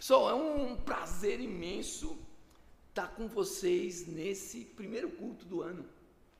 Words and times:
Pessoal, 0.00 0.30
é 0.30 0.34
um 0.34 0.76
prazer 0.76 1.42
imenso 1.42 2.18
estar 2.88 3.08
com 3.08 3.28
vocês 3.28 4.06
nesse 4.06 4.64
primeiro 4.64 5.10
culto 5.10 5.44
do 5.44 5.60
ano. 5.60 5.84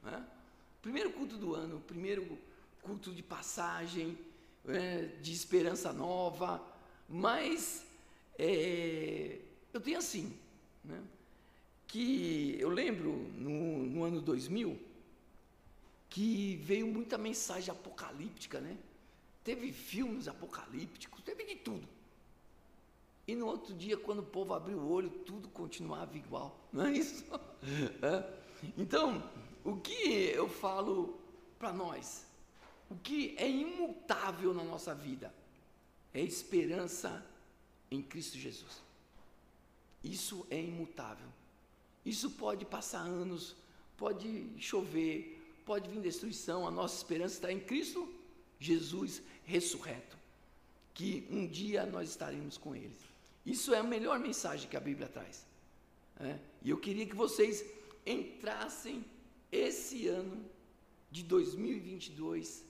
Né? 0.02 0.26
Primeiro 0.80 1.10
culto 1.10 1.36
do 1.36 1.54
ano, 1.54 1.78
primeiro 1.80 2.38
culto 2.80 3.12
de 3.12 3.22
passagem, 3.22 4.18
é, 4.66 5.02
de 5.20 5.34
esperança 5.34 5.92
nova, 5.92 6.66
mas 7.06 7.84
é, 8.38 9.38
eu 9.74 9.80
tenho 9.82 9.98
assim, 9.98 10.34
né? 10.82 10.98
que 11.86 12.56
eu 12.58 12.70
lembro 12.70 13.12
no, 13.36 13.84
no 13.84 14.04
ano 14.04 14.22
2000 14.22 14.80
que 16.08 16.56
veio 16.62 16.86
muita 16.86 17.18
mensagem 17.18 17.70
apocalíptica, 17.70 18.58
né? 18.58 18.78
Teve 19.44 19.70
filmes 19.70 20.28
apocalípticos, 20.28 21.22
teve 21.22 21.44
de 21.44 21.56
tudo. 21.56 21.99
E 23.30 23.34
no 23.36 23.46
outro 23.46 23.72
dia, 23.72 23.96
quando 23.96 24.18
o 24.18 24.24
povo 24.24 24.52
abriu 24.54 24.76
o 24.76 24.90
olho, 24.90 25.08
tudo 25.08 25.48
continuava 25.50 26.16
igual, 26.16 26.58
não 26.72 26.86
é 26.86 26.92
isso? 26.94 27.24
É. 28.02 28.40
Então, 28.76 29.22
o 29.62 29.76
que 29.76 29.92
eu 30.34 30.48
falo 30.48 31.20
para 31.56 31.72
nós? 31.72 32.26
O 32.90 32.96
que 32.96 33.36
é 33.38 33.48
imutável 33.48 34.52
na 34.52 34.64
nossa 34.64 34.94
vida 34.94 35.32
é 36.12 36.20
esperança 36.20 37.24
em 37.88 38.02
Cristo 38.02 38.36
Jesus. 38.36 38.82
Isso 40.02 40.44
é 40.50 40.60
imutável. 40.60 41.28
Isso 42.04 42.30
pode 42.30 42.64
passar 42.64 43.02
anos, 43.02 43.54
pode 43.96 44.50
chover, 44.58 45.40
pode 45.64 45.88
vir 45.88 46.00
destruição, 46.00 46.66
a 46.66 46.70
nossa 46.70 46.96
esperança 46.96 47.34
está 47.34 47.52
em 47.52 47.60
Cristo 47.60 48.12
Jesus 48.58 49.22
ressurreto, 49.44 50.18
que 50.94 51.28
um 51.30 51.46
dia 51.46 51.86
nós 51.86 52.08
estaremos 52.08 52.58
com 52.58 52.74
Ele. 52.74 53.09
Isso 53.50 53.74
é 53.74 53.78
a 53.78 53.82
melhor 53.82 54.18
mensagem 54.20 54.70
que 54.70 54.76
a 54.76 54.80
Bíblia 54.80 55.08
traz. 55.08 55.44
É? 56.20 56.38
E 56.62 56.70
eu 56.70 56.78
queria 56.78 57.04
que 57.04 57.16
vocês 57.16 57.64
entrassem 58.06 59.04
esse 59.50 60.06
ano 60.06 60.44
de 61.10 61.24
2022 61.24 62.64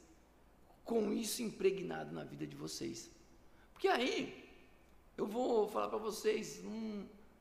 com 0.83 1.13
isso 1.13 1.43
impregnado 1.43 2.15
na 2.15 2.25
vida 2.25 2.47
de 2.47 2.57
vocês. 2.57 3.11
Porque 3.75 3.89
aí, 3.89 4.49
eu 5.19 5.27
vou 5.27 5.69
falar 5.69 5.89
para 5.89 5.99
vocês, 5.99 6.63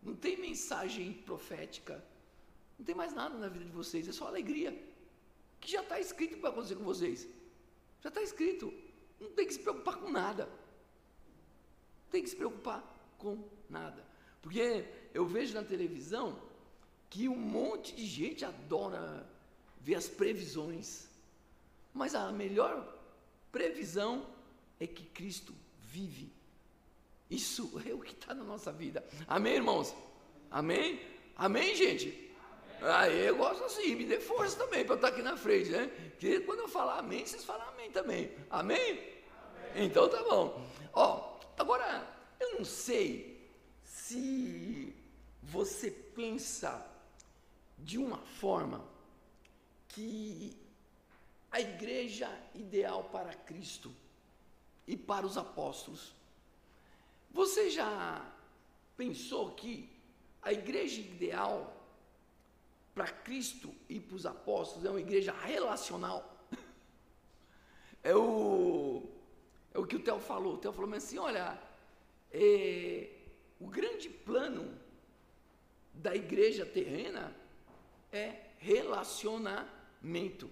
não, 0.03 0.15
tem 0.15 0.35
mensagem 0.37 1.13
profética, 1.13 2.03
não 2.77 2.85
tem 2.85 2.93
mais 2.93 3.13
nada 3.13 3.37
na 3.37 3.47
vida 3.47 3.63
de 3.63 3.71
vocês, 3.71 4.05
é 4.07 4.11
só 4.11 4.27
alegria, 4.27 4.77
que 5.61 5.71
já 5.71 5.81
está 5.81 5.97
escrito 5.97 6.37
para 6.39 6.49
acontecer 6.49 6.75
com 6.75 6.83
vocês. 6.83 7.25
Já 8.01 8.09
está 8.09 8.21
escrito, 8.21 8.73
não 9.17 9.31
tem 9.31 9.47
que 9.47 9.53
se 9.53 9.59
preocupar 9.59 9.95
com 9.95 10.11
nada. 10.11 10.45
Não 10.45 12.11
tem 12.11 12.21
que 12.21 12.29
se 12.29 12.35
preocupar 12.35 12.98
com 13.19 13.37
nada. 13.69 14.03
Porque 14.41 14.85
eu 15.13 15.25
vejo 15.25 15.53
na 15.53 15.63
televisão 15.63 16.41
que 17.09 17.27
um 17.27 17.35
monte 17.35 17.95
de 17.95 18.05
gente 18.05 18.43
adora 18.45 19.27
ver 19.79 19.95
as 19.95 20.07
previsões. 20.07 21.07
Mas 21.93 22.15
a 22.15 22.31
melhor 22.31 22.97
previsão 23.51 24.25
é 24.79 24.87
que 24.87 25.03
Cristo 25.05 25.53
vive. 25.79 26.31
Isso 27.29 27.79
é 27.87 27.93
o 27.93 27.99
que 27.99 28.13
está 28.13 28.33
na 28.33 28.43
nossa 28.43 28.71
vida. 28.71 29.05
Amém, 29.27 29.55
irmãos? 29.55 29.93
Amém? 30.49 30.99
Amém, 31.35 31.75
gente? 31.75 32.27
Aí 32.81 33.25
eu 33.25 33.35
gosto 33.35 33.63
assim, 33.65 33.93
me 33.95 34.05
dê 34.05 34.19
força 34.19 34.57
também 34.57 34.85
para 34.85 34.93
eu 34.93 34.95
estar 34.95 35.09
aqui 35.09 35.21
na 35.21 35.35
frente, 35.35 35.69
né? 35.69 35.87
Porque 36.11 36.39
quando 36.41 36.59
eu 36.59 36.67
falar 36.67 36.99
amém, 36.99 37.25
vocês 37.25 37.43
falam 37.43 37.67
amém 37.69 37.91
também. 37.91 38.31
Amém? 38.49 38.91
amém. 38.91 39.85
Então 39.85 40.07
tá 40.07 40.23
bom. 40.23 40.65
Ó, 40.93 41.39
agora, 41.57 42.07
eu 42.39 42.57
não 42.57 42.65
sei 42.65 43.49
se 43.83 44.95
você 45.41 45.91
pensa 45.91 46.85
de 47.77 47.97
uma 47.97 48.17
forma 48.17 48.85
que 49.87 50.55
a 51.51 51.59
igreja 51.59 52.29
ideal 52.53 53.05
para 53.05 53.33
Cristo 53.33 53.91
e 54.87 54.95
para 54.95 55.25
os 55.25 55.37
apóstolos. 55.37 56.13
Você 57.31 57.69
já 57.69 58.25
pensou 58.95 59.51
que 59.51 59.89
a 60.41 60.51
igreja 60.51 60.99
ideal 61.01 61.75
para 62.93 63.07
Cristo 63.07 63.73
e 63.87 63.99
para 63.99 64.15
os 64.15 64.25
apóstolos 64.25 64.85
é 64.85 64.89
uma 64.89 64.99
igreja 64.99 65.33
relacional? 65.33 66.37
É 68.01 68.15
o, 68.15 69.03
é 69.73 69.77
o 69.77 69.85
que 69.85 69.97
o 69.97 69.99
Theo 69.99 70.21
falou. 70.21 70.53
O 70.53 70.57
Theo 70.57 70.71
falou 70.71 70.93
assim: 70.93 71.17
olha, 71.17 71.61
é, 72.31 73.09
o 73.59 73.67
grande 73.67 74.09
plano 74.09 74.77
da 75.93 76.15
igreja 76.15 76.65
terrena 76.65 77.35
é 78.11 78.49
relacionamento. 78.59 80.49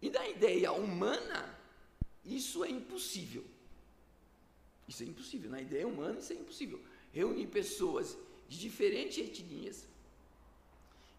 E 0.00 0.08
da 0.10 0.28
ideia 0.28 0.72
humana, 0.72 1.58
isso 2.24 2.64
é 2.64 2.70
impossível. 2.70 3.44
Isso 4.86 5.02
é 5.02 5.06
impossível. 5.06 5.50
Na 5.50 5.60
ideia 5.60 5.86
humana, 5.86 6.18
isso 6.18 6.32
é 6.32 6.36
impossível. 6.36 6.80
Reunir 7.12 7.46
pessoas 7.48 8.16
de 8.48 8.58
diferentes 8.58 9.18
etnias, 9.18 9.86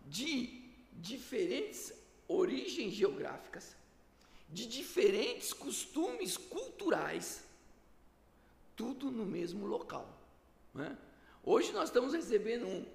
de 0.07 0.63
diferentes 0.93 1.93
origens 2.27 2.93
geográficas, 2.93 3.75
de 4.49 4.65
diferentes 4.65 5.53
costumes 5.53 6.37
culturais, 6.37 7.43
tudo 8.79 9.11
no 9.11 9.25
mesmo 9.25 9.67
local. 9.67 10.07
Né? 10.73 10.97
Hoje 11.43 11.73
nós 11.73 11.89
estamos 11.89 12.13
recebendo 12.13 12.65
um, 12.65 12.85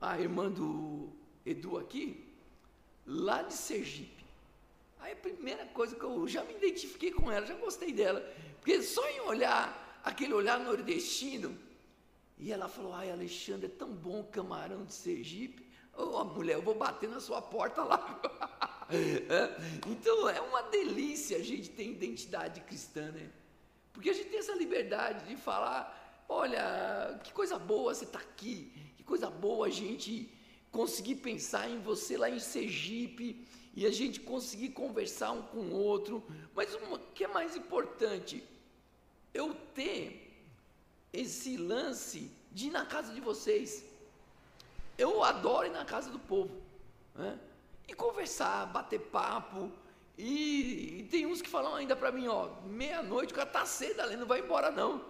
a 0.00 0.16
irmã 0.16 0.48
do 0.48 1.08
Edu 1.44 1.78
aqui, 1.78 2.32
lá 3.04 3.42
de 3.42 3.52
Sergipe. 3.52 4.24
Aí 5.00 5.14
a 5.14 5.16
primeira 5.16 5.66
coisa 5.66 5.96
que 5.96 6.04
eu 6.04 6.28
já 6.28 6.44
me 6.44 6.54
identifiquei 6.54 7.10
com 7.10 7.28
ela, 7.28 7.44
já 7.44 7.56
gostei 7.56 7.92
dela, 7.92 8.20
porque 8.60 8.80
só 8.84 9.04
em 9.08 9.20
olhar, 9.22 10.00
aquele 10.04 10.32
olhar 10.32 10.60
nordestino, 10.60 11.58
e 12.38 12.52
ela 12.52 12.68
falou, 12.68 12.92
ai 12.92 13.10
Alexandre, 13.10 13.66
é 13.66 13.68
tão 13.76 13.92
bom 13.92 14.20
o 14.20 14.24
camarão 14.24 14.84
de 14.84 14.94
Sergipe. 14.94 15.66
Ô 15.92 16.20
oh, 16.20 16.24
mulher, 16.24 16.54
eu 16.54 16.62
vou 16.62 16.76
bater 16.76 17.08
na 17.08 17.18
sua 17.18 17.42
porta 17.42 17.82
lá. 17.82 18.20
é? 18.88 19.88
Então 19.88 20.28
é 20.28 20.40
uma 20.40 20.62
delícia 20.62 21.36
a 21.36 21.42
gente 21.42 21.68
ter 21.70 21.88
identidade 21.88 22.60
cristã, 22.60 23.10
né? 23.10 23.28
Porque 23.92 24.10
a 24.10 24.12
gente 24.12 24.28
tem 24.28 24.38
essa 24.38 24.54
liberdade 24.54 25.26
de 25.28 25.36
falar, 25.36 26.24
olha, 26.28 27.20
que 27.22 27.32
coisa 27.32 27.58
boa 27.58 27.94
você 27.94 28.04
está 28.04 28.18
aqui, 28.18 28.72
que 28.96 29.04
coisa 29.04 29.28
boa 29.28 29.66
a 29.66 29.70
gente 29.70 30.32
conseguir 30.70 31.16
pensar 31.16 31.68
em 31.68 31.80
você 31.80 32.16
lá 32.16 32.30
em 32.30 32.38
Sergipe 32.38 33.46
e 33.74 33.86
a 33.86 33.90
gente 33.90 34.20
conseguir 34.20 34.70
conversar 34.70 35.32
um 35.32 35.42
com 35.42 35.58
o 35.58 35.74
outro. 35.74 36.24
Mas 36.54 36.74
o 36.74 36.98
que 37.14 37.24
é 37.24 37.28
mais 37.28 37.54
importante? 37.54 38.42
Eu 39.32 39.54
ter 39.74 40.30
esse 41.12 41.56
lance 41.56 42.30
de 42.50 42.68
ir 42.68 42.70
na 42.70 42.86
casa 42.86 43.12
de 43.12 43.20
vocês. 43.20 43.84
Eu 44.96 45.22
adoro 45.22 45.66
ir 45.66 45.70
na 45.70 45.84
casa 45.84 46.10
do 46.10 46.18
povo. 46.18 46.60
Né? 47.14 47.38
E 47.88 47.94
conversar, 47.94 48.66
bater 48.66 49.00
papo. 49.00 49.70
E, 50.16 51.00
e 51.00 51.08
tem 51.10 51.26
uns 51.26 51.40
que 51.40 51.48
falam 51.48 51.74
ainda 51.74 51.96
para 51.96 52.12
mim, 52.12 52.28
ó, 52.28 52.48
meia-noite, 52.66 53.32
o 53.32 53.36
cara 53.36 53.48
tá 53.48 53.64
cedo 53.64 54.00
ali, 54.00 54.16
não 54.16 54.26
vai 54.26 54.40
embora 54.40 54.70
não. 54.70 55.04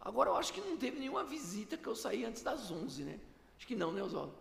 Agora 0.00 0.30
eu 0.30 0.36
acho 0.36 0.52
que 0.52 0.60
não 0.60 0.76
teve 0.76 0.98
nenhuma 0.98 1.24
visita 1.24 1.76
que 1.76 1.86
eu 1.86 1.94
saí 1.94 2.24
antes 2.24 2.42
das 2.42 2.70
11, 2.70 3.02
né? 3.04 3.20
Acho 3.56 3.66
que 3.66 3.74
não, 3.74 3.92
né, 3.92 4.02
Oswaldo? 4.02 4.34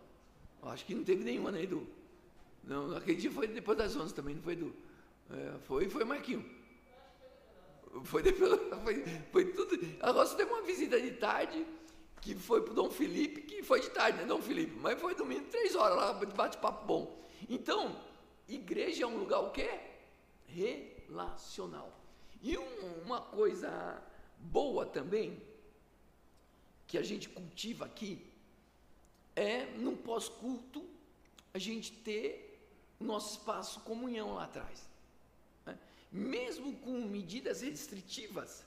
Acho 0.63 0.85
que 0.85 0.95
não 0.95 1.03
teve 1.03 1.23
nenhuma, 1.23 1.51
né, 1.51 1.63
Edu? 1.63 1.88
Não, 2.63 2.95
aquele 2.95 3.18
dia 3.18 3.31
foi 3.31 3.47
depois 3.47 3.78
das 3.78 3.95
11 3.95 4.13
também, 4.13 4.35
não 4.35 4.41
foi, 4.41 4.53
Edu? 4.53 4.73
É, 5.29 5.59
foi, 5.59 5.90
foi 5.90 6.03
Marquinho. 6.03 6.45
Foi 8.03 8.22
depois, 8.22 8.51
foi, 8.84 9.03
foi 9.31 9.45
tudo. 9.51 9.79
Agora 10.01 10.25
só 10.25 10.35
teve 10.35 10.51
uma 10.51 10.62
visita 10.62 11.00
de 11.01 11.12
tarde, 11.12 11.66
que 12.22 12.35
foi 12.35 12.62
para 12.62 12.71
o 12.71 12.75
Dom 12.75 12.89
Felipe, 12.89 13.42
que 13.42 13.63
foi 13.63 13.81
de 13.81 13.89
tarde, 13.89 14.19
né, 14.19 14.25
Dom 14.25 14.42
Felipe? 14.42 14.77
Mas 14.80 15.00
foi 15.00 15.15
domingo, 15.15 15.45
três 15.45 15.75
horas 15.75 15.98
lá, 15.98 16.13
bate-papo 16.13 16.86
bom. 16.86 17.25
Então, 17.50 17.95
igreja 18.48 19.03
é 19.03 19.07
um 19.07 19.18
lugar 19.18 19.39
o 19.39 19.51
quê? 19.51 19.97
Relacional. 20.48 21.98
E 22.42 22.58
um, 22.58 23.04
uma 23.04 23.22
coisa 23.22 24.02
boa 24.40 24.86
também, 24.86 25.42
que 26.88 26.98
a 26.98 27.04
gente 27.04 27.28
cultiva 27.30 27.86
aqui, 27.86 28.26
é, 29.36 29.66
num 29.78 29.96
pós-culto, 29.96 30.84
a 31.54 31.60
gente 31.60 31.92
ter 31.92 32.48
nosso 33.00 33.40
espaço 33.40 33.80
comunhão 33.82 34.36
lá 34.36 34.46
atrás. 34.46 34.88
Né? 35.66 35.78
Mesmo 36.12 36.76
com 36.78 37.06
medidas 37.06 37.62
restritivas, 37.62 38.64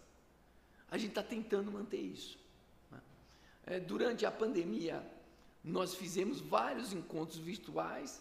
a 0.91 0.99
gente 0.99 1.11
está 1.11 1.23
tentando 1.23 1.71
manter 1.71 2.01
isso. 2.01 2.39
Né? 2.91 3.01
É, 3.67 3.81
durante 3.81 4.27
a 4.27 4.31
pandemia, 4.31 5.05
nós 5.63 5.95
fizemos 5.95 6.41
vários 6.41 6.93
encontros 6.93 7.39
virtuais 7.39 8.21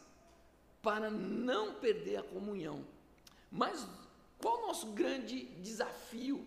para 0.82 1.10
não 1.10 1.74
perder 1.76 2.18
a 2.18 2.24
comunhão. 2.24 2.86
Mas 3.52 3.88
qual 4.40 4.64
o 4.64 4.68
nosso 4.68 4.88
grande 4.92 5.46
desafio 5.62 6.46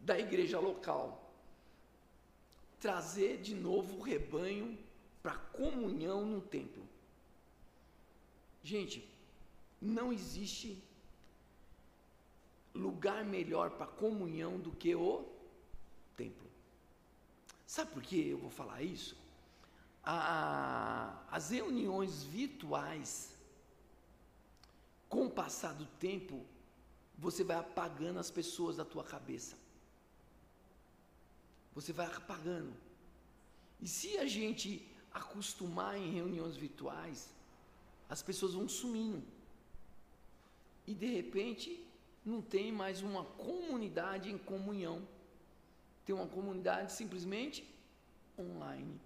da 0.00 0.18
igreja 0.18 0.58
local? 0.58 1.28
trazer 2.80 3.38
de 3.38 3.54
novo 3.54 3.98
o 3.98 4.02
rebanho 4.02 4.78
para 5.22 5.34
comunhão 5.34 6.24
no 6.24 6.40
templo. 6.40 6.86
Gente, 8.62 9.06
não 9.80 10.12
existe 10.12 10.82
lugar 12.74 13.24
melhor 13.24 13.70
para 13.70 13.86
comunhão 13.86 14.58
do 14.58 14.70
que 14.70 14.94
o 14.94 15.26
templo. 16.16 16.46
Sabe 17.66 17.92
por 17.92 18.02
que 18.02 18.28
eu 18.28 18.38
vou 18.38 18.50
falar 18.50 18.82
isso? 18.82 19.16
A, 20.04 21.22
as 21.30 21.50
reuniões 21.50 22.22
virtuais, 22.24 23.34
com 25.08 25.26
o 25.26 25.30
passar 25.30 25.74
do 25.74 25.86
tempo, 25.98 26.44
você 27.16 27.42
vai 27.42 27.56
apagando 27.56 28.18
as 28.18 28.30
pessoas 28.30 28.76
da 28.76 28.84
tua 28.84 29.04
cabeça. 29.04 29.56
Você 31.74 31.92
vai 31.92 32.06
apagando. 32.06 32.72
E 33.80 33.88
se 33.88 34.18
a 34.18 34.26
gente 34.26 34.86
acostumar 35.12 35.96
em 35.96 36.12
reuniões 36.12 36.56
virtuais, 36.56 37.32
as 38.08 38.22
pessoas 38.22 38.54
vão 38.54 38.68
sumindo. 38.68 39.22
E 40.86 40.94
de 40.94 41.06
repente, 41.06 41.84
não 42.24 42.40
tem 42.40 42.70
mais 42.72 43.02
uma 43.02 43.24
comunidade 43.24 44.30
em 44.30 44.38
comunhão. 44.38 45.06
Tem 46.04 46.14
uma 46.14 46.26
comunidade 46.26 46.92
simplesmente 46.92 47.66
online. 48.38 49.00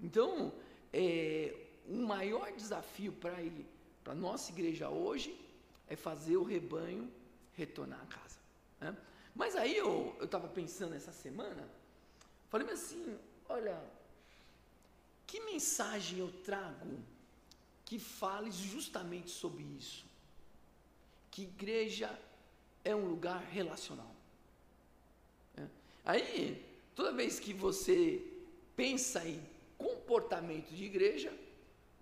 Então, 0.00 0.52
é, 0.92 1.54
o 1.88 1.96
maior 1.96 2.52
desafio 2.52 3.12
para 3.12 3.42
a 4.12 4.14
nossa 4.14 4.50
igreja 4.52 4.88
hoje 4.88 5.38
é 5.88 5.96
fazer 5.96 6.36
o 6.36 6.42
rebanho 6.42 7.10
retornar 7.54 8.00
a 8.02 8.06
casa. 8.06 8.38
Né? 8.80 8.96
Mas 9.34 9.56
aí 9.56 9.76
eu 9.76 10.16
estava 10.22 10.48
pensando 10.48 10.94
essa 10.94 11.12
semana, 11.12 11.68
falei 12.48 12.68
assim, 12.70 13.18
olha, 13.48 13.80
que 15.26 15.40
mensagem 15.40 16.18
eu 16.18 16.30
trago 16.44 16.98
que 17.84 17.98
fale 17.98 18.50
justamente 18.50 19.30
sobre 19.30 19.62
isso? 19.62 20.04
Que 21.30 21.42
igreja 21.42 22.16
é 22.84 22.94
um 22.94 23.08
lugar 23.08 23.42
relacional. 23.42 24.14
É. 25.56 25.66
Aí, 26.04 26.64
toda 26.94 27.12
vez 27.12 27.40
que 27.40 27.52
você 27.52 28.24
pensa 28.76 29.26
em 29.26 29.42
comportamento 29.76 30.68
de 30.68 30.84
igreja, 30.84 31.32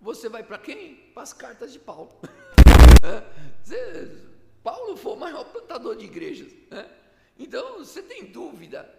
você 0.03 0.27
vai 0.27 0.43
para 0.43 0.57
quem? 0.57 0.95
Para 1.13 1.23
as 1.23 1.31
cartas 1.31 1.71
de 1.71 1.79
Paulo. 1.79 2.11
Você, 3.63 4.17
Paulo 4.61 4.97
foi 4.97 5.13
o 5.13 5.15
maior 5.15 5.45
plantador 5.45 5.95
de 5.95 6.03
igrejas. 6.03 6.51
Né? 6.69 6.89
Então, 7.39 7.77
você 7.77 8.01
tem 8.01 8.25
dúvida 8.25 8.93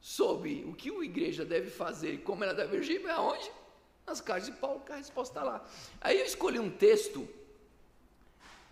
sobre 0.00 0.64
o 0.64 0.74
que 0.74 0.90
uma 0.90 1.04
igreja 1.04 1.44
deve 1.44 1.68
fazer 1.68 2.14
e 2.14 2.18
como 2.18 2.44
ela 2.44 2.54
deve 2.54 2.76
agir? 2.76 3.04
É 3.04 3.10
aonde? 3.10 3.50
Nas 4.06 4.20
cartas 4.20 4.46
de 4.46 4.52
Paulo, 4.52 4.80
que 4.80 4.92
a 4.92 4.96
resposta 4.96 5.40
está 5.40 5.50
lá. 5.50 5.68
Aí 6.00 6.20
eu 6.20 6.24
escolhi 6.24 6.60
um 6.60 6.70
texto 6.70 7.28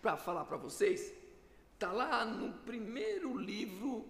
para 0.00 0.16
falar 0.16 0.44
para 0.44 0.56
vocês. 0.56 1.12
Está 1.74 1.90
lá 1.90 2.24
no 2.24 2.52
primeiro 2.58 3.36
livro 3.36 4.06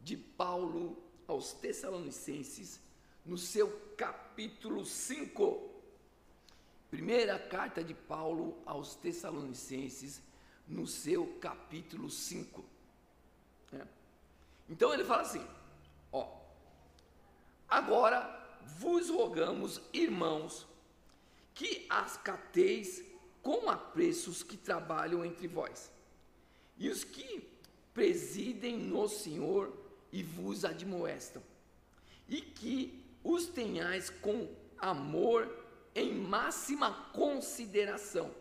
de 0.00 0.16
Paulo 0.16 0.96
aos 1.26 1.52
Tessalonicenses, 1.52 2.80
no 3.26 3.36
seu 3.36 3.68
capítulo 3.96 4.84
5. 4.84 5.71
Primeira 6.92 7.38
carta 7.38 7.82
de 7.82 7.94
Paulo 7.94 8.54
aos 8.66 8.94
Tessalonicenses, 8.94 10.20
no 10.68 10.86
seu 10.86 11.26
capítulo 11.40 12.10
5. 12.10 12.62
É. 13.72 13.86
Então 14.68 14.92
ele 14.92 15.02
fala 15.02 15.22
assim: 15.22 15.42
ó, 16.12 16.36
agora 17.66 18.20
vos 18.76 19.08
rogamos, 19.08 19.80
irmãos, 19.90 20.66
que 21.54 21.86
as 21.88 22.18
cateis 22.18 23.02
com 23.40 23.70
apreços 23.70 24.42
que 24.42 24.58
trabalham 24.58 25.24
entre 25.24 25.48
vós, 25.48 25.90
e 26.76 26.90
os 26.90 27.04
que 27.04 27.50
presidem 27.94 28.76
no 28.76 29.08
Senhor 29.08 29.72
e 30.12 30.22
vos 30.22 30.62
admoestam, 30.62 31.42
e 32.28 32.42
que 32.42 33.02
os 33.24 33.46
tenhais 33.46 34.10
com 34.10 34.46
amor 34.76 35.61
em 35.94 36.14
máxima 36.14 36.92
consideração 37.12 38.34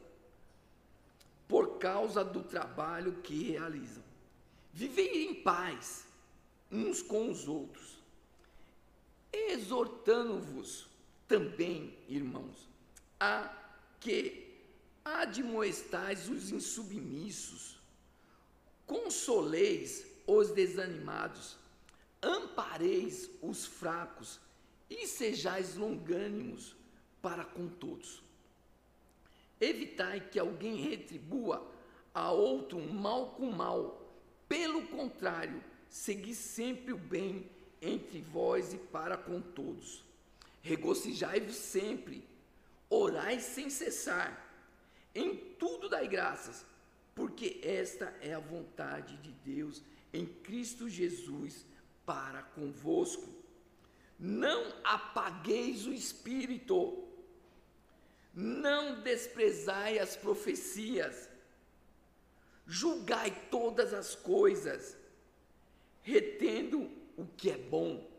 por 1.48 1.78
causa 1.78 2.24
do 2.24 2.42
trabalho 2.42 3.22
que 3.22 3.44
realizam. 3.44 4.04
Vivei 4.74 5.26
em 5.26 5.36
paz 5.36 6.08
uns 6.72 7.02
com 7.02 7.30
os 7.30 7.48
outros, 7.48 8.00
exortando-vos 9.34 10.88
também, 11.28 11.98
irmãos, 12.08 12.70
a 13.20 13.54
que 14.00 14.50
admoestais 15.04 16.30
os 16.30 16.52
insubmissos, 16.52 17.78
consoleis 18.86 20.06
os 20.26 20.52
desanimados, 20.52 21.58
ampareis 22.24 23.30
os 23.42 23.66
fracos 23.66 24.40
e 24.90 25.06
sejais 25.06 25.76
longânimos 25.76 26.76
para 27.22 27.46
com 27.46 27.68
todos. 27.68 28.22
Evitai 29.60 30.20
que 30.20 30.40
alguém 30.40 30.76
retribua 30.76 31.66
a 32.14 32.32
outro 32.32 32.80
mal 32.80 33.32
com 33.32 33.52
mal. 33.52 34.14
Pelo 34.48 34.88
contrário, 34.88 35.64
segui 35.90 36.34
sempre 36.34 36.94
o 36.94 36.98
bem 36.98 37.50
entre 37.82 38.22
vós 38.22 38.74
e 38.74 38.78
para 38.78 39.18
com 39.18 39.42
todos. 39.42 40.04
Regozijai-vos 40.62 41.56
sempre, 41.56 42.28
orai 42.90 43.40
sem 43.40 43.70
cessar, 43.70 44.48
em 45.14 45.36
tudo 45.36 45.90
dai 45.90 46.08
graças, 46.08 46.66
porque 47.16 47.60
esta 47.64 48.16
é 48.22 48.34
a 48.34 48.40
vontade 48.40 49.18
de 49.18 49.32
Deus 49.32 49.82
em 50.14 50.26
Cristo 50.26 50.90
Jesus 50.90 51.66
para 52.06 52.44
convosco. 52.44 53.28
Não 54.20 54.72
apagueis 54.84 55.88
o 55.88 55.94
espírito 55.94 57.11
não 58.34 59.02
desprezai 59.02 60.00
as 60.00 60.16
profecias, 60.16 61.30
julgai 62.66 63.32
todas 63.50 63.94
as 63.94 64.16
coisas, 64.16 64.98
retendo 66.02 66.90
o 67.18 67.26
que 67.26 67.52
é 67.52 67.58
bom, 67.58 68.10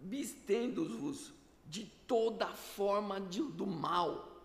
abstendo-vos 0.00 1.32
de 1.66 1.84
toda 2.06 2.48
forma 2.48 3.20
de, 3.20 3.42
do 3.42 3.66
mal. 3.66 4.42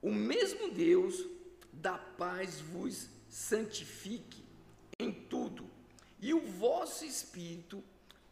O 0.00 0.10
mesmo 0.12 0.70
Deus 0.70 1.26
da 1.72 1.98
paz 1.98 2.60
vos 2.60 3.08
santifique 3.28 4.44
em 4.98 5.12
tudo, 5.12 5.68
e 6.20 6.32
o 6.32 6.40
vosso 6.40 7.04
espírito, 7.04 7.84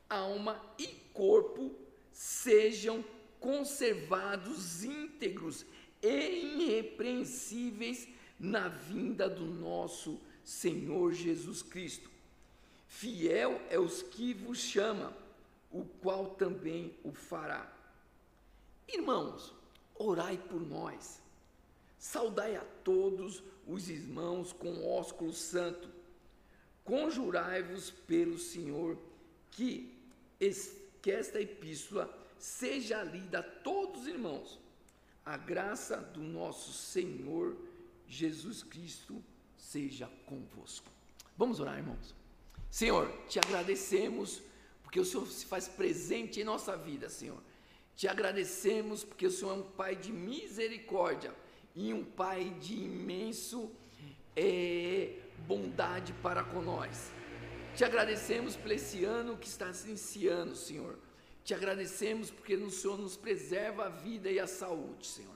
alma 0.09 0.63
e 0.79 0.87
corpo 1.13 1.75
sejam 2.13 3.05
conservados 3.43 4.85
íntegros 4.85 5.67
e 6.01 6.09
irrepreensíveis 6.09 8.09
na 8.39 8.69
vinda 8.69 9.29
do 9.29 9.45
nosso 9.45 10.21
Senhor 10.45 11.13
Jesus 11.13 11.61
Cristo. 11.61 12.11
Fiel 12.87 13.61
é 13.69 13.79
os 13.79 14.03
que 14.03 14.33
vos 14.33 14.59
chama, 14.59 15.13
o 15.71 15.85
qual 15.85 16.35
também 16.35 16.97
o 17.03 17.13
fará. 17.13 17.71
Irmãos, 18.87 19.53
orai 19.95 20.37
por 20.37 20.61
nós. 20.61 21.21
Saudai 21.99 22.57
a 22.57 22.65
todos 22.85 23.43
os 23.67 23.89
irmãos 23.89 24.53
com 24.53 24.87
ósculo 24.87 25.33
santo. 25.33 25.89
Conjurai-vos 26.85 27.91
pelo 27.91 28.39
Senhor 28.39 28.99
que, 29.51 29.97
que 31.01 31.11
esta 31.11 31.41
epístola 31.41 32.22
seja 32.43 33.05
lida 33.05 33.39
a 33.39 33.43
todos 33.43 34.03
os 34.03 34.09
irmãos. 34.09 34.59
A 35.25 35.37
graça 35.37 35.99
do 35.99 36.21
nosso 36.21 36.73
Senhor 36.73 37.57
Jesus 38.09 38.65
Cristo 38.65 39.23
seja 39.57 40.11
convosco. 40.27 40.91
Vamos 41.39 41.61
orar, 41.61 41.79
irmãos. 41.79 42.13
Senhor, 42.69 43.09
te 43.29 43.39
agradecemos 43.39 44.43
porque 44.83 44.99
o 44.99 45.05
Senhor 45.05 45.27
se 45.29 45.47
faz 45.47 45.69
presente 45.69 46.41
em 46.41 46.45
nossa 46.45 46.77
vida, 46.77 47.09
Senhor. 47.09 47.41
Te 47.95 48.09
agradecemos 48.09 49.05
porque 49.05 49.27
o 49.27 49.31
Senhor 49.31 49.53
é 49.53 49.61
um 49.61 49.63
Pai 49.63 49.95
de 49.95 50.11
misericórdia 50.11 51.33
e 51.77 51.95
um 51.95 52.05
Pai 52.05 52.51
de 52.61 52.75
imenso 52.75 53.71
é, 54.35 55.17
bondade 55.47 56.13
para 56.15 56.43
nós. 56.43 57.13
Te 57.77 57.85
agradecemos 57.85 58.57
por 58.57 58.73
esse 58.73 59.05
ano 59.05 59.39
que 59.39 59.47
está 59.47 59.73
se 59.73 59.89
iniciando, 59.89 60.57
Senhor 60.57 60.99
te 61.45 61.55
agradecemos 61.55 62.31
porque 62.31 62.55
o 62.55 62.71
Senhor 62.71 62.99
nos 62.99 63.17
preserva 63.17 63.87
a 63.87 63.89
vida 63.89 64.31
e 64.31 64.39
a 64.39 64.47
saúde, 64.47 65.07
Senhor. 65.07 65.35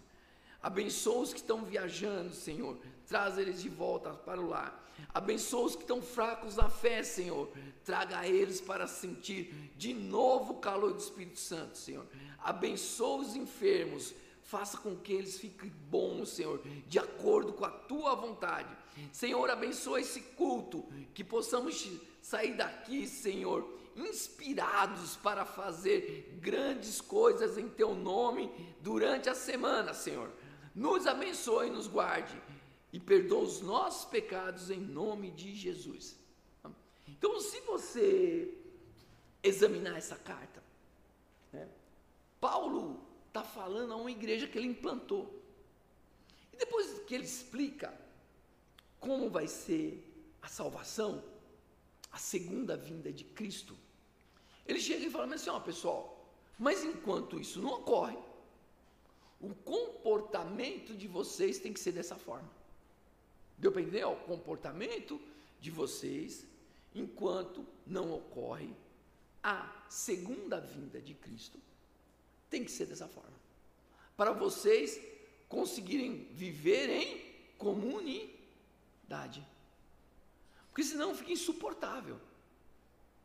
Abençoa 0.62 1.22
os 1.22 1.32
que 1.32 1.38
estão 1.38 1.64
viajando, 1.64 2.34
Senhor. 2.34 2.78
Traz 3.06 3.38
eles 3.38 3.62
de 3.62 3.68
volta 3.68 4.12
para 4.12 4.40
o 4.40 4.48
lar. 4.48 4.84
Abençoa 5.12 5.66
os 5.66 5.76
que 5.76 5.82
estão 5.82 6.02
fracos 6.02 6.56
na 6.56 6.68
fé, 6.68 7.02
Senhor. 7.02 7.50
Traga 7.84 8.26
eles 8.26 8.60
para 8.60 8.86
sentir 8.86 9.72
de 9.76 9.92
novo 9.94 10.54
o 10.54 10.60
calor 10.60 10.92
do 10.92 10.98
Espírito 10.98 11.38
Santo, 11.38 11.76
Senhor. 11.78 12.06
Abençoa 12.38 13.22
os 13.22 13.36
enfermos. 13.36 14.14
Faça 14.42 14.78
com 14.78 14.96
que 14.96 15.12
eles 15.12 15.38
fiquem 15.38 15.70
bons, 15.90 16.30
Senhor, 16.30 16.62
de 16.86 16.98
acordo 16.98 17.52
com 17.52 17.64
a 17.64 17.70
tua 17.70 18.14
vontade. 18.14 18.68
Senhor, 19.12 19.50
abençoa 19.50 20.00
esse 20.00 20.20
culto, 20.20 20.84
que 21.12 21.25
possamos 21.25 21.88
sair 22.22 22.54
daqui, 22.54 23.06
Senhor, 23.08 23.68
inspirados 23.97 25.17
para 25.17 25.45
fazer 25.45 26.38
grandes 26.41 27.00
coisas 27.00 27.57
em 27.57 27.69
teu 27.69 27.95
nome 27.95 28.53
durante 28.81 29.29
a 29.29 29.35
semana, 29.35 29.95
Senhor. 29.95 30.31
Nos 30.75 31.07
abençoe 31.07 31.71
nos 31.71 31.87
guarde 31.87 32.41
e 32.93 33.00
perdoa 33.00 33.43
os 33.43 33.61
nossos 33.62 34.05
pecados 34.05 34.71
em 34.71 34.81
nome 34.81 35.31
de 35.31 35.55
Jesus. 35.55 36.17
Então, 37.09 37.41
se 37.41 37.61
você 37.62 38.55
examinar 39.43 39.97
essa 39.97 40.17
carta, 40.17 40.62
né, 41.53 41.67
Paulo 42.41 43.00
está 43.29 43.43
falando 43.43 43.93
a 43.93 43.97
uma 43.97 44.11
igreja 44.11 44.47
que 44.47 44.59
ele 44.59 44.69
implantou. 44.69 45.43
E 46.53 46.57
depois 46.57 46.99
que 47.07 47.15
ele 47.15 47.25
explica 47.25 47.93
como 49.00 49.31
vai 49.31 49.47
ser 49.47 50.03
a 50.43 50.49
salvação, 50.49 51.23
a 52.11 52.19
segunda 52.19 52.76
vinda 52.76 53.12
de 53.12 53.25
Cristo, 53.25 53.76
ele 54.66 54.80
chega 54.80 55.06
e 55.06 55.11
fala 55.11 55.35
assim: 55.35 55.50
ó, 55.50 55.61
pessoal, 55.61 56.30
mas 56.58 56.85
enquanto 56.85 57.38
isso 57.38 57.61
não 57.61 57.75
ocorre, 57.75 58.16
o 59.40 59.54
comportamento 59.54 60.94
de 60.94 61.06
vocês 61.06 61.58
tem 61.58 61.73
que 61.73 61.80
ser 61.80 61.92
dessa 61.92 62.16
forma. 62.16 62.50
Deu 63.58 63.73
para 63.73 63.82
entender? 63.82 64.04
O 64.04 64.16
comportamento 64.16 65.20
de 65.61 65.70
vocês, 65.70 66.46
enquanto 66.94 67.66
não 67.87 68.12
ocorre 68.12 68.75
a 69.42 69.85
segunda 69.88 70.61
vinda 70.61 71.00
de 71.00 71.14
Cristo, 71.14 71.58
tem 72.50 72.64
que 72.64 72.70
ser 72.70 72.87
dessa 72.87 73.08
forma. 73.08 73.37
Para 74.16 74.32
vocês 74.32 75.00
conseguirem 75.49 76.28
viver 76.32 76.88
em 76.88 77.26
comunidade. 77.56 79.46
Porque 80.68 80.82
senão 80.82 81.14
fica 81.14 81.32
insuportável. 81.32 82.20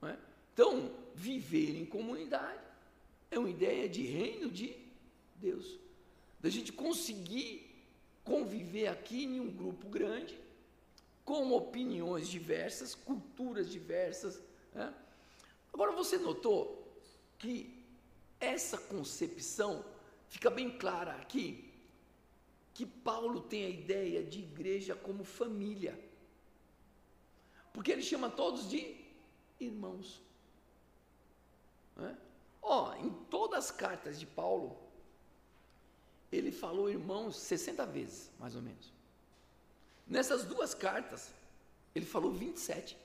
É? 0.04 0.18
Então, 0.54 0.92
viver 1.16 1.78
em 1.78 1.86
comunidade 1.86 2.62
é 3.30 3.40
uma 3.40 3.50
ideia 3.50 3.88
de 3.88 4.04
reino 4.04 4.50
de 4.50 4.76
Deus. 5.36 5.80
Da 6.40 6.50
gente 6.50 6.72
conseguir 6.72 7.72
conviver 8.24 8.88
aqui 8.88 9.24
em 9.24 9.40
um 9.40 9.50
grupo 9.52 9.88
grande, 9.90 10.40
com 11.24 11.52
opiniões 11.54 12.28
diversas, 12.28 12.94
culturas 12.94 13.70
diversas. 13.70 14.42
Né? 14.74 14.94
Agora, 15.74 15.92
você 15.92 16.18
notou 16.18 17.02
que 17.38 17.84
essa 18.40 18.78
concepção 18.78 19.86
fica 20.30 20.50
bem 20.50 20.78
clara 20.78 21.14
aqui, 21.14 21.72
que 22.74 22.86
Paulo 22.86 23.42
tem 23.42 23.66
a 23.66 23.70
ideia 23.70 24.24
de 24.24 24.40
igreja 24.40 24.96
como 24.96 25.24
família, 25.24 26.00
porque 27.74 27.92
ele 27.92 28.02
chama 28.02 28.30
todos 28.30 28.70
de 28.70 28.96
irmãos. 29.60 30.22
Né? 32.02 32.18
Ó, 32.62 32.94
em 32.96 33.10
todas 33.30 33.66
as 33.66 33.72
cartas 33.72 34.20
de 34.20 34.26
Paulo, 34.26 34.78
ele 36.32 36.52
falou 36.52 36.90
irmãos 36.90 37.36
60 37.36 37.86
vezes, 37.86 38.32
mais 38.40 38.56
ou 38.56 38.62
menos. 38.62 38.92
Nessas 40.08 40.44
duas 40.46 40.74
cartas, 40.74 41.34
ele 41.94 42.06
falou 42.06 42.32
27. 42.32 42.98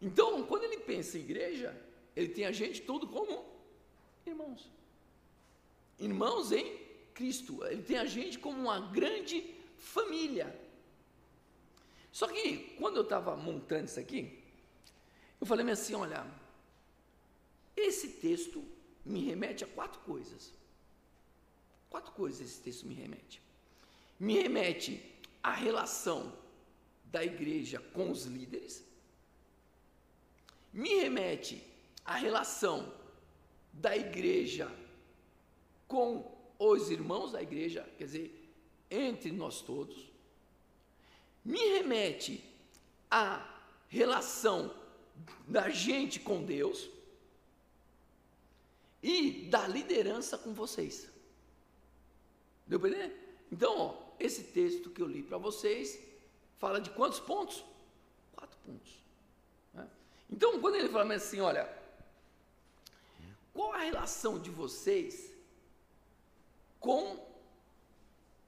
Então, 0.00 0.44
quando 0.46 0.64
ele 0.64 0.78
pensa 0.78 1.18
em 1.18 1.22
igreja, 1.22 1.74
ele 2.14 2.28
tem 2.28 2.44
a 2.44 2.52
gente 2.52 2.82
todo 2.82 3.06
como 3.06 3.44
irmãos. 4.26 4.70
Irmãos 5.98 6.52
em 6.52 6.78
Cristo. 7.14 7.64
Ele 7.64 7.82
tem 7.82 7.98
a 7.98 8.04
gente 8.04 8.38
como 8.38 8.58
uma 8.58 8.80
grande 8.80 9.54
família. 9.78 10.54
Só 12.12 12.28
que, 12.28 12.74
quando 12.78 12.96
eu 12.96 13.02
estava 13.02 13.36
montando 13.36 13.86
isso 13.86 13.98
aqui, 13.98 14.42
eu 15.40 15.46
falei 15.46 15.68
assim: 15.70 15.94
olha, 15.94 16.26
esse 17.76 18.08
texto 18.08 18.64
me 19.04 19.24
remete 19.24 19.64
a 19.64 19.66
quatro 19.66 20.00
coisas. 20.00 20.52
Quatro 21.90 22.12
coisas 22.12 22.40
esse 22.40 22.60
texto 22.60 22.86
me 22.86 22.94
remete. 22.94 23.42
Me 24.18 24.34
remete 24.40 25.14
à 25.42 25.52
relação 25.52 26.32
da 27.04 27.24
igreja 27.24 27.78
com 27.92 28.10
os 28.10 28.24
líderes, 28.24 28.84
me 30.72 30.88
remete 31.02 31.62
à 32.04 32.16
relação 32.16 32.92
da 33.72 33.96
igreja 33.96 34.68
com 35.86 36.36
os 36.58 36.90
irmãos 36.90 37.30
da 37.30 37.40
igreja, 37.40 37.88
quer 37.96 38.04
dizer, 38.04 38.52
entre 38.90 39.30
nós 39.30 39.60
todos, 39.60 40.10
me 41.44 41.60
remete 41.78 42.42
à 43.08 43.62
relação 43.88 44.74
da 45.46 45.68
gente 45.68 46.18
com 46.18 46.42
Deus 46.42 46.90
e 49.04 49.46
da 49.50 49.68
liderança 49.68 50.38
com 50.38 50.54
vocês. 50.54 51.06
Deu 52.66 52.80
para 52.80 52.88
entender? 52.88 53.44
Então, 53.52 53.78
ó, 53.78 53.94
esse 54.18 54.44
texto 54.44 54.88
que 54.88 55.02
eu 55.02 55.06
li 55.06 55.22
para 55.22 55.36
vocês 55.36 56.00
fala 56.58 56.80
de 56.80 56.88
quantos 56.88 57.20
pontos? 57.20 57.62
Quatro 58.32 58.58
pontos. 58.64 58.92
Né? 59.74 59.86
Então, 60.30 60.58
quando 60.58 60.76
ele 60.76 60.88
fala 60.88 61.12
assim, 61.12 61.38
olha, 61.38 61.70
qual 63.52 63.74
a 63.74 63.80
relação 63.80 64.38
de 64.38 64.48
vocês 64.48 65.30
com 66.80 67.22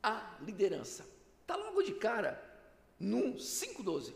a 0.03 0.39
liderança? 0.41 1.07
Está 1.43 1.55
logo 1.55 1.83
de 1.83 1.93
cara 1.97 2.43
no 2.99 3.35
5,12. 3.35 4.15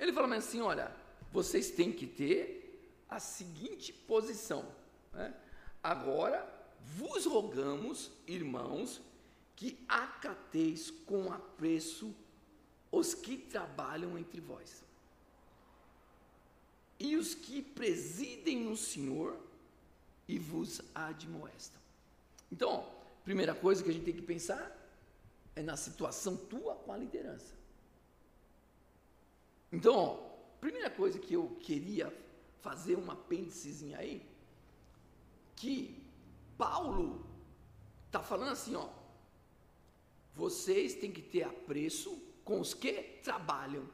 Ele 0.00 0.12
fala 0.12 0.34
assim: 0.34 0.60
olha, 0.60 0.92
vocês 1.30 1.70
têm 1.70 1.92
que 1.92 2.08
ter 2.08 3.04
a 3.08 3.20
seguinte 3.20 3.92
posição. 3.92 4.81
Né? 5.12 5.34
Agora, 5.82 6.48
vos 6.80 7.26
rogamos, 7.26 8.10
irmãos, 8.26 9.00
que 9.54 9.78
acateis 9.88 10.90
com 10.90 11.32
apreço 11.32 12.14
os 12.90 13.14
que 13.14 13.36
trabalham 13.36 14.18
entre 14.18 14.40
vós 14.40 14.82
e 17.02 17.16
os 17.16 17.34
que 17.34 17.60
presidem 17.60 18.60
no 18.60 18.76
Senhor 18.76 19.36
e 20.28 20.38
vos 20.38 20.80
admoestam. 20.94 21.80
Então, 22.50 22.88
primeira 23.24 23.56
coisa 23.56 23.82
que 23.82 23.90
a 23.90 23.92
gente 23.92 24.04
tem 24.04 24.14
que 24.14 24.22
pensar 24.22 24.70
é 25.56 25.62
na 25.62 25.76
situação 25.76 26.36
tua 26.36 26.76
com 26.76 26.92
a 26.92 26.96
liderança. 26.96 27.54
Então, 29.72 30.30
primeira 30.60 30.88
coisa 30.88 31.18
que 31.18 31.34
eu 31.34 31.56
queria 31.60 32.16
fazer 32.60 32.94
um 32.96 33.10
apêndicezinho 33.10 33.98
aí, 33.98 34.24
que 35.56 36.02
Paulo 36.56 37.26
está 38.06 38.22
falando 38.22 38.52
assim, 38.52 38.74
ó, 38.74 38.88
vocês 40.34 40.94
têm 40.94 41.12
que 41.12 41.22
ter 41.22 41.44
apreço 41.44 42.16
com 42.44 42.60
os 42.60 42.74
que 42.74 42.94
trabalham. 43.22 43.88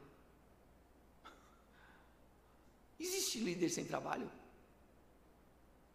Existe 2.99 3.38
líder 3.41 3.69
sem 3.69 3.85
trabalho? 3.85 4.31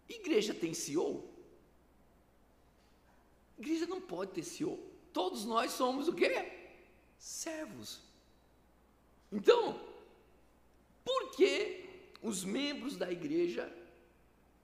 Igreja 0.08 0.54
tem 0.54 0.74
CEO? 0.74 1.30
Igreja 3.58 3.86
não 3.86 4.02
pode 4.02 4.32
ter 4.32 4.44
CEO. 4.44 4.78
Todos 5.12 5.46
nós 5.46 5.72
somos 5.72 6.08
o 6.08 6.14
quê? 6.14 6.52
Servos. 7.18 8.02
Então, 9.32 9.80
por 11.04 11.36
que 11.36 11.86
os 12.22 12.44
membros 12.44 12.96
da 12.98 13.12
igreja 13.12 13.72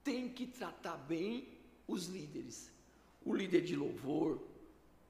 têm 0.09 0.27
que 0.27 0.47
tratar 0.47 0.97
bem 0.97 1.47
os 1.87 2.07
líderes. 2.07 2.71
O 3.23 3.31
líder 3.31 3.61
de 3.61 3.75
louvor, 3.75 4.41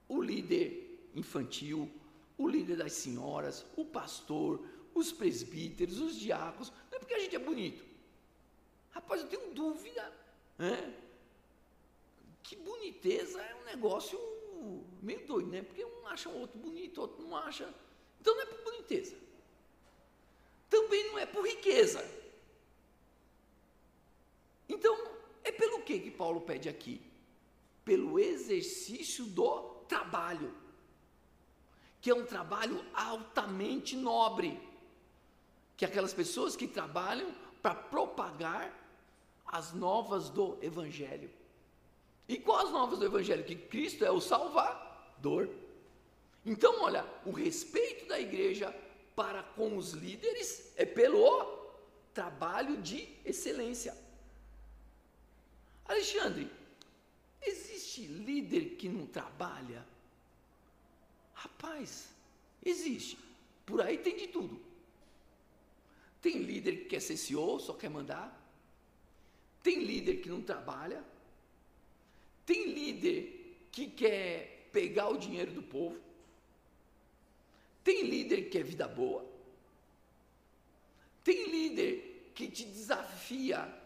o 0.06 0.20
líder 0.20 1.08
infantil, 1.14 1.90
o 2.36 2.46
líder 2.46 2.76
das 2.76 2.92
senhoras, 2.92 3.64
o 3.78 3.84
pastor, 3.86 4.62
os 4.94 5.10
presbíteros, 5.10 5.98
os 6.00 6.16
diáconos. 6.16 6.70
Não 6.90 6.96
é 6.96 6.98
porque 6.98 7.14
a 7.14 7.18
gente 7.18 7.34
é 7.34 7.38
bonito. 7.38 7.82
Rapaz, 8.90 9.22
eu 9.22 9.28
tenho 9.28 9.54
dúvida. 9.54 10.12
Né? 10.58 10.94
Que 12.42 12.56
boniteza 12.56 13.40
é 13.40 13.54
um 13.54 13.64
negócio 13.64 14.18
meio 15.00 15.26
doido, 15.26 15.48
né? 15.48 15.62
Porque 15.62 15.82
um 15.82 16.06
acha 16.08 16.28
o 16.28 16.40
outro 16.40 16.58
bonito, 16.58 17.00
outro 17.00 17.22
não 17.22 17.34
acha. 17.34 17.72
Então 18.20 18.34
não 18.34 18.42
é 18.42 18.46
por 18.46 18.62
boniteza. 18.64 19.16
Também 20.68 21.06
não 21.06 21.18
é 21.18 21.24
por 21.24 21.46
riqueza. 21.46 22.04
Então, 24.74 24.94
é 25.44 25.52
pelo 25.52 25.82
que 25.82 25.98
que 25.98 26.10
Paulo 26.10 26.40
pede 26.40 26.68
aqui? 26.68 26.94
pelo 27.90 28.20
exercício 28.20 29.24
do 29.24 29.62
trabalho, 29.88 30.54
que 32.00 32.10
é 32.10 32.14
um 32.14 32.24
trabalho 32.24 32.84
altamente 32.94 33.96
nobre, 33.96 34.60
que 35.76 35.84
é 35.84 35.88
aquelas 35.88 36.14
pessoas 36.14 36.54
que 36.54 36.68
trabalham 36.68 37.34
para 37.60 37.74
propagar 37.74 38.72
as 39.44 39.72
novas 39.72 40.30
do 40.30 40.56
Evangelho. 40.62 41.30
E 42.28 42.38
quais 42.38 42.66
as 42.66 42.72
novas 42.72 42.98
do 42.98 43.06
Evangelho? 43.06 43.42
Que 43.44 43.56
Cristo 43.56 44.04
é 44.04 44.10
o 44.10 44.20
Salvador. 44.20 45.48
Então, 46.46 46.82
olha, 46.82 47.04
o 47.26 47.32
respeito 47.32 48.06
da 48.06 48.20
igreja 48.20 48.72
para 49.16 49.42
com 49.42 49.76
os 49.76 49.94
líderes 49.94 50.72
é 50.76 50.86
pelo 50.86 51.74
trabalho 52.14 52.76
de 52.76 53.08
excelência. 53.24 53.96
Alexandre, 55.90 56.48
existe 57.42 58.02
líder 58.02 58.76
que 58.76 58.88
não 58.88 59.06
trabalha? 59.06 59.84
Rapaz, 61.34 62.10
existe. 62.64 63.18
Por 63.66 63.82
aí 63.82 63.98
tem 63.98 64.16
de 64.16 64.28
tudo. 64.28 64.62
Tem 66.22 66.38
líder 66.38 66.82
que 66.82 66.84
quer 66.84 67.00
ser 67.00 67.16
CEO, 67.16 67.58
só 67.58 67.72
quer 67.72 67.90
mandar. 67.90 68.40
Tem 69.64 69.82
líder 69.82 70.18
que 70.18 70.28
não 70.28 70.40
trabalha. 70.40 71.04
Tem 72.46 72.72
líder 72.72 73.66
que 73.72 73.90
quer 73.90 74.68
pegar 74.70 75.08
o 75.08 75.18
dinheiro 75.18 75.50
do 75.50 75.62
povo. 75.62 76.00
Tem 77.82 78.04
líder 78.04 78.44
que 78.44 78.50
quer 78.50 78.62
vida 78.62 78.86
boa. 78.86 79.28
Tem 81.24 81.50
líder 81.50 82.30
que 82.32 82.48
te 82.48 82.64
desafia 82.64 83.79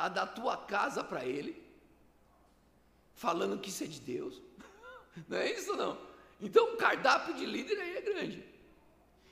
a 0.00 0.08
dar 0.08 0.26
tua 0.28 0.56
casa 0.56 1.04
para 1.04 1.26
ele, 1.26 1.62
falando 3.14 3.60
que 3.60 3.68
isso 3.68 3.84
é 3.84 3.86
de 3.86 4.00
Deus. 4.00 4.40
Não 5.28 5.36
é 5.36 5.52
isso 5.52 5.76
não? 5.76 5.98
Então 6.40 6.72
o 6.72 6.76
cardápio 6.78 7.34
de 7.34 7.44
líder 7.44 7.78
aí 7.78 7.96
é 7.98 8.00
grande. 8.00 8.44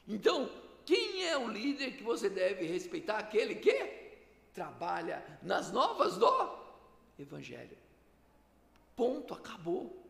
Então, 0.06 0.50
quem 0.84 1.26
é 1.26 1.38
o 1.38 1.48
líder 1.48 1.96
que 1.96 2.02
você 2.02 2.28
deve 2.28 2.66
respeitar? 2.66 3.18
Aquele 3.18 3.54
que 3.54 3.72
trabalha 4.52 5.25
nas 5.42 5.72
novas 5.72 6.18
do 6.18 6.58
Evangelho. 7.18 7.76
Ponto, 8.94 9.32
acabou. 9.32 10.04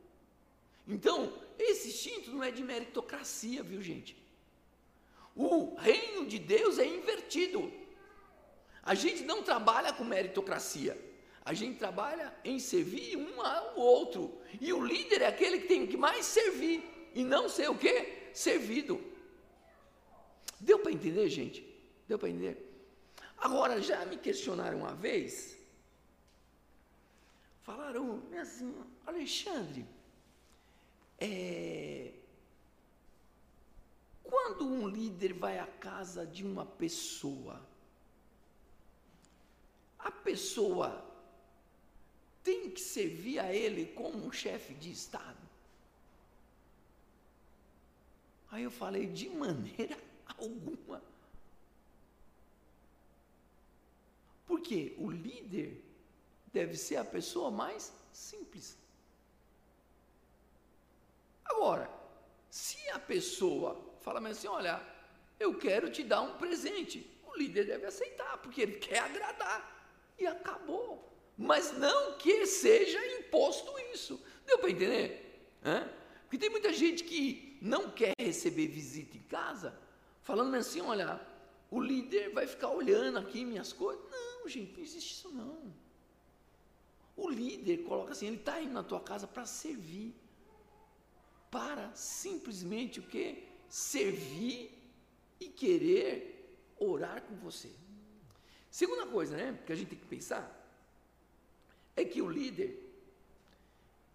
Então, 0.87 1.33
esse 1.59 1.89
instinto 1.89 2.31
não 2.31 2.43
é 2.43 2.51
de 2.51 2.65
meritocracia, 2.65 3.63
viu 3.63 3.81
gente? 3.81 4.17
O 5.37 5.77
reino 5.77 6.27
de 6.27 6.39
Deus 6.39 6.79
é 6.79 6.87
invertido. 6.87 7.73
A 8.89 8.95
gente 8.95 9.23
não 9.23 9.43
trabalha 9.43 9.93
com 9.93 10.03
meritocracia. 10.03 10.97
A 11.45 11.53
gente 11.53 11.79
trabalha 11.79 12.35
em 12.43 12.59
servir 12.59 13.19
um 13.19 13.43
ao 13.43 13.79
outro. 13.79 14.41
E 14.59 14.73
o 14.73 14.83
líder 14.83 15.21
é 15.21 15.27
aquele 15.27 15.59
que 15.61 15.69
tem 15.69 15.87
que 15.87 15.99
mais 15.99 16.25
servir 16.25 17.11
e 17.15 17.23
não 17.23 17.51
ser 17.51 17.69
o 17.69 17.77
quê? 17.77 18.31
Servido. 18.33 18.99
Deu 20.59 20.79
para 20.79 20.91
entender, 20.91 21.29
gente? 21.29 21.61
Deu 22.09 22.19
para 22.19 22.31
entender? 22.31 22.57
Agora, 23.37 23.79
já 23.83 24.07
me 24.07 24.17
questionaram 24.17 24.79
uma 24.79 24.95
vez, 24.95 25.59
falaram 27.61 28.23
assim, 28.41 28.75
Alexandre, 29.07 29.85
é, 31.19 32.11
quando 34.23 34.67
um 34.67 34.89
líder 34.89 35.35
vai 35.35 35.59
à 35.59 35.67
casa 35.67 36.27
de 36.27 36.43
uma 36.43 36.65
pessoa, 36.65 37.68
a 40.09 40.11
pessoa 40.11 41.05
tem 42.43 42.71
que 42.71 42.81
servir 42.81 43.39
a 43.39 43.53
ele 43.55 43.93
como 43.93 44.27
um 44.27 44.33
chefe 44.33 44.73
de 44.75 44.91
Estado? 44.91 45.37
Aí 48.51 48.63
eu 48.63 48.71
falei, 48.71 49.07
de 49.07 49.29
maneira 49.29 49.99
alguma. 50.39 51.03
Porque 54.47 54.95
o 54.97 55.11
líder 55.11 55.85
deve 56.51 56.75
ser 56.75 56.97
a 56.97 57.05
pessoa 57.05 57.51
mais 57.51 57.93
simples. 58.11 58.79
Agora, 61.45 61.91
se 62.51 62.89
a 62.89 62.99
pessoa 62.99 63.79
fala 64.01 64.27
assim, 64.27 64.49
olha, 64.49 64.81
eu 65.39 65.59
quero 65.59 65.91
te 65.91 66.03
dar 66.03 66.23
um 66.23 66.39
presente, 66.39 67.07
o 67.27 67.37
líder 67.37 67.67
deve 67.67 67.85
aceitar, 67.85 68.39
porque 68.39 68.63
ele 68.63 68.79
quer 68.81 69.01
agradar. 69.01 69.78
E 70.19 70.27
acabou. 70.27 71.09
Mas 71.37 71.73
não 71.79 72.19
que 72.19 72.47
seja 72.47 72.99
imposto 73.19 73.73
isso. 73.93 74.21
Deu 74.45 74.59
para 74.59 74.71
entender? 74.71 75.49
Hã? 75.65 75.89
Porque 76.23 76.39
tem 76.39 76.51
muita 76.51 76.73
gente 76.73 77.05
que 77.05 77.57
não 77.63 77.91
quer 77.91 78.13
receber 78.19 78.67
visita 78.67 79.17
em 79.17 79.23
casa, 79.23 79.79
falando 80.23 80.55
assim: 80.57 80.81
olha, 80.81 81.21
o 81.71 81.81
líder 81.81 82.31
vai 82.31 82.47
ficar 82.47 82.71
olhando 82.71 83.19
aqui 83.19 83.45
minhas 83.45 83.73
coisas. 83.73 84.05
Não, 84.11 84.49
gente, 84.49 84.75
não 84.77 84.83
existe 84.83 85.13
isso 85.13 85.31
não. 85.31 85.73
O 87.17 87.29
líder 87.29 87.79
coloca 87.79 88.13
assim: 88.13 88.27
ele 88.27 88.37
está 88.37 88.61
indo 88.61 88.73
na 88.73 88.83
tua 88.83 89.01
casa 89.01 89.27
para 89.27 89.47
servir, 89.47 90.15
para 91.51 91.95
simplesmente 91.95 93.01
o 93.01 93.03
que? 93.05 93.47
Servir 93.69 94.77
e 95.41 95.49
querer 95.49 96.59
orar 96.79 97.23
com 97.23 97.37
você. 97.37 97.71
Segunda 98.71 99.07
coisa, 99.07 99.37
né, 99.37 99.59
que 99.67 99.73
a 99.73 99.77
gente 99.77 99.89
tem 99.89 99.99
que 99.99 100.07
pensar 100.07 100.55
é 101.97 102.05
que 102.05 102.23
o 102.23 102.29
líder 102.29 102.79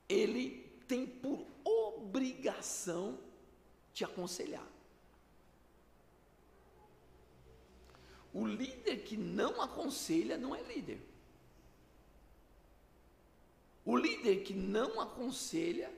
ele 0.08 0.72
tem 0.88 1.06
por 1.06 1.46
obrigação 1.64 3.20
te 3.94 4.04
aconselhar. 4.04 4.68
O 8.34 8.48
líder 8.48 9.04
que 9.04 9.16
não 9.16 9.62
aconselha 9.62 10.38
não 10.38 10.56
é 10.56 10.62
líder. 10.64 11.00
O 13.86 13.98
líder 13.98 14.44
que 14.44 14.54
não 14.54 15.00
aconselha, 15.00 15.94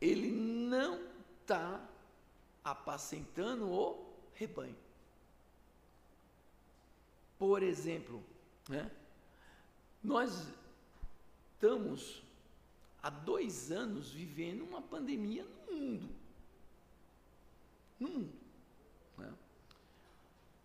ele 0.00 0.30
não 0.30 1.00
está 1.40 1.80
apacentando 2.62 3.70
o 3.70 4.04
rebanho. 4.34 4.83
Por 7.38 7.62
exemplo, 7.62 8.22
né, 8.68 8.90
nós 10.02 10.48
estamos 11.54 12.22
há 13.02 13.10
dois 13.10 13.70
anos 13.70 14.10
vivendo 14.10 14.62
uma 14.62 14.80
pandemia 14.82 15.44
no 15.66 15.72
mundo. 15.72 16.08
No 17.98 18.08
mundo 18.08 18.44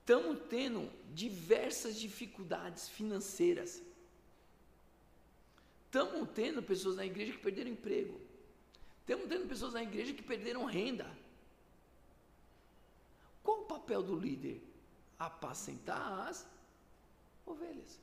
estamos 0.10 0.40
tendo 0.50 0.92
diversas 1.14 1.96
dificuldades 1.96 2.90
financeiras. 2.90 3.80
Estamos 5.86 6.28
tendo 6.34 6.64
pessoas 6.64 6.96
na 6.96 7.06
igreja 7.06 7.34
que 7.34 7.38
perderam 7.38 7.70
emprego. 7.70 8.20
Estamos 9.02 9.28
tendo 9.28 9.48
pessoas 9.48 9.74
na 9.74 9.84
igreja 9.84 10.12
que 10.12 10.24
perderam 10.24 10.66
renda. 10.66 11.06
Qual 13.44 13.62
o 13.62 13.66
papel 13.66 14.02
do 14.02 14.16
líder? 14.16 14.64
Apacentar 15.20 16.28
as 16.28 16.44
ovelhas. 17.50 18.00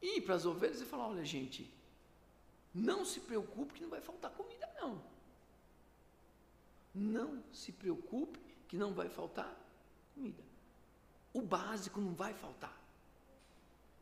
E 0.00 0.20
para 0.20 0.34
as 0.34 0.44
ovelhas 0.44 0.80
e 0.80 0.84
falar: 0.84 1.08
olha, 1.08 1.24
gente, 1.24 1.70
não 2.74 3.04
se 3.04 3.20
preocupe 3.20 3.74
que 3.74 3.82
não 3.82 3.90
vai 3.90 4.00
faltar 4.00 4.30
comida, 4.32 4.68
não. 4.80 5.02
Não 6.94 7.42
se 7.52 7.72
preocupe 7.72 8.38
que 8.68 8.76
não 8.76 8.92
vai 8.92 9.08
faltar 9.08 9.54
comida. 10.14 10.42
O 11.32 11.40
básico 11.40 12.00
não 12.00 12.12
vai 12.14 12.34
faltar. 12.34 12.78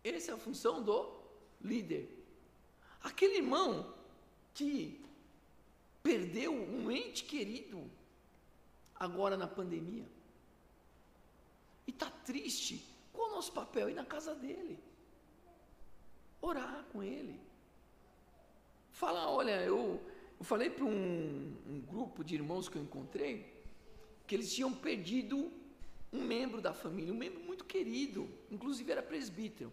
Essa 0.03 0.33
é 0.33 0.35
a 0.35 0.39
função 0.39 0.83
do 0.83 1.21
líder. 1.61 2.09
Aquele 3.03 3.37
irmão 3.37 3.95
que 4.55 5.01
perdeu 6.03 6.53
um 6.53 6.91
ente 6.91 7.25
querido 7.25 7.91
agora 8.95 9.37
na 9.37 9.47
pandemia 9.47 10.07
e 11.87 11.91
está 11.91 12.11
triste, 12.11 12.85
nosso 13.41 13.53
papel? 13.53 13.89
Ir 13.89 13.95
na 13.95 14.05
casa 14.05 14.35
dele, 14.35 14.79
orar 16.43 16.85
com 16.93 17.03
ele, 17.03 17.41
falar: 18.93 19.31
olha, 19.31 19.63
eu, 19.63 19.99
eu 20.39 20.45
falei 20.45 20.69
para 20.69 20.85
um, 20.85 21.57
um 21.67 21.81
grupo 21.81 22.23
de 22.23 22.35
irmãos 22.35 22.69
que 22.69 22.77
eu 22.77 22.83
encontrei 22.83 23.59
que 24.27 24.37
eles 24.37 24.55
tinham 24.55 24.73
perdido 24.73 25.51
um 26.13 26.23
membro 26.23 26.61
da 26.61 26.73
família, 26.73 27.13
um 27.13 27.17
membro 27.17 27.43
muito 27.43 27.65
querido, 27.65 28.29
inclusive 28.49 28.93
era 28.93 29.03
presbítero. 29.03 29.73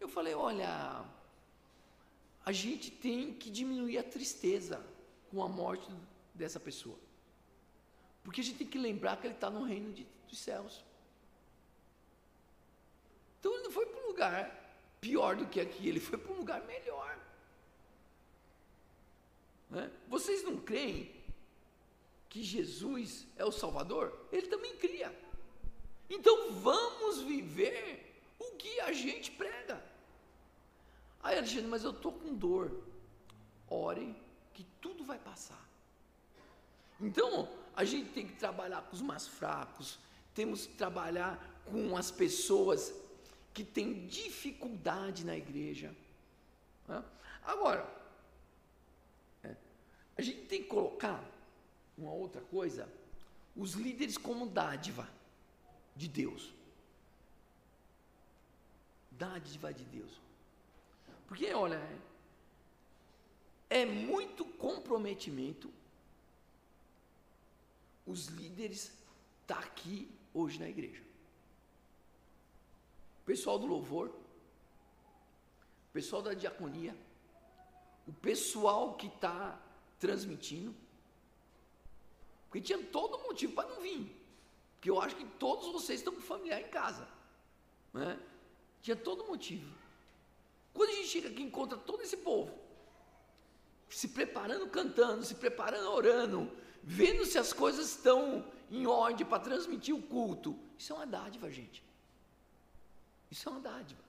Eu 0.00 0.08
falei: 0.08 0.32
olha, 0.32 1.04
a 2.44 2.52
gente 2.52 2.90
tem 2.90 3.34
que 3.34 3.50
diminuir 3.50 3.98
a 3.98 4.02
tristeza 4.02 4.82
com 5.30 5.42
a 5.42 5.48
morte 5.48 5.86
dessa 6.32 6.58
pessoa, 6.58 6.98
porque 8.24 8.40
a 8.40 8.44
gente 8.44 8.56
tem 8.56 8.66
que 8.66 8.78
lembrar 8.78 9.20
que 9.20 9.26
ele 9.26 9.34
está 9.34 9.50
no 9.50 9.64
reino 9.64 9.92
de, 9.92 10.06
dos 10.26 10.38
céus. 10.38 10.87
Então 13.38 13.52
ele 13.54 13.64
não 13.64 13.70
foi 13.70 13.86
para 13.86 14.00
um 14.00 14.06
lugar 14.08 14.58
pior 15.00 15.36
do 15.36 15.46
que 15.46 15.60
aqui, 15.60 15.88
ele 15.88 16.00
foi 16.00 16.18
para 16.18 16.32
um 16.32 16.36
lugar 16.36 16.64
melhor. 16.64 17.18
Né? 19.70 19.90
Vocês 20.08 20.42
não 20.42 20.56
creem 20.56 21.14
que 22.28 22.42
Jesus 22.42 23.26
é 23.36 23.44
o 23.44 23.52
Salvador? 23.52 24.26
Ele 24.32 24.46
também 24.46 24.76
cria. 24.76 25.14
Então 26.10 26.52
vamos 26.52 27.22
viver 27.22 28.22
o 28.38 28.52
que 28.52 28.80
a 28.80 28.92
gente 28.92 29.30
prega. 29.30 29.82
Aí 31.22 31.36
Alexandre, 31.36 31.66
mas 31.66 31.84
eu 31.84 31.90
estou 31.90 32.12
com 32.12 32.34
dor. 32.34 32.72
Ore 33.68 34.16
que 34.54 34.64
tudo 34.80 35.04
vai 35.04 35.18
passar. 35.18 35.68
Então, 37.00 37.48
a 37.76 37.84
gente 37.84 38.10
tem 38.10 38.26
que 38.26 38.34
trabalhar 38.34 38.82
com 38.82 38.96
os 38.96 39.02
mais 39.02 39.28
fracos, 39.28 39.98
temos 40.34 40.66
que 40.66 40.74
trabalhar 40.74 41.62
com 41.64 41.96
as 41.96 42.10
pessoas 42.10 42.92
que 43.58 43.64
têm 43.64 44.06
dificuldade 44.06 45.26
na 45.26 45.36
igreja. 45.36 45.92
Né? 46.86 47.04
Agora, 47.42 47.92
é, 49.42 49.56
a 50.16 50.22
gente 50.22 50.46
tem 50.46 50.62
que 50.62 50.68
colocar 50.68 51.20
uma 51.96 52.12
outra 52.12 52.40
coisa, 52.40 52.88
os 53.56 53.72
líderes 53.72 54.16
como 54.16 54.46
dádiva 54.46 55.10
de 55.96 56.06
Deus. 56.06 56.54
Dádiva 59.10 59.74
de 59.74 59.82
Deus. 59.86 60.20
Porque, 61.26 61.52
olha, 61.52 61.82
é 63.68 63.84
muito 63.84 64.44
comprometimento 64.44 65.68
os 68.06 68.26
líderes 68.26 68.92
estar 69.42 69.56
tá 69.56 69.58
aqui 69.58 70.08
hoje 70.32 70.60
na 70.60 70.68
igreja. 70.68 71.07
Pessoal 73.28 73.58
do 73.58 73.66
louvor, 73.66 74.08
o 74.08 75.92
pessoal 75.92 76.22
da 76.22 76.32
diaconia, 76.32 76.96
o 78.06 78.12
pessoal 78.12 78.94
que 78.94 79.06
está 79.06 79.60
transmitindo, 80.00 80.74
porque 82.44 82.62
tinha 82.62 82.82
todo 82.84 83.22
motivo 83.24 83.52
para 83.52 83.68
não 83.68 83.82
vir. 83.82 84.10
Porque 84.72 84.88
eu 84.88 84.98
acho 84.98 85.14
que 85.14 85.26
todos 85.38 85.70
vocês 85.70 86.00
estão 86.00 86.14
com 86.14 86.22
familiar 86.22 86.62
em 86.62 86.70
casa. 86.70 87.06
Né? 87.92 88.18
Tinha 88.80 88.96
todo 88.96 89.26
motivo. 89.26 89.76
Quando 90.72 90.88
a 90.88 90.94
gente 90.94 91.08
chega 91.08 91.28
aqui 91.28 91.42
e 91.42 91.44
encontra 91.44 91.76
todo 91.76 92.02
esse 92.02 92.16
povo, 92.16 92.58
se 93.90 94.08
preparando 94.08 94.66
cantando, 94.68 95.22
se 95.22 95.34
preparando 95.34 95.90
orando, 95.90 96.50
vendo 96.82 97.26
se 97.26 97.36
as 97.36 97.52
coisas 97.52 97.90
estão 97.90 98.50
em 98.70 98.86
ordem 98.86 99.26
para 99.26 99.38
transmitir 99.38 99.94
o 99.94 100.00
culto, 100.00 100.58
isso 100.78 100.94
é 100.94 100.96
uma 100.96 101.06
dádiva, 101.06 101.50
gente. 101.50 101.86
Isso 103.30 103.48
é 103.48 103.52
uma 103.52 103.60
dádiva. 103.60 104.00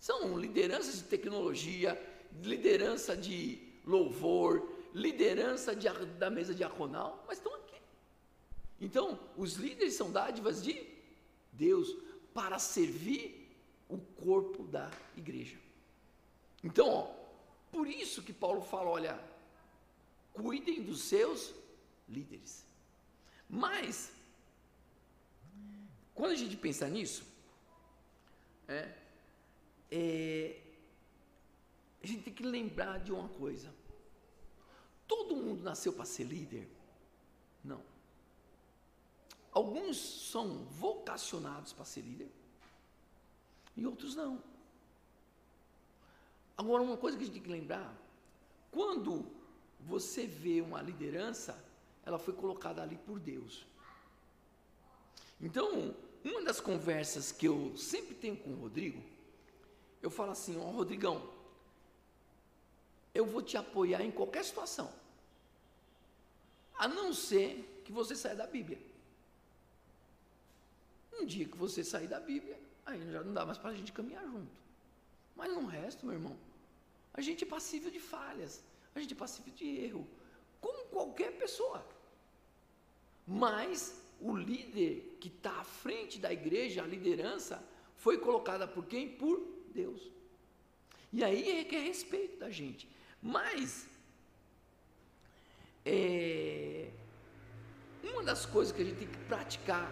São 0.00 0.38
lideranças 0.38 0.96
de 0.96 1.04
tecnologia, 1.04 2.00
liderança 2.42 3.16
de 3.16 3.72
louvor, 3.84 4.68
liderança 4.94 5.74
de, 5.74 5.88
da 6.18 6.28
mesa 6.28 6.54
diaconal, 6.54 7.24
mas 7.26 7.38
estão 7.38 7.54
aqui. 7.54 7.76
Então, 8.80 9.18
os 9.36 9.54
líderes 9.54 9.94
são 9.94 10.10
dádivas 10.10 10.62
de 10.62 10.86
Deus 11.52 11.96
para 12.34 12.58
servir 12.58 13.56
o 13.88 13.98
corpo 13.98 14.64
da 14.64 14.90
igreja. 15.16 15.56
Então, 16.64 16.88
ó, 16.88 17.02
por 17.70 17.86
isso 17.86 18.22
que 18.22 18.32
Paulo 18.32 18.62
fala: 18.62 18.90
olha, 18.90 19.20
cuidem 20.32 20.82
dos 20.82 21.02
seus 21.02 21.54
líderes. 22.08 22.64
Mas, 23.48 24.12
quando 26.14 26.32
a 26.32 26.36
gente 26.36 26.56
pensa 26.56 26.88
nisso, 26.88 27.24
é, 28.68 28.94
é, 29.90 30.60
a 32.02 32.06
gente 32.06 32.22
tem 32.22 32.34
que 32.34 32.44
lembrar 32.44 32.98
de 33.00 33.12
uma 33.12 33.28
coisa. 33.28 33.72
Todo 35.06 35.36
mundo 35.36 35.62
nasceu 35.62 35.92
para 35.92 36.04
ser 36.04 36.24
líder? 36.24 36.68
Não. 37.62 37.82
Alguns 39.52 39.98
são 40.30 40.64
vocacionados 40.64 41.72
para 41.72 41.84
ser 41.84 42.00
líder 42.00 42.30
e 43.76 43.86
outros 43.86 44.14
não. 44.14 44.42
Agora, 46.56 46.82
uma 46.82 46.96
coisa 46.96 47.16
que 47.16 47.24
a 47.24 47.26
gente 47.26 47.34
tem 47.34 47.42
que 47.42 47.50
lembrar: 47.50 47.94
quando 48.70 49.26
você 49.80 50.26
vê 50.26 50.60
uma 50.60 50.80
liderança, 50.80 51.62
ela 52.04 52.18
foi 52.18 52.34
colocada 52.34 52.82
ali 52.82 52.96
por 52.96 53.18
Deus. 53.18 53.66
Então, 55.40 55.94
uma 56.24 56.42
das 56.42 56.60
conversas 56.60 57.32
que 57.32 57.46
eu 57.46 57.76
sempre 57.76 58.14
tenho 58.14 58.36
com 58.36 58.50
o 58.50 58.56
Rodrigo, 58.56 59.02
eu 60.00 60.10
falo 60.10 60.32
assim: 60.32 60.58
Ó, 60.58 60.68
oh, 60.68 60.70
Rodrigão, 60.70 61.30
eu 63.14 63.26
vou 63.26 63.42
te 63.42 63.56
apoiar 63.56 64.02
em 64.02 64.10
qualquer 64.10 64.44
situação 64.44 64.92
a 66.82 66.88
não 66.88 67.12
ser 67.12 67.82
que 67.84 67.92
você 67.92 68.16
saia 68.16 68.34
da 68.34 68.46
Bíblia. 68.46 68.78
Um 71.12 71.24
dia 71.24 71.46
que 71.46 71.56
você 71.56 71.84
sair 71.84 72.08
da 72.08 72.18
Bíblia, 72.18 72.58
aí 72.84 72.98
já 73.12 73.22
não 73.22 73.32
dá 73.32 73.46
mais 73.46 73.58
para 73.58 73.70
a 73.70 73.74
gente 73.74 73.92
caminhar 73.92 74.24
junto. 74.24 74.50
Mas 75.36 75.52
no 75.52 75.66
resto, 75.66 76.04
meu 76.04 76.14
irmão, 76.14 76.36
a 77.14 77.20
gente 77.20 77.44
é 77.44 77.46
passível 77.46 77.90
de 77.90 78.00
falhas, 78.00 78.64
a 78.94 79.00
gente 79.00 79.14
é 79.14 79.16
passível 79.16 79.52
de 79.52 79.64
erro, 79.64 80.04
como 80.60 80.86
qualquer 80.86 81.38
pessoa. 81.38 81.86
Mas 83.26 84.01
o 84.22 84.36
líder 84.36 85.16
que 85.20 85.28
está 85.28 85.60
à 85.60 85.64
frente 85.64 86.18
da 86.18 86.32
igreja, 86.32 86.82
a 86.82 86.86
liderança, 86.86 87.62
foi 87.96 88.18
colocada 88.18 88.66
por 88.66 88.86
quem? 88.86 89.08
Por 89.08 89.40
Deus. 89.74 90.10
E 91.12 91.22
aí 91.22 91.42
requer 91.52 91.80
respeito 91.80 92.38
da 92.38 92.50
gente. 92.50 92.88
Mas 93.20 93.88
é, 95.84 96.90
uma 98.04 98.22
das 98.22 98.46
coisas 98.46 98.74
que 98.74 98.82
a 98.82 98.84
gente 98.84 98.98
tem 98.98 99.08
que 99.08 99.18
praticar 99.24 99.90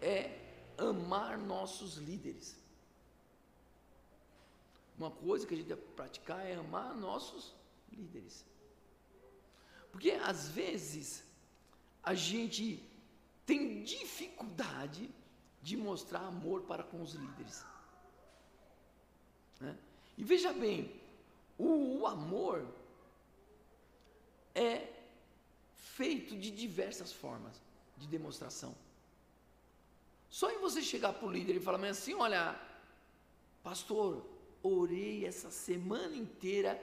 é 0.00 0.38
amar 0.78 1.36
nossos 1.38 1.96
líderes. 1.96 2.56
Uma 4.96 5.10
coisa 5.10 5.46
que 5.46 5.54
a 5.54 5.56
gente 5.56 5.66
tem 5.66 5.76
que 5.76 5.92
praticar 5.94 6.46
é 6.46 6.54
amar 6.54 6.94
nossos 6.96 7.54
líderes. 7.90 8.44
Porque 9.90 10.12
às 10.12 10.48
vezes 10.48 11.24
a 12.06 12.14
gente 12.14 12.80
tem 13.44 13.82
dificuldade 13.82 15.10
de 15.60 15.76
mostrar 15.76 16.20
amor 16.20 16.62
para 16.62 16.84
com 16.84 17.02
os 17.02 17.14
líderes. 17.14 17.64
Né? 19.60 19.76
E 20.16 20.22
veja 20.22 20.52
bem, 20.52 20.88
o, 21.58 21.98
o 21.98 22.06
amor 22.06 22.64
é 24.54 24.88
feito 25.74 26.36
de 26.36 26.52
diversas 26.52 27.12
formas 27.12 27.60
de 27.96 28.06
demonstração. 28.06 28.72
Só 30.30 30.48
em 30.52 30.60
você 30.60 30.82
chegar 30.82 31.12
para 31.12 31.26
o 31.26 31.32
líder 31.32 31.56
e 31.56 31.60
falar 31.60 31.84
assim: 31.88 32.14
olha, 32.14 32.56
pastor, 33.64 34.24
orei 34.62 35.26
essa 35.26 35.50
semana 35.50 36.14
inteira 36.14 36.80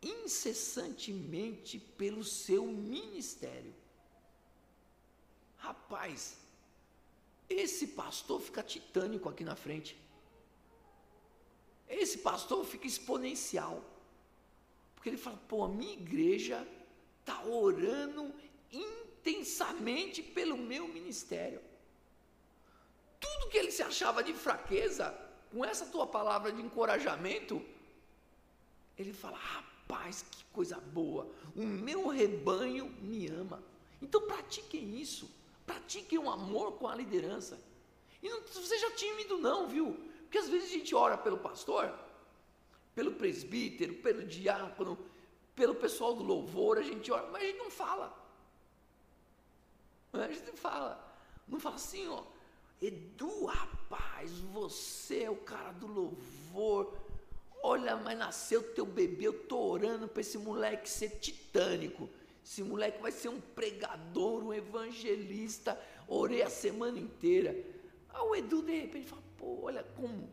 incessantemente 0.00 1.80
pelo 1.80 2.22
seu 2.22 2.64
ministério. 2.66 3.74
Rapaz, 5.58 6.36
esse 7.48 7.88
pastor 7.88 8.40
fica 8.40 8.62
titânico 8.62 9.28
aqui 9.28 9.44
na 9.44 9.56
frente. 9.56 9.96
Esse 11.88 12.18
pastor 12.18 12.64
fica 12.64 12.86
exponencial. 12.86 13.82
Porque 14.94 15.08
ele 15.08 15.16
fala: 15.16 15.40
pô, 15.48 15.64
a 15.64 15.68
minha 15.68 15.92
igreja 15.92 16.66
está 17.20 17.42
orando 17.44 18.32
intensamente 18.70 20.22
pelo 20.22 20.56
meu 20.56 20.88
ministério. 20.88 21.60
Tudo 23.20 23.48
que 23.50 23.58
ele 23.58 23.70
se 23.70 23.82
achava 23.82 24.22
de 24.22 24.32
fraqueza, 24.32 25.16
com 25.50 25.64
essa 25.64 25.86
tua 25.86 26.06
palavra 26.06 26.52
de 26.52 26.60
encorajamento, 26.60 27.64
ele 28.96 29.12
fala: 29.12 29.38
rapaz, 29.38 30.24
que 30.30 30.44
coisa 30.52 30.78
boa, 30.78 31.30
o 31.56 31.62
meu 31.62 32.08
rebanho 32.08 32.90
me 33.00 33.26
ama. 33.28 33.62
Então 34.00 34.26
pratiquem 34.26 35.00
isso, 35.00 35.30
pratiquem 35.68 36.18
um 36.18 36.30
amor 36.30 36.72
com 36.78 36.88
a 36.88 36.94
liderança. 36.94 37.60
E 38.22 38.28
não 38.28 38.42
seja 38.46 38.90
tímido, 38.92 39.36
não, 39.36 39.68
viu? 39.68 39.94
Porque 40.22 40.38
às 40.38 40.48
vezes 40.48 40.70
a 40.70 40.72
gente 40.72 40.94
ora 40.94 41.16
pelo 41.16 41.38
pastor, 41.38 41.94
pelo 42.94 43.12
presbítero, 43.12 43.94
pelo 43.94 44.24
diácono, 44.24 44.98
pelo 45.54 45.74
pessoal 45.74 46.14
do 46.14 46.22
louvor, 46.22 46.78
a 46.78 46.82
gente 46.82 47.12
ora, 47.12 47.28
mas 47.30 47.42
a 47.42 47.46
gente 47.46 47.58
não 47.58 47.70
fala. 47.70 48.06
A 50.12 50.32
gente 50.32 50.46
não 50.46 50.56
fala. 50.56 50.92
Não 51.46 51.60
fala 51.60 51.76
assim, 51.76 52.08
ó. 52.08 52.22
Edu, 52.80 53.44
rapaz, 53.44 54.32
você 54.40 55.24
é 55.24 55.30
o 55.30 55.36
cara 55.36 55.72
do 55.72 55.86
louvor. 55.86 56.96
Olha, 57.62 57.96
mas 57.96 58.16
nasceu 58.16 58.62
teu 58.74 58.86
bebê, 58.86 59.26
eu 59.26 59.46
tô 59.46 59.58
orando 59.58 60.08
para 60.08 60.20
esse 60.20 60.38
moleque 60.38 60.88
ser 60.88 61.18
titânico. 61.18 62.08
Esse 62.48 62.62
moleque 62.62 63.02
vai 63.02 63.12
ser 63.12 63.28
um 63.28 63.42
pregador, 63.58 64.42
um 64.42 64.54
evangelista. 64.54 65.78
Orei 66.08 66.40
a 66.40 66.48
semana 66.48 66.98
inteira. 66.98 67.50
Aí 68.08 68.22
o 68.26 68.34
Edu 68.34 68.62
de 68.62 68.72
repente 68.72 69.06
fala, 69.06 69.22
pô, 69.36 69.64
olha 69.64 69.82
como 69.94 70.30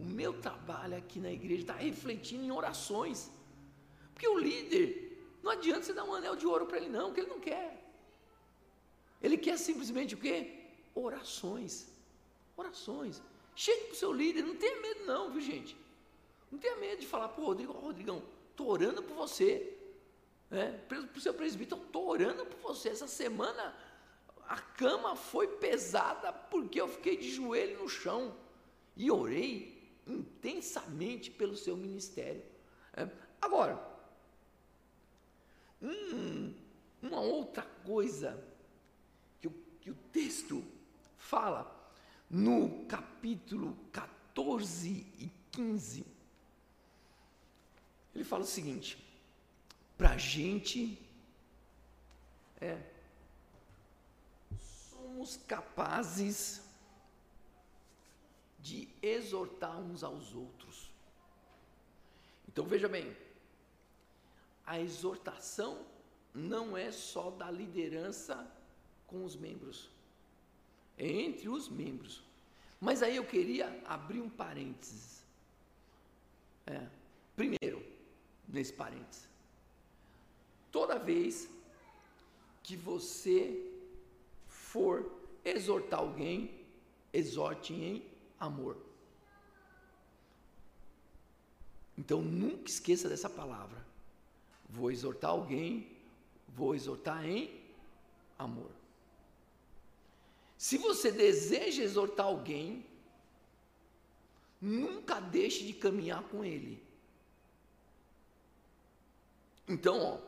o 0.00 0.04
meu 0.04 0.32
trabalho 0.40 0.96
aqui 0.96 1.20
na 1.20 1.30
igreja 1.30 1.60
está 1.60 1.74
refletindo 1.74 2.42
em 2.42 2.50
orações. 2.50 3.30
Porque 4.14 4.26
o 4.26 4.38
líder, 4.38 5.28
não 5.42 5.50
adianta 5.50 5.82
você 5.82 5.92
dar 5.92 6.04
um 6.04 6.14
anel 6.14 6.34
de 6.36 6.46
ouro 6.46 6.64
para 6.64 6.78
ele, 6.78 6.88
não, 6.88 7.12
que 7.12 7.20
ele 7.20 7.28
não 7.28 7.38
quer. 7.38 7.70
Ele 9.22 9.36
quer 9.36 9.58
simplesmente 9.58 10.14
o 10.14 10.18
quê? 10.18 10.70
Orações. 10.94 11.88
Orações. 12.56 13.20
Chegue 13.54 13.84
para 13.84 13.92
o 13.92 13.96
seu 13.96 14.10
líder, 14.10 14.42
não 14.42 14.56
tenha 14.56 14.80
medo, 14.80 15.04
não, 15.04 15.30
viu 15.30 15.42
gente? 15.42 15.76
Não 16.50 16.58
tenha 16.58 16.76
medo 16.76 17.02
de 17.02 17.06
falar, 17.06 17.28
pô, 17.28 17.42
Rodrigo, 17.42 17.74
Rodrigão, 17.74 18.22
estou 18.52 18.68
orando 18.68 19.02
por 19.02 19.14
você. 19.14 19.77
É, 20.50 20.70
para 20.70 20.98
o 21.00 21.20
seu 21.20 21.34
presbítero, 21.34 21.82
estou 21.82 22.08
orando 22.08 22.46
por 22.46 22.60
você. 22.60 22.88
Essa 22.88 23.06
semana 23.06 23.74
a 24.48 24.58
cama 24.58 25.14
foi 25.14 25.46
pesada 25.46 26.32
porque 26.32 26.80
eu 26.80 26.88
fiquei 26.88 27.16
de 27.16 27.30
joelho 27.30 27.82
no 27.82 27.88
chão 27.88 28.34
e 28.96 29.10
orei 29.10 29.92
intensamente 30.06 31.30
pelo 31.30 31.54
seu 31.54 31.76
ministério. 31.76 32.42
É, 32.96 33.06
agora, 33.42 33.78
hum, 35.82 36.54
uma 37.02 37.20
outra 37.20 37.62
coisa 37.84 38.42
que 39.40 39.48
o, 39.48 39.54
que 39.80 39.90
o 39.90 39.94
texto 40.10 40.64
fala 41.18 41.76
no 42.30 42.86
capítulo 42.86 43.76
14 43.92 44.88
e 45.18 45.30
15, 45.52 46.06
ele 48.14 48.24
fala 48.24 48.44
o 48.44 48.46
seguinte: 48.46 49.07
para 49.98 50.10
a 50.10 50.16
gente 50.16 50.96
é, 52.60 52.80
somos 54.90 55.36
capazes 55.38 56.62
de 58.60 58.88
exortar 59.02 59.76
uns 59.76 60.04
aos 60.04 60.34
outros. 60.34 60.88
Então 62.46 62.64
veja 62.64 62.88
bem, 62.88 63.14
a 64.64 64.78
exortação 64.78 65.84
não 66.32 66.76
é 66.76 66.92
só 66.92 67.30
da 67.30 67.50
liderança 67.50 68.48
com 69.06 69.24
os 69.24 69.34
membros, 69.34 69.90
é 70.96 71.06
entre 71.06 71.48
os 71.48 71.68
membros. 71.68 72.22
Mas 72.80 73.02
aí 73.02 73.16
eu 73.16 73.24
queria 73.24 73.82
abrir 73.84 74.20
um 74.20 74.30
parênteses. 74.30 75.24
É, 76.66 76.86
primeiro, 77.34 77.84
nesse 78.46 78.72
parênteses, 78.72 79.27
toda 80.70 80.98
vez 80.98 81.48
que 82.62 82.76
você 82.76 83.66
for 84.46 85.10
exortar 85.44 86.00
alguém, 86.00 86.50
exorte 87.12 87.72
em 87.72 88.04
amor. 88.38 88.76
Então 91.96 92.20
nunca 92.22 92.70
esqueça 92.70 93.08
dessa 93.08 93.28
palavra. 93.28 93.84
Vou 94.68 94.90
exortar 94.90 95.30
alguém, 95.30 95.96
vou 96.48 96.74
exortar 96.74 97.24
em 97.24 97.60
amor. 98.38 98.70
Se 100.56 100.76
você 100.76 101.10
deseja 101.10 101.82
exortar 101.82 102.26
alguém, 102.26 102.84
nunca 104.60 105.20
deixe 105.20 105.64
de 105.64 105.72
caminhar 105.72 106.22
com 106.24 106.44
ele. 106.44 106.82
Então, 109.66 110.00
ó, 110.00 110.18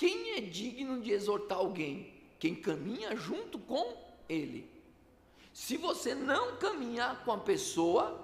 quem 0.00 0.30
é 0.30 0.40
digno 0.40 0.98
de 0.98 1.10
exortar 1.12 1.58
alguém? 1.58 2.10
Quem 2.38 2.54
caminha 2.54 3.14
junto 3.14 3.58
com 3.58 4.02
ele. 4.30 4.66
Se 5.52 5.76
você 5.76 6.14
não 6.14 6.56
caminhar 6.56 7.22
com 7.22 7.32
a 7.32 7.38
pessoa, 7.38 8.18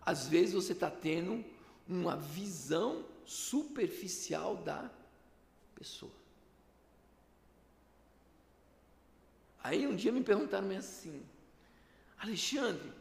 às 0.00 0.28
vezes 0.28 0.54
você 0.54 0.72
está 0.72 0.88
tendo 0.88 1.44
uma 1.88 2.16
visão 2.16 3.04
superficial 3.26 4.54
da 4.58 4.88
pessoa. 5.74 6.12
Aí 9.64 9.84
um 9.84 9.96
dia 9.96 10.12
me 10.12 10.22
perguntaram 10.22 10.70
assim, 10.76 11.26
Alexandre, 12.18 12.92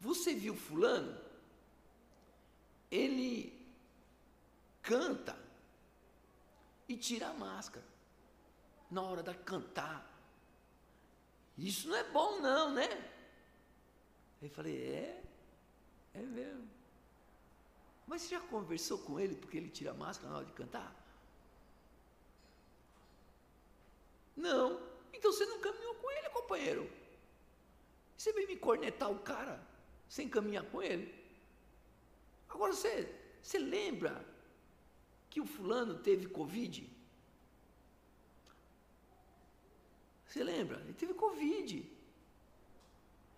você 0.00 0.34
viu 0.34 0.56
fulano? 0.56 1.20
Ele 2.90 3.52
canta 4.80 5.38
e 6.90 6.96
tira 6.96 7.28
a 7.28 7.32
máscara 7.32 7.86
na 8.90 9.00
hora 9.02 9.22
de 9.22 9.32
cantar. 9.34 10.04
Isso 11.56 11.88
não 11.88 11.96
é 11.96 12.04
bom 12.04 12.40
não, 12.40 12.74
né? 12.74 12.88
Aí 14.42 14.48
eu 14.48 14.50
falei, 14.50 14.82
é, 14.82 15.22
é 16.14 16.22
mesmo. 16.22 16.68
Mas 18.08 18.22
você 18.22 18.30
já 18.30 18.40
conversou 18.40 18.98
com 18.98 19.20
ele 19.20 19.36
porque 19.36 19.56
ele 19.56 19.70
tira 19.70 19.92
a 19.92 19.94
máscara 19.94 20.30
na 20.30 20.38
hora 20.38 20.46
de 20.46 20.52
cantar? 20.52 20.92
Não. 24.36 24.80
Então 25.12 25.32
você 25.32 25.46
não 25.46 25.60
caminhou 25.60 25.94
com 25.94 26.10
ele, 26.10 26.28
companheiro. 26.30 26.90
Você 28.16 28.32
vem 28.32 28.48
me 28.48 28.56
cornetar 28.56 29.10
o 29.12 29.20
cara 29.20 29.64
sem 30.08 30.28
caminhar 30.28 30.64
com 30.64 30.82
ele. 30.82 31.14
Agora 32.48 32.72
você, 32.72 33.14
você 33.40 33.58
lembra 33.58 34.29
que 35.30 35.40
o 35.40 35.46
fulano 35.46 35.98
teve 35.98 36.26
Covid? 36.26 36.90
Você 40.26 40.44
lembra? 40.44 40.80
Ele 40.80 40.92
teve 40.92 41.14
Covid. 41.14 41.90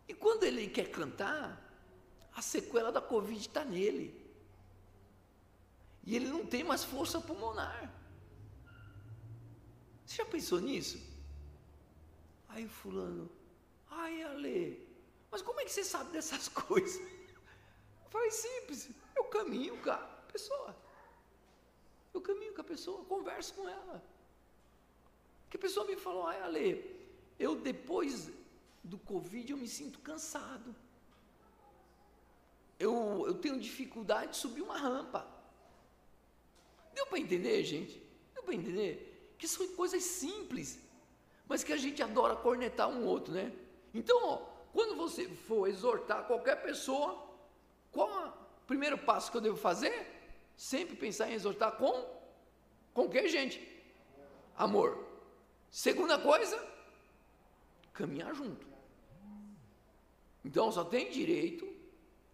E 0.09 0.15
quando 0.15 0.45
ele 0.45 0.69
quer 0.69 0.91
cantar, 0.91 1.63
a 2.35 2.43
sequela 2.43 2.91
da 2.91 3.01
Covid 3.01 3.39
está 3.39 3.65
nele. 3.65 4.21
E 6.05 6.17
ele 6.17 6.27
não 6.27 6.45
tem 6.45 6.65
mais 6.65 6.83
força 6.83 7.21
pulmonar. 7.21 7.93
Você 10.05 10.17
já 10.17 10.27
pensou 10.27 10.61
nisso? 10.61 11.01
Aí 12.49 12.67
o 12.67 12.69
fulano, 12.69 13.31
ai 13.89 14.23
Ale, 14.23 14.87
mas 15.31 15.41
como 15.41 15.61
é 15.61 15.65
que 15.65 15.73
você 15.73 15.85
sabe 15.85 16.13
dessas 16.13 16.49
coisas? 16.53 17.01
Falei, 18.11 18.31
simples, 18.31 18.91
eu 19.17 19.25
caminho 19.25 19.81
com 19.83 19.91
a 19.91 19.97
pessoa. 20.31 20.77
Eu 22.13 22.21
caminho 22.21 22.55
com 22.55 22.61
a 22.61 22.65
pessoa, 22.65 23.05
converso 23.05 23.55
com 23.55 23.69
ela. 23.69 24.03
Que 25.49 25.57
a 25.57 25.61
pessoa 25.61 25.87
me 25.87 25.97
falou, 25.97 26.27
ai 26.27 26.41
Ale, 26.41 26.67
eu 27.39 27.57
depois 27.57 28.31
do 28.83 28.99
Covid 28.99 29.53
eu 29.53 29.59
me 29.59 29.69
sinto 29.69 29.99
cansado. 30.01 30.75
Eu, 32.79 33.25
eu 33.27 33.35
tenho 33.35 33.61
dificuldade 33.61 34.33
de 34.33 34.37
subir 34.39 34.63
uma 34.63 34.77
rampa. 34.77 35.27
Deu 36.95 37.07
para 37.07 37.19
entender, 37.19 37.63
gente? 37.65 38.03
Deu 38.35 38.43
para 38.43 38.55
entender? 38.55 39.35
Que 39.39 39.47
são 39.47 39.67
coisas 39.69 40.03
simples, 40.03 40.79
mas 41.47 41.63
que 41.63 41.73
a 41.73 41.77
gente 41.77 42.03
adora 42.03 42.37
cornetar 42.37 42.89
um 42.89 43.07
outro, 43.07 43.33
né? 43.33 43.53
Então, 43.95 44.19
ó, 44.25 44.37
quando 44.73 44.97
você 44.97 45.29
for 45.29 45.69
exortar 45.69 46.27
qualquer 46.27 46.63
pessoa, 46.63 47.29
qual 47.91 48.09
o 48.29 48.67
primeiro 48.67 48.99
passo 48.99 49.31
que 49.31 49.37
eu 49.37 49.41
devo 49.41 49.57
fazer? 49.57 50.12
Sempre 50.57 50.97
pensar 50.97 51.31
em 51.31 51.35
exortar 51.35 51.73
com 51.73 52.23
com 52.95 53.09
que, 53.09 53.27
gente? 53.29 53.61
Amor. 54.57 55.07
Segunda 55.71 56.19
coisa, 56.19 56.63
caminhar 57.93 58.35
junto. 58.35 58.67
Então 60.45 60.71
só 60.71 60.85
tem 60.85 61.11
direito 61.11 61.67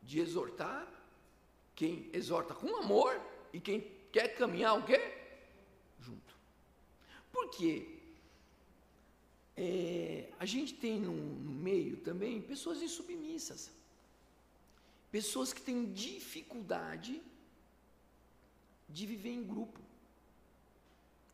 de 0.02 0.18
exortar 0.18 0.86
quem 1.74 2.10
exorta 2.12 2.54
com 2.54 2.74
amor 2.76 3.20
e 3.52 3.60
quem 3.60 3.80
quer 4.10 4.34
caminhar 4.34 4.76
o 4.76 4.84
quê? 4.84 5.00
Junto. 6.00 6.34
Porque 7.30 8.00
é, 9.56 10.30
a 10.40 10.44
gente 10.44 10.74
tem 10.74 10.98
no, 10.98 11.12
no 11.12 11.52
meio 11.52 11.98
também 11.98 12.42
pessoas 12.42 12.82
insubmissas. 12.82 13.70
Pessoas 15.12 15.52
que 15.52 15.62
têm 15.62 15.92
dificuldade 15.92 17.22
de 18.88 19.06
viver 19.06 19.30
em 19.30 19.44
grupo. 19.44 19.80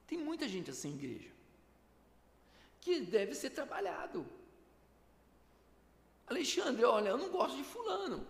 Tem 0.06 0.18
muita 0.18 0.48
gente 0.48 0.70
assim 0.70 0.90
em 0.90 0.94
igreja 0.94 1.34
que 2.84 3.00
deve 3.00 3.34
ser 3.34 3.48
trabalhado. 3.48 4.26
Alexandre, 6.26 6.84
olha, 6.84 7.08
eu 7.08 7.16
não 7.16 7.30
gosto 7.30 7.56
de 7.56 7.64
fulano. 7.64 8.26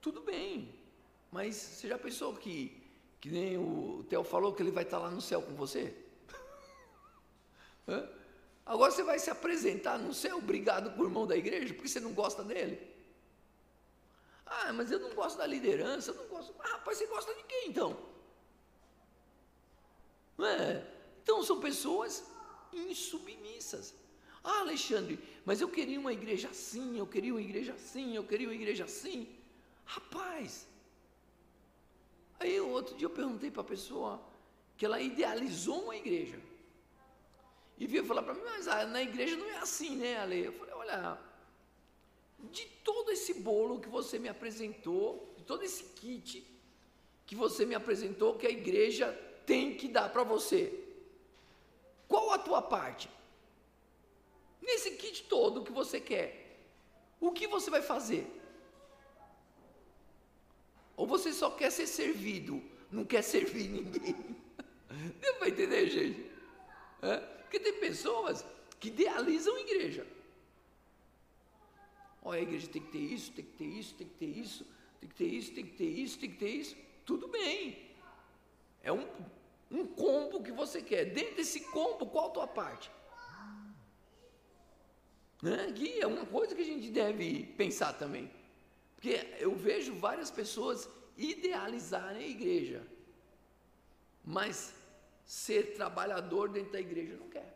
Tudo 0.00 0.20
bem, 0.20 0.74
mas 1.30 1.54
você 1.54 1.88
já 1.88 1.96
pensou 1.96 2.34
que, 2.34 2.76
que 3.20 3.30
nem 3.30 3.56
o 3.56 4.04
Theo 4.08 4.24
falou 4.24 4.52
que 4.52 4.62
ele 4.62 4.72
vai 4.72 4.82
estar 4.82 4.98
lá 4.98 5.10
no 5.10 5.20
céu 5.20 5.40
com 5.40 5.54
você? 5.54 5.94
Agora 8.66 8.90
você 8.90 9.04
vai 9.04 9.18
se 9.20 9.30
apresentar 9.30 9.96
no 9.96 10.12
céu 10.12 10.38
obrigado 10.38 10.94
com 10.96 11.02
o 11.02 11.06
irmão 11.06 11.24
da 11.24 11.36
igreja 11.36 11.72
porque 11.72 11.88
você 11.88 12.00
não 12.00 12.12
gosta 12.12 12.42
dele? 12.42 12.93
Ah, 14.46 14.72
mas 14.72 14.90
eu 14.90 14.98
não 14.98 15.10
gosto 15.14 15.38
da 15.38 15.46
liderança, 15.46 16.10
eu 16.10 16.14
não 16.14 16.26
gosto. 16.26 16.54
Ah, 16.58 16.68
rapaz, 16.68 16.98
você 16.98 17.06
gosta 17.06 17.34
de 17.34 17.42
quem 17.44 17.68
então? 17.68 17.96
Não 20.36 20.46
é? 20.46 20.86
Então 21.22 21.42
são 21.42 21.60
pessoas 21.60 22.24
insubmissas. 22.72 23.94
Ah, 24.42 24.60
Alexandre, 24.60 25.18
mas 25.44 25.60
eu 25.60 25.68
queria 25.68 25.98
uma 25.98 26.12
igreja 26.12 26.48
assim, 26.48 26.98
eu 26.98 27.06
queria 27.06 27.32
uma 27.32 27.40
igreja 27.40 27.72
assim, 27.72 28.14
eu 28.14 28.24
queria 28.24 28.46
uma 28.46 28.54
igreja 28.54 28.84
assim. 28.84 29.34
Rapaz, 29.86 30.66
aí 32.38 32.60
outro 32.60 32.94
dia 32.96 33.06
eu 33.06 33.10
perguntei 33.10 33.50
para 33.50 33.62
a 33.62 33.64
pessoa 33.64 34.20
que 34.76 34.84
ela 34.84 35.00
idealizou 35.00 35.84
uma 35.84 35.96
igreja. 35.96 36.38
E 37.78 37.86
veio 37.86 38.04
falar 38.04 38.22
para 38.22 38.34
mim, 38.34 38.42
mas 38.44 38.68
ah, 38.68 38.86
na 38.86 39.02
igreja 39.02 39.36
não 39.36 39.48
é 39.48 39.58
assim, 39.58 39.96
né, 39.96 40.18
Ale? 40.18 40.44
Eu 40.44 40.52
falei, 40.52 40.74
olha, 40.74 41.18
de 42.38 42.66
todo 42.84 43.10
esse 43.10 43.34
bolo 43.34 43.80
que 43.80 43.88
você 43.88 44.18
me 44.18 44.28
apresentou, 44.28 45.32
de 45.36 45.44
todo 45.44 45.62
esse 45.62 45.84
kit 45.94 46.46
que 47.26 47.34
você 47.34 47.64
me 47.64 47.74
apresentou, 47.74 48.36
que 48.36 48.46
a 48.46 48.50
igreja 48.50 49.12
tem 49.46 49.76
que 49.76 49.88
dar 49.88 50.10
para 50.10 50.22
você, 50.22 50.84
qual 52.06 52.30
a 52.30 52.38
tua 52.38 52.62
parte? 52.62 53.08
Nesse 54.60 54.92
kit 54.92 55.24
todo 55.24 55.64
que 55.64 55.72
você 55.72 56.00
quer, 56.00 56.68
o 57.20 57.32
que 57.32 57.46
você 57.46 57.70
vai 57.70 57.82
fazer? 57.82 58.26
Ou 60.96 61.06
você 61.06 61.32
só 61.32 61.50
quer 61.50 61.70
ser 61.70 61.86
servido, 61.86 62.62
não 62.90 63.04
quer 63.04 63.22
servir 63.22 63.68
ninguém? 63.68 64.14
Deu 65.20 65.34
para 65.34 65.48
entender, 65.48 65.88
gente? 65.88 66.30
É? 67.02 67.16
Porque 67.16 67.58
tem 67.58 67.74
pessoas 67.80 68.44
que 68.78 68.88
idealizam 68.88 69.58
igreja. 69.58 70.06
Olha, 72.24 72.40
a 72.40 72.42
igreja 72.42 72.66
tem 72.66 72.80
que 72.80 72.90
ter 72.90 72.98
isso, 72.98 73.32
tem 73.32 73.44
que 73.44 73.52
ter 73.52 73.66
isso, 73.66 73.94
tem 73.94 74.08
que 74.08 74.14
ter 74.14 74.26
isso, 74.26 74.64
tem 74.98 75.08
que 75.08 75.14
ter 75.14 75.26
isso, 75.26 75.52
tem 75.52 75.66
que 75.66 75.76
ter 75.76 75.84
isso, 75.84 76.18
tem 76.18 76.30
que 76.30 76.36
ter 76.38 76.48
isso. 76.48 76.76
Tudo 77.04 77.28
bem. 77.28 77.90
É 78.82 78.90
um, 78.90 79.06
um 79.70 79.86
combo 79.86 80.42
que 80.42 80.50
você 80.50 80.80
quer. 80.80 81.04
Dentro 81.04 81.36
desse 81.36 81.60
combo, 81.60 82.06
qual 82.06 82.28
a 82.28 82.30
tua 82.30 82.46
parte? 82.46 82.90
Né? 85.42 85.70
Que 85.72 86.00
é 86.00 86.06
uma 86.06 86.24
coisa 86.24 86.54
que 86.54 86.62
a 86.62 86.64
gente 86.64 86.90
deve 86.90 87.44
pensar 87.58 87.92
também. 87.92 88.30
Porque 88.94 89.28
eu 89.38 89.54
vejo 89.54 89.92
várias 89.94 90.30
pessoas 90.30 90.88
idealizarem 91.18 92.24
a 92.24 92.26
igreja, 92.26 92.86
mas 94.24 94.74
ser 95.26 95.74
trabalhador 95.74 96.48
dentro 96.48 96.72
da 96.72 96.80
igreja 96.80 97.14
não 97.16 97.28
quer. 97.28 97.54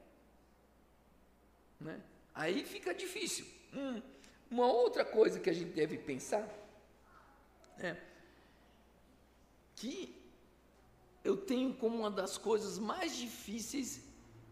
Né? 1.80 2.02
Aí 2.34 2.64
fica 2.64 2.92
difícil. 2.94 3.46
Hum, 3.72 4.02
uma 4.50 4.66
outra 4.66 5.04
coisa 5.04 5.38
que 5.38 5.50
a 5.50 5.52
gente 5.52 5.72
deve 5.72 5.98
pensar 5.98 6.48
é 7.78 7.96
que 9.76 10.14
eu 11.22 11.36
tenho 11.36 11.74
como 11.74 11.98
uma 11.98 12.10
das 12.10 12.38
coisas 12.38 12.78
mais 12.78 13.16
difíceis 13.16 14.00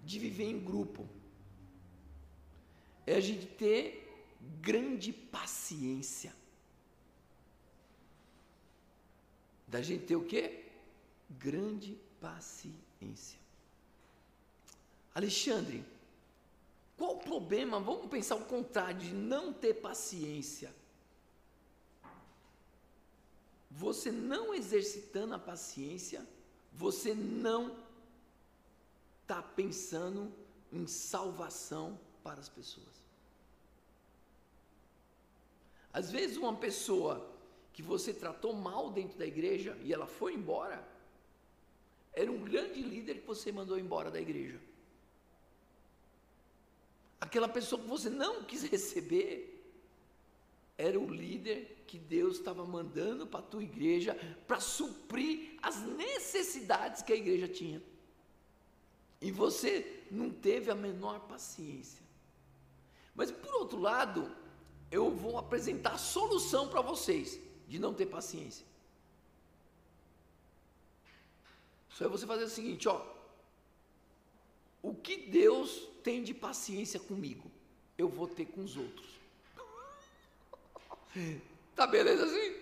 de 0.04 0.18
viver 0.18 0.44
em 0.44 0.60
grupo 0.62 1.08
é 3.06 3.14
a 3.14 3.20
gente 3.20 3.46
ter 3.46 4.06
grande 4.60 5.12
paciência. 5.12 6.34
Da 9.66 9.80
gente 9.80 10.06
ter 10.06 10.16
o 10.16 10.24
quê? 10.24 10.64
Grande 11.30 11.96
paciência. 12.20 13.38
Alexandre, 15.14 15.84
qual 16.96 17.16
o 17.16 17.18
problema? 17.18 17.78
Vamos 17.78 18.06
pensar 18.06 18.36
o 18.36 18.44
contrário 18.44 18.98
de 18.98 19.12
não 19.12 19.52
ter 19.52 19.74
paciência. 19.74 20.74
Você 23.70 24.10
não 24.10 24.54
exercitando 24.54 25.34
a 25.34 25.38
paciência, 25.38 26.26
você 26.72 27.14
não 27.14 27.76
está 29.22 29.42
pensando 29.42 30.32
em 30.72 30.86
salvação 30.86 31.98
para 32.22 32.40
as 32.40 32.48
pessoas. 32.48 33.04
Às 35.92 36.10
vezes, 36.10 36.36
uma 36.36 36.56
pessoa 36.56 37.30
que 37.72 37.82
você 37.82 38.14
tratou 38.14 38.54
mal 38.54 38.90
dentro 38.90 39.18
da 39.18 39.26
igreja 39.26 39.76
e 39.82 39.92
ela 39.92 40.06
foi 40.06 40.34
embora, 40.34 40.82
era 42.14 42.32
um 42.32 42.42
grande 42.42 42.80
líder 42.80 43.20
que 43.20 43.26
você 43.26 43.52
mandou 43.52 43.78
embora 43.78 44.10
da 44.10 44.20
igreja. 44.20 44.58
Aquela 47.20 47.48
pessoa 47.48 47.80
que 47.80 47.88
você 47.88 48.10
não 48.10 48.44
quis 48.44 48.62
receber, 48.64 49.52
era 50.76 50.98
o 51.00 51.10
líder 51.10 51.84
que 51.86 51.98
Deus 51.98 52.36
estava 52.36 52.64
mandando 52.64 53.26
para 53.26 53.40
a 53.40 53.42
tua 53.42 53.62
igreja 53.62 54.14
para 54.46 54.60
suprir 54.60 55.58
as 55.62 55.80
necessidades 55.82 57.02
que 57.02 57.12
a 57.12 57.16
igreja 57.16 57.48
tinha. 57.48 57.82
E 59.20 59.32
você 59.32 60.04
não 60.10 60.30
teve 60.30 60.70
a 60.70 60.74
menor 60.74 61.20
paciência. 61.20 62.04
Mas 63.14 63.30
por 63.30 63.54
outro 63.54 63.80
lado, 63.80 64.30
eu 64.90 65.10
vou 65.10 65.38
apresentar 65.38 65.92
a 65.92 65.98
solução 65.98 66.68
para 66.68 66.82
vocês 66.82 67.40
de 67.66 67.78
não 67.78 67.94
ter 67.94 68.06
paciência. 68.06 68.66
Só 71.88 72.04
é 72.04 72.08
você 72.08 72.26
fazer 72.26 72.44
o 72.44 72.48
seguinte, 72.50 72.86
ó. 72.86 73.02
O 74.82 74.94
que 74.94 75.16
Deus 75.16 75.88
tem 76.06 76.22
de 76.22 76.32
paciência 76.32 77.00
comigo, 77.00 77.50
eu 77.98 78.08
vou 78.08 78.28
ter 78.28 78.44
com 78.44 78.62
os 78.62 78.76
outros. 78.76 79.08
Tá 81.74 81.84
beleza 81.84 82.26
assim? 82.26 82.54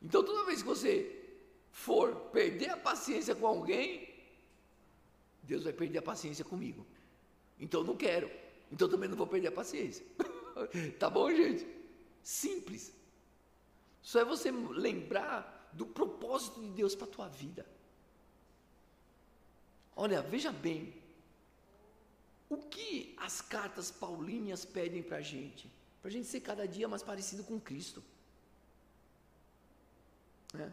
Então 0.00 0.22
toda 0.22 0.46
vez 0.46 0.62
que 0.62 0.68
você 0.68 0.94
for 1.72 2.14
perder 2.30 2.70
a 2.70 2.76
paciência 2.76 3.34
com 3.34 3.48
alguém, 3.48 4.08
Deus 5.42 5.64
vai 5.64 5.72
perder 5.72 5.98
a 5.98 6.02
paciência 6.02 6.44
comigo. 6.44 6.86
Então 7.58 7.82
não 7.82 7.96
quero. 7.96 8.30
Então 8.70 8.88
também 8.88 9.08
não 9.08 9.16
vou 9.16 9.26
perder 9.26 9.48
a 9.48 9.52
paciência. 9.52 10.06
tá 11.00 11.10
bom, 11.10 11.28
gente? 11.34 11.66
Simples. 12.22 12.92
Só 14.00 14.20
é 14.20 14.24
você 14.24 14.52
lembrar 14.52 15.68
do 15.72 15.84
propósito 15.84 16.60
de 16.60 16.68
Deus 16.68 16.94
para 16.94 17.08
a 17.08 17.10
tua 17.10 17.28
vida. 17.28 17.66
Olha, 19.96 20.22
veja 20.22 20.52
bem. 20.52 21.03
O 22.48 22.56
que 22.56 23.14
as 23.16 23.40
cartas 23.40 23.90
paulíneas 23.90 24.64
pedem 24.64 25.02
para 25.02 25.18
a 25.18 25.22
gente? 25.22 25.70
Para 26.00 26.08
a 26.08 26.12
gente 26.12 26.26
ser 26.26 26.40
cada 26.40 26.66
dia 26.68 26.86
mais 26.86 27.02
parecido 27.02 27.42
com 27.44 27.58
Cristo. 27.58 28.02
É. 30.58 30.70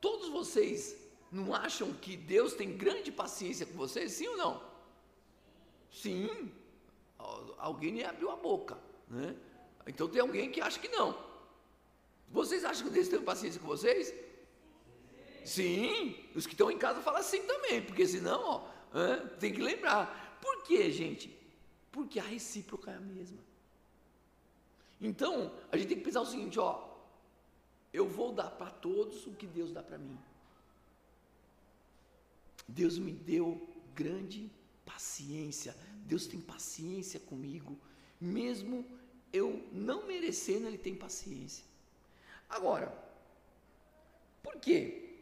Todos 0.00 0.28
vocês 0.28 0.96
não 1.30 1.54
acham 1.54 1.92
que 1.94 2.16
Deus 2.16 2.54
tem 2.54 2.76
grande 2.76 3.10
paciência 3.10 3.64
com 3.66 3.74
vocês? 3.74 4.12
Sim 4.12 4.28
ou 4.28 4.36
não? 4.36 4.62
Sim 5.90 6.52
alguém 7.58 7.92
nem 7.92 8.04
abriu 8.04 8.30
a 8.30 8.36
boca, 8.36 8.76
né? 9.08 9.34
Então 9.86 10.08
tem 10.08 10.20
alguém 10.20 10.50
que 10.50 10.60
acha 10.60 10.78
que 10.78 10.88
não. 10.88 11.16
Vocês 12.28 12.64
acham 12.64 12.86
que 12.86 12.92
Deus 12.92 13.08
tem 13.08 13.20
paciência 13.20 13.60
com 13.60 13.66
vocês? 13.66 14.12
Sim, 15.44 16.16
os 16.34 16.46
que 16.46 16.54
estão 16.54 16.70
em 16.70 16.78
casa 16.78 17.00
falam 17.00 17.20
assim 17.20 17.42
também, 17.42 17.82
porque 17.82 18.06
senão, 18.06 18.42
ó, 18.42 18.60
tem 19.38 19.52
que 19.52 19.60
lembrar. 19.60 20.21
Por 20.42 20.64
quê, 20.64 20.90
gente? 20.90 21.26
Porque 21.92 22.18
a 22.18 22.24
recíproca 22.24 22.90
é 22.90 22.96
a 22.96 23.00
mesma. 23.00 23.38
Então, 25.00 25.52
a 25.70 25.76
gente 25.76 25.88
tem 25.88 25.98
que 25.98 26.04
pensar 26.04 26.20
o 26.22 26.26
seguinte, 26.26 26.58
ó, 26.58 26.88
eu 27.92 28.08
vou 28.08 28.32
dar 28.32 28.50
para 28.50 28.70
todos 28.70 29.26
o 29.26 29.32
que 29.32 29.46
Deus 29.46 29.72
dá 29.72 29.82
para 29.82 29.98
mim. 29.98 30.18
Deus 32.66 32.98
me 32.98 33.12
deu 33.12 33.68
grande 33.94 34.50
paciência. 34.84 35.76
Deus 36.04 36.26
tem 36.26 36.40
paciência 36.40 37.20
comigo, 37.20 37.78
mesmo 38.20 38.84
eu 39.32 39.64
não 39.72 40.06
merecendo, 40.06 40.66
Ele 40.66 40.78
tem 40.78 40.94
paciência. 40.94 41.64
Agora, 42.48 42.92
por 44.42 44.56
quê? 44.56 45.20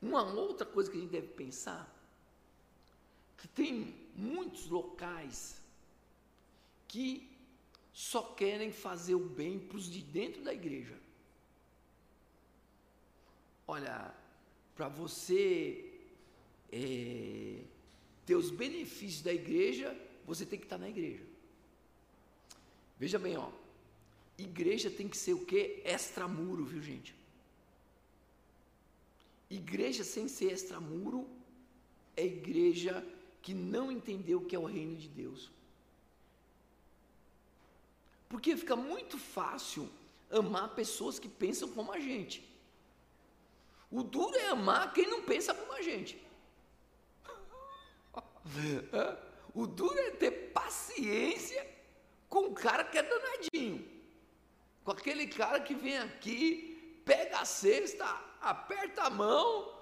Uma 0.00 0.22
outra 0.22 0.66
coisa 0.66 0.90
que 0.90 0.96
a 0.96 1.00
gente 1.00 1.10
deve 1.10 1.28
pensar, 1.28 1.93
que 3.44 3.48
tem 3.48 3.94
muitos 4.16 4.68
locais 4.70 5.60
que 6.88 7.28
só 7.92 8.22
querem 8.22 8.72
fazer 8.72 9.14
o 9.14 9.28
bem 9.28 9.58
para 9.58 9.76
os 9.76 9.84
de 9.84 10.00
dentro 10.00 10.42
da 10.42 10.54
igreja. 10.54 10.98
Olha, 13.66 14.14
para 14.74 14.88
você 14.88 15.92
é, 16.72 17.60
ter 18.24 18.34
os 18.34 18.50
benefícios 18.50 19.20
da 19.20 19.34
igreja, 19.34 19.94
você 20.24 20.46
tem 20.46 20.58
que 20.58 20.64
estar 20.64 20.78
na 20.78 20.88
igreja. 20.88 21.22
Veja 22.98 23.18
bem, 23.18 23.36
ó. 23.36 23.50
Igreja 24.38 24.90
tem 24.90 25.06
que 25.06 25.18
ser 25.18 25.34
o 25.34 25.44
que? 25.44 25.82
Extramuro, 25.84 26.64
viu 26.64 26.80
gente? 26.80 27.14
Igreja 29.50 30.02
sem 30.02 30.28
ser 30.28 30.50
extramuro 30.50 31.28
é 32.16 32.24
igreja 32.24 33.06
que 33.44 33.52
não 33.52 33.92
entendeu 33.92 34.38
o 34.38 34.44
que 34.46 34.56
é 34.56 34.58
o 34.58 34.64
reino 34.64 34.96
de 34.96 35.06
Deus. 35.06 35.50
Porque 38.26 38.56
fica 38.56 38.74
muito 38.74 39.18
fácil 39.18 39.88
amar 40.30 40.74
pessoas 40.74 41.18
que 41.18 41.28
pensam 41.28 41.68
como 41.68 41.92
a 41.92 42.00
gente. 42.00 42.42
O 43.90 44.02
duro 44.02 44.34
é 44.36 44.48
amar 44.48 44.94
quem 44.94 45.06
não 45.06 45.22
pensa 45.22 45.52
como 45.54 45.72
a 45.74 45.82
gente. 45.82 46.20
O 49.54 49.68
duro 49.68 49.96
é 49.96 50.10
ter 50.10 50.32
paciência 50.52 51.64
com 52.28 52.46
o 52.46 52.54
cara 52.54 52.82
que 52.82 52.98
é 52.98 53.04
danadinho. 53.04 53.88
Com 54.82 54.90
aquele 54.90 55.28
cara 55.28 55.60
que 55.60 55.76
vem 55.76 55.96
aqui, 55.96 57.00
pega 57.04 57.38
a 57.38 57.44
cesta, 57.44 58.04
aperta 58.40 59.04
a 59.04 59.10
mão, 59.10 59.72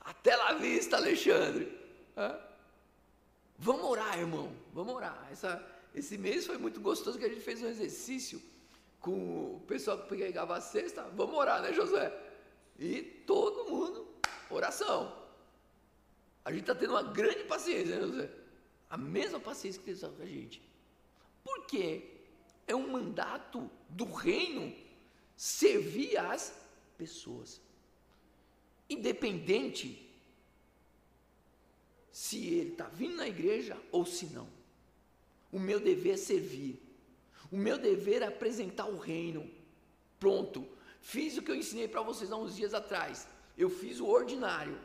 até 0.00 0.34
lá 0.34 0.54
vista, 0.54 0.96
Alexandre. 0.96 1.72
É? 2.16 2.43
Vamos 3.58 3.84
orar, 3.84 4.18
irmão. 4.18 4.52
Vamos 4.72 4.94
orar. 4.94 5.28
Essa, 5.30 5.64
esse 5.94 6.18
mês 6.18 6.46
foi 6.46 6.58
muito 6.58 6.80
gostoso 6.80 7.18
que 7.18 7.24
a 7.24 7.28
gente 7.28 7.40
fez 7.40 7.62
um 7.62 7.68
exercício 7.68 8.40
com 9.00 9.56
o 9.56 9.60
pessoal 9.66 9.98
que 9.98 10.08
pegava 10.08 10.56
a 10.56 10.60
cesta. 10.60 11.02
Vamos 11.14 11.36
orar, 11.36 11.62
né, 11.62 11.72
José? 11.72 12.12
E 12.78 13.02
todo 13.26 13.70
mundo, 13.70 14.06
oração. 14.50 15.24
A 16.44 16.50
gente 16.50 16.62
está 16.62 16.74
tendo 16.74 16.90
uma 16.90 17.02
grande 17.02 17.44
paciência, 17.44 17.96
né, 17.96 18.06
José? 18.06 18.30
A 18.90 18.96
mesma 18.96 19.40
paciência 19.40 19.80
que 19.80 19.92
tem 19.92 20.10
com 20.10 20.22
a 20.22 20.26
gente. 20.26 20.62
Por 21.42 21.66
quê? 21.66 22.10
É 22.66 22.74
um 22.74 22.90
mandato 22.90 23.70
do 23.88 24.04
reino 24.04 24.74
servir 25.36 26.16
as 26.16 26.54
pessoas. 26.96 27.60
Independente 28.88 30.13
se 32.14 32.46
ele 32.46 32.70
está 32.70 32.86
vindo 32.86 33.16
na 33.16 33.26
igreja 33.26 33.76
ou 33.90 34.06
se 34.06 34.26
não. 34.26 34.46
O 35.50 35.58
meu 35.58 35.80
dever 35.80 36.14
é 36.14 36.16
servir. 36.16 36.80
O 37.50 37.56
meu 37.56 37.76
dever 37.76 38.22
é 38.22 38.26
apresentar 38.26 38.86
o 38.86 38.96
reino. 38.96 39.50
Pronto. 40.20 40.64
Fiz 41.00 41.36
o 41.36 41.42
que 41.42 41.50
eu 41.50 41.56
ensinei 41.56 41.88
para 41.88 42.02
vocês 42.02 42.30
há 42.30 42.36
uns 42.36 42.54
dias 42.54 42.72
atrás. 42.72 43.26
Eu 43.58 43.68
fiz 43.68 43.98
o 43.98 44.06
ordinário. 44.06 44.80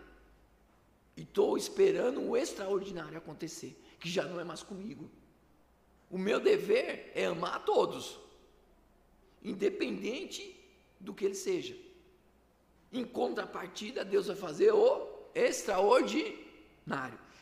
E 1.15 1.21
estou 1.21 1.55
esperando 1.55 2.19
o 2.19 2.35
extraordinário 2.35 3.19
acontecer, 3.19 3.79
que 3.99 4.09
já 4.09 4.25
não 4.25 4.39
é 4.39 4.43
mais 4.43 4.63
comigo. 4.63 5.07
O 6.09 6.17
meu 6.17 6.39
dever 6.39 7.11
é 7.13 7.27
amar 7.27 7.57
a 7.57 7.59
todos, 7.59 8.17
independente 9.43 10.59
do 10.99 11.13
que 11.13 11.25
ele 11.25 11.35
seja. 11.35 11.77
Em 12.91 13.05
contrapartida, 13.05 14.03
Deus 14.03 14.25
vai 14.25 14.35
fazer 14.35 14.71
o 14.71 15.07
extraordinário. 15.35 16.48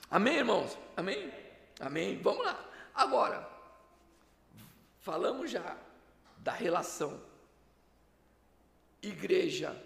Amém, 0.10 0.38
irmãos? 0.38 0.78
Amém? 0.96 1.32
Amém. 1.80 2.22
Vamos 2.22 2.46
lá. 2.46 2.70
Agora, 2.94 3.50
falamos 5.00 5.50
já 5.50 5.78
da 6.40 6.52
relação 6.52 7.22
igreja 9.02 9.82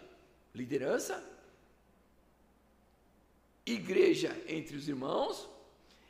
liderança, 0.54 1.24
igreja 3.66 4.36
entre 4.48 4.76
os 4.76 4.88
irmãos, 4.88 5.48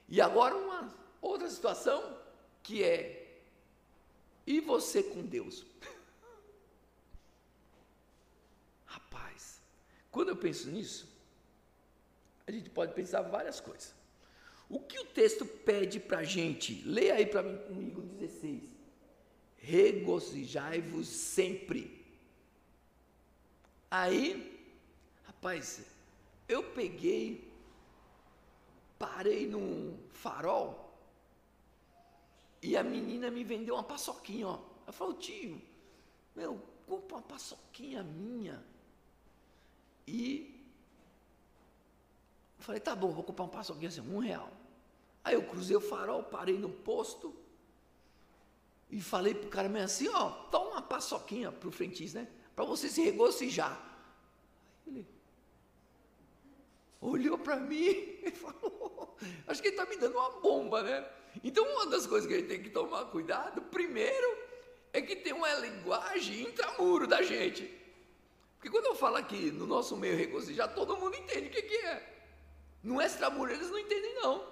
e 0.08 0.22
agora 0.22 0.56
uma 0.56 0.94
outra 1.22 1.50
situação 1.50 2.18
que 2.64 2.84
é 2.84 3.22
e 4.46 4.60
você 4.60 5.04
com 5.04 5.22
Deus? 5.22 5.66
Rapaz, 8.86 9.62
quando 10.10 10.30
eu 10.30 10.38
penso 10.38 10.70
nisso, 10.70 11.11
a 12.46 12.52
gente 12.52 12.70
pode 12.70 12.94
pensar 12.94 13.22
várias 13.22 13.60
coisas. 13.60 13.94
O 14.70 14.80
que 14.80 15.00
o 15.00 15.06
texto 15.06 15.46
pede 15.46 16.00
para 16.00 16.20
a 16.20 16.24
gente? 16.24 16.82
Leia 16.84 17.16
aí 17.16 17.26
para 17.26 17.44
mim 17.44 17.58
comigo 17.68 18.02
16. 18.02 18.64
Regozijai-vos 19.58 21.08
sempre. 21.08 22.06
Aí, 23.90 24.72
rapaz, 25.26 25.82
eu 26.48 26.64
peguei, 26.72 27.52
parei 28.98 29.46
num 29.46 29.98
farol 30.10 30.82
e 32.62 32.78
a 32.78 32.84
menina 32.84 33.30
me 33.32 33.44
vendeu 33.44 33.76
uma 33.76 33.84
paçoquinha, 33.84 34.48
ó. 34.48 34.60
Ela 34.84 34.92
falou, 34.94 35.16
tio, 35.16 35.62
meu, 36.36 36.62
compra 36.88 37.18
uma 37.18 37.24
paçoquinha 37.24 38.04
minha. 38.04 38.64
E 40.08 40.51
falei, 42.62 42.80
tá 42.80 42.96
bom, 42.96 43.12
vou 43.12 43.24
comprar 43.24 43.46
uma 43.46 43.52
paçoquinha 43.52 43.90
assim, 43.90 44.02
um 44.02 44.20
real. 44.20 44.52
Aí 45.24 45.36
eu 45.36 45.44
cruzei 45.44 45.76
o 45.76 45.82
farol, 45.82 46.24
parei 46.24 46.58
no 46.58 46.70
posto 46.70 47.36
e 48.90 49.00
falei 49.00 49.34
pro 49.34 49.50
cara 49.50 49.70
meio 49.70 49.86
assim, 49.86 50.08
ó, 50.10 50.30
toma 50.50 50.72
uma 50.72 50.82
paçoquinha 50.82 51.52
pro 51.52 51.72
frentista, 51.72 52.22
né? 52.22 52.28
Para 52.56 52.66
você 52.66 52.90
se 52.90 53.02
regocijar. 53.02 53.80
Aí 54.86 54.94
ele 54.94 55.08
olhou 57.00 57.38
para 57.38 57.56
mim 57.56 57.88
e 58.24 58.32
falou, 58.32 59.16
acho 59.48 59.62
que 59.62 59.70
ele 59.70 59.76
está 59.78 59.90
me 59.90 59.98
dando 59.98 60.18
uma 60.18 60.30
bomba, 60.42 60.84
né? 60.84 61.08
Então, 61.44 61.64
uma 61.64 61.88
das 61.88 62.06
coisas 62.06 62.28
que 62.28 62.36
a 62.36 62.40
gente 62.40 62.50
tem 62.50 62.62
que 62.62 62.70
tomar 62.70 63.06
cuidado, 63.06 63.62
primeiro, 63.62 64.38
é 64.92 65.02
que 65.02 65.16
tem 65.16 65.32
uma 65.32 65.54
linguagem 65.54 66.42
intramuro 66.42 67.08
da 67.08 67.22
gente. 67.22 67.80
Porque 68.58 68.70
quando 68.70 68.88
eu 68.88 68.96
falo 68.96 69.16
aqui 69.16 69.52
no 69.52 69.66
nosso 69.66 69.96
meio 69.96 70.18
regozijar, 70.18 70.74
todo 70.76 70.98
mundo 70.98 71.16
entende 71.16 71.48
o 71.48 71.52
que, 71.52 71.62
que 71.62 71.78
é. 71.78 72.21
No 72.84 73.02
extramuro 73.02 73.52
eles 73.52 73.70
não 73.70 73.78
entendem, 73.78 74.16
não. 74.16 74.52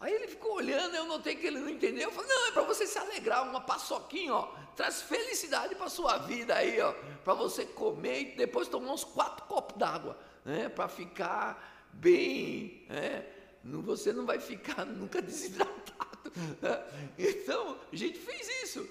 Aí 0.00 0.12
ele 0.12 0.28
ficou 0.28 0.56
olhando, 0.56 0.94
eu 0.94 1.06
notei 1.06 1.34
que 1.34 1.46
ele 1.46 1.58
não 1.58 1.68
entendeu. 1.68 2.08
Eu 2.08 2.12
falei, 2.12 2.28
não, 2.28 2.48
é 2.48 2.52
para 2.52 2.62
você 2.62 2.86
se 2.86 2.98
alegrar, 2.98 3.48
uma 3.48 3.60
paçoquinha, 3.60 4.34
ó. 4.34 4.54
Traz 4.76 5.02
felicidade 5.02 5.74
para 5.74 5.88
sua 5.88 6.18
vida 6.18 6.54
aí, 6.54 6.80
ó. 6.80 6.92
Para 7.24 7.34
você 7.34 7.64
comer 7.64 8.20
e 8.20 8.24
depois 8.36 8.68
tomar 8.68 8.92
uns 8.92 9.04
quatro 9.04 9.46
copos 9.46 9.78
d'água, 9.78 10.18
né? 10.44 10.68
Para 10.68 10.88
ficar 10.88 11.88
bem, 11.92 12.84
né? 12.88 13.26
você 13.64 14.12
não 14.12 14.26
vai 14.26 14.38
ficar 14.38 14.84
nunca 14.86 15.22
desidratado. 15.22 16.32
Né? 16.60 17.12
Então, 17.18 17.78
a 17.90 17.96
gente 17.96 18.18
fez 18.18 18.48
isso. 18.62 18.86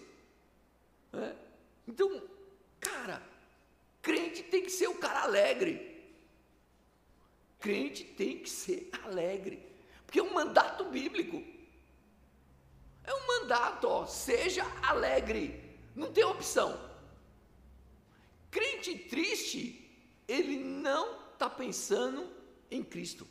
Né? 1.11 1.35
Então, 1.87 2.21
cara, 2.79 3.21
crente 4.01 4.41
tem 4.43 4.63
que 4.63 4.71
ser 4.71 4.87
o 4.87 4.95
cara 4.95 5.21
alegre. 5.21 5.92
Crente 7.63 8.03
tem 8.03 8.39
que 8.39 8.49
ser 8.49 8.89
alegre. 9.05 9.65
Porque 10.05 10.19
é 10.19 10.23
um 10.23 10.33
mandato 10.33 10.83
bíblico. 10.89 11.41
É 13.05 13.13
um 13.13 13.25
mandato, 13.25 13.87
ó, 13.87 14.05
seja 14.05 14.65
alegre. 14.81 15.79
Não 15.95 16.11
tem 16.11 16.25
opção. 16.25 16.77
Crente 18.51 18.97
triste, 18.97 19.89
ele 20.27 20.57
não 20.61 21.31
está 21.31 21.49
pensando 21.49 22.29
em 22.69 22.83
Cristo. 22.83 23.25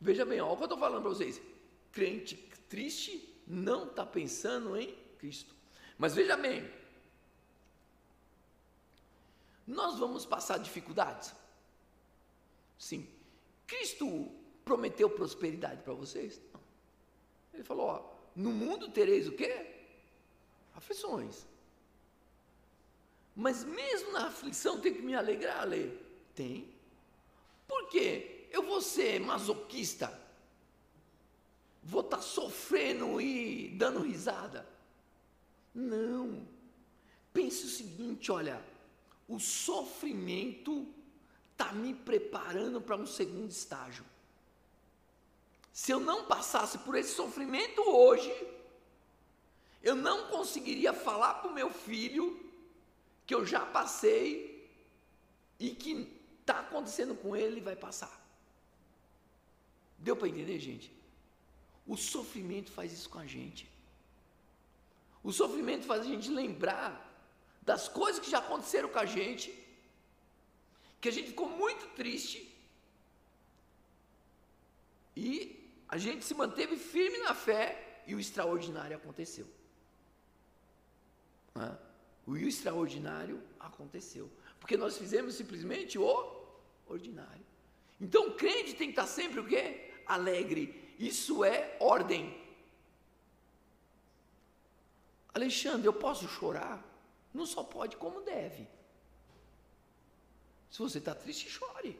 Veja 0.00 0.24
bem, 0.24 0.40
olha 0.40 0.52
o 0.52 0.56
que 0.56 0.62
eu 0.62 0.66
estou 0.66 0.78
falando 0.78 1.02
para 1.02 1.10
vocês. 1.10 1.42
Crente 1.90 2.36
triste 2.68 3.36
não 3.44 3.88
está 3.88 4.06
pensando 4.06 4.76
em 4.76 4.94
Cristo. 5.18 5.52
Mas 5.98 6.14
veja 6.14 6.36
bem, 6.36 6.70
nós 9.66 9.98
vamos 9.98 10.24
passar 10.24 10.58
dificuldades? 10.58 11.34
Sim. 12.78 13.08
Cristo 13.66 14.30
prometeu 14.64 15.10
prosperidade 15.10 15.82
para 15.82 15.94
vocês? 15.94 16.40
Não. 16.52 16.60
Ele 17.54 17.64
falou: 17.64 17.86
ó, 17.86 18.12
no 18.34 18.52
mundo 18.52 18.90
tereis 18.90 19.26
o 19.28 19.32
quê? 19.32 19.74
Aflições. 20.74 21.46
Mas 23.34 23.64
mesmo 23.64 24.12
na 24.12 24.26
aflição 24.26 24.80
tem 24.80 24.94
que 24.94 25.02
me 25.02 25.14
alegrar, 25.14 25.66
Lê? 25.66 25.90
Tem. 26.34 26.74
Por 27.66 27.88
quê? 27.88 28.36
eu 28.56 28.62
vou 28.62 28.80
ser 28.80 29.20
masoquista, 29.20 30.18
vou 31.82 32.00
estar 32.00 32.16
tá 32.16 32.22
sofrendo 32.22 33.20
e 33.20 33.68
dando 33.76 34.00
risada. 34.00 34.66
Não. 35.74 36.46
Pense 37.32 37.66
o 37.66 37.68
seguinte: 37.68 38.32
olha, 38.32 38.64
o 39.28 39.38
sofrimento 39.38 40.86
está 41.56 41.72
me 41.72 41.94
preparando 41.94 42.82
para 42.82 42.96
um 42.96 43.06
segundo 43.06 43.50
estágio. 43.50 44.04
Se 45.72 45.90
eu 45.90 45.98
não 45.98 46.26
passasse 46.26 46.78
por 46.78 46.94
esse 46.94 47.14
sofrimento 47.14 47.80
hoje, 47.80 48.30
eu 49.82 49.94
não 49.94 50.28
conseguiria 50.28 50.92
falar 50.92 51.34
para 51.34 51.50
o 51.50 51.54
meu 51.54 51.70
filho 51.70 52.44
que 53.26 53.34
eu 53.34 53.44
já 53.46 53.64
passei 53.64 54.70
e 55.58 55.70
que 55.70 56.12
está 56.40 56.60
acontecendo 56.60 57.14
com 57.14 57.34
ele 57.34 57.58
e 57.58 57.62
vai 57.62 57.74
passar. 57.74 58.22
Deu 59.98 60.14
para 60.14 60.28
entender, 60.28 60.58
gente? 60.58 60.92
O 61.86 61.96
sofrimento 61.96 62.70
faz 62.70 62.92
isso 62.92 63.08
com 63.08 63.18
a 63.18 63.26
gente. 63.26 63.70
O 65.22 65.32
sofrimento 65.32 65.86
faz 65.86 66.02
a 66.02 66.04
gente 66.04 66.28
lembrar 66.30 67.02
das 67.62 67.88
coisas 67.88 68.20
que 68.20 68.30
já 68.30 68.38
aconteceram 68.38 68.88
com 68.88 68.98
a 68.98 69.06
gente, 69.06 69.65
que 71.00 71.08
a 71.08 71.12
gente 71.12 71.28
ficou 71.28 71.48
muito 71.48 71.86
triste 71.94 72.52
e 75.16 75.70
a 75.88 75.96
gente 75.96 76.24
se 76.24 76.34
manteve 76.34 76.76
firme 76.76 77.18
na 77.18 77.34
fé 77.34 78.02
e 78.06 78.14
o 78.14 78.20
extraordinário 78.20 78.96
aconteceu. 78.96 79.46
O 82.26 82.36
extraordinário 82.36 83.42
aconteceu. 83.58 84.30
Porque 84.60 84.76
nós 84.76 84.98
fizemos 84.98 85.34
simplesmente 85.34 85.98
o 85.98 86.04
ordinário. 86.86 87.44
Então 88.00 88.32
crente 88.32 88.74
tem 88.74 88.88
que 88.88 88.92
estar 88.92 89.06
sempre 89.06 89.40
o 89.40 89.46
quê? 89.46 89.92
Alegre. 90.06 90.94
Isso 90.98 91.44
é 91.44 91.76
ordem. 91.80 92.44
Alexandre, 95.32 95.86
eu 95.86 95.92
posso 95.92 96.26
chorar? 96.28 96.82
Não 97.32 97.46
só 97.46 97.62
pode, 97.62 97.96
como 97.96 98.22
deve. 98.22 98.66
Se 100.70 100.78
você 100.78 100.98
está 100.98 101.14
triste, 101.14 101.48
chore. 101.48 101.98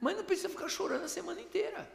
Mas 0.00 0.16
não 0.16 0.24
precisa 0.24 0.48
ficar 0.48 0.68
chorando 0.68 1.04
a 1.04 1.08
semana 1.08 1.40
inteira. 1.40 1.90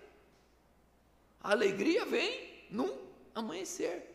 A 1.42 1.52
alegria 1.52 2.06
vem 2.06 2.66
no 2.70 2.98
amanhecer. 3.36 4.06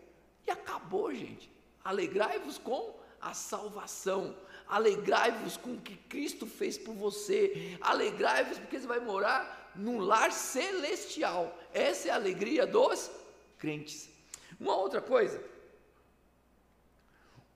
E 0.46 0.50
acabou, 0.50 1.14
gente. 1.14 1.50
Alegrai-vos 1.84 2.58
com 2.58 2.98
a 3.20 3.34
salvação. 3.34 4.36
Alegrai-vos 4.66 5.56
com 5.56 5.74
o 5.74 5.80
que 5.80 5.96
Cristo 5.96 6.46
fez 6.46 6.76
por 6.76 6.94
você. 6.94 7.78
Alegrai-vos 7.80 8.58
porque 8.58 8.80
você 8.80 8.86
vai 8.86 9.00
morar 9.00 9.72
num 9.74 9.98
lar 9.98 10.32
celestial. 10.32 11.56
Essa 11.72 12.08
é 12.08 12.10
a 12.10 12.16
alegria 12.16 12.66
dos 12.66 13.10
crentes. 13.58 14.10
Uma 14.58 14.76
outra 14.76 15.00
coisa. 15.00 15.42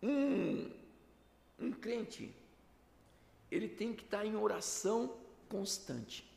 Um, 0.02 0.70
um 1.58 1.72
crente, 1.72 2.34
ele 3.50 3.68
tem 3.68 3.92
que 3.94 4.04
estar 4.04 4.24
em 4.24 4.36
oração 4.36 5.16
constante. 5.48 6.28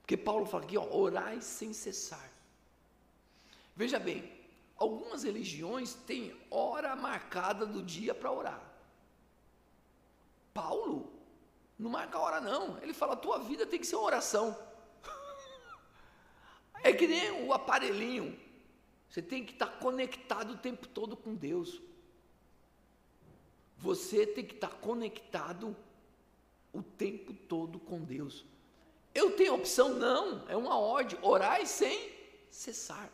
Porque 0.00 0.16
Paulo 0.16 0.46
fala 0.46 0.64
aqui, 0.64 0.76
ó, 0.76 0.86
orai 0.94 1.40
sem 1.40 1.72
cessar. 1.72 2.30
Veja 3.74 3.98
bem, 3.98 4.30
algumas 4.76 5.22
religiões 5.22 5.94
têm 5.94 6.36
hora 6.50 6.94
marcada 6.94 7.64
do 7.64 7.82
dia 7.82 8.14
para 8.14 8.30
orar. 8.30 8.62
Paulo 10.52 11.12
não 11.78 11.90
marca 11.90 12.18
hora 12.18 12.40
não. 12.40 12.78
Ele 12.78 12.94
fala, 12.94 13.16
tua 13.16 13.38
vida 13.38 13.66
tem 13.66 13.80
que 13.80 13.86
ser 13.86 13.96
uma 13.96 14.04
oração. 14.04 14.56
É 16.82 16.92
que 16.92 17.06
nem 17.06 17.46
o 17.46 17.52
aparelhinho. 17.54 18.38
Você 19.08 19.22
tem 19.22 19.42
que 19.42 19.52
estar 19.52 19.78
conectado 19.78 20.52
o 20.52 20.58
tempo 20.58 20.86
todo 20.86 21.16
com 21.16 21.34
Deus. 21.34 21.80
Você 23.78 24.26
tem 24.26 24.44
que 24.44 24.54
estar 24.54 24.68
conectado 24.68 25.76
o 26.72 26.82
tempo 26.82 27.32
todo 27.32 27.78
com 27.78 28.00
Deus. 28.00 28.44
Eu 29.14 29.32
tenho 29.32 29.54
opção? 29.54 29.90
Não, 29.90 30.48
é 30.48 30.56
uma 30.56 30.76
ordem, 30.78 31.18
orar 31.22 31.64
sem 31.66 32.12
cessar. 32.50 33.10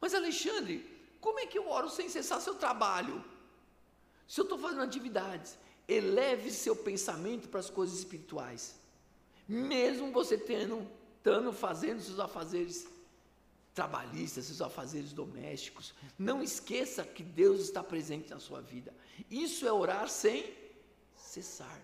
Mas 0.00 0.14
Alexandre, 0.14 0.86
como 1.20 1.38
é 1.38 1.46
que 1.46 1.58
eu 1.58 1.68
oro 1.68 1.90
sem 1.90 2.08
cessar 2.08 2.40
seu 2.40 2.54
trabalho? 2.54 3.22
Se 4.26 4.40
eu 4.40 4.44
estou 4.44 4.58
fazendo 4.58 4.82
atividades, 4.82 5.58
eleve 5.86 6.50
seu 6.50 6.74
pensamento 6.74 7.48
para 7.48 7.60
as 7.60 7.68
coisas 7.68 7.98
espirituais. 7.98 8.78
Mesmo 9.46 10.12
você 10.12 10.38
tendo, 10.38 10.86
estando 11.18 11.52
fazendo 11.52 12.00
seus 12.00 12.20
afazeres 12.20 12.88
trabalhistas, 13.74 14.46
seus 14.46 14.60
afazeres 14.60 15.12
domésticos, 15.12 15.94
não 16.18 16.42
esqueça 16.42 17.04
que 17.04 17.22
Deus 17.22 17.60
está 17.60 17.82
presente 17.82 18.30
na 18.30 18.40
sua 18.40 18.60
vida. 18.60 18.92
Isso 19.30 19.66
é 19.66 19.72
orar 19.72 20.08
sem 20.08 20.52
cessar. 21.14 21.80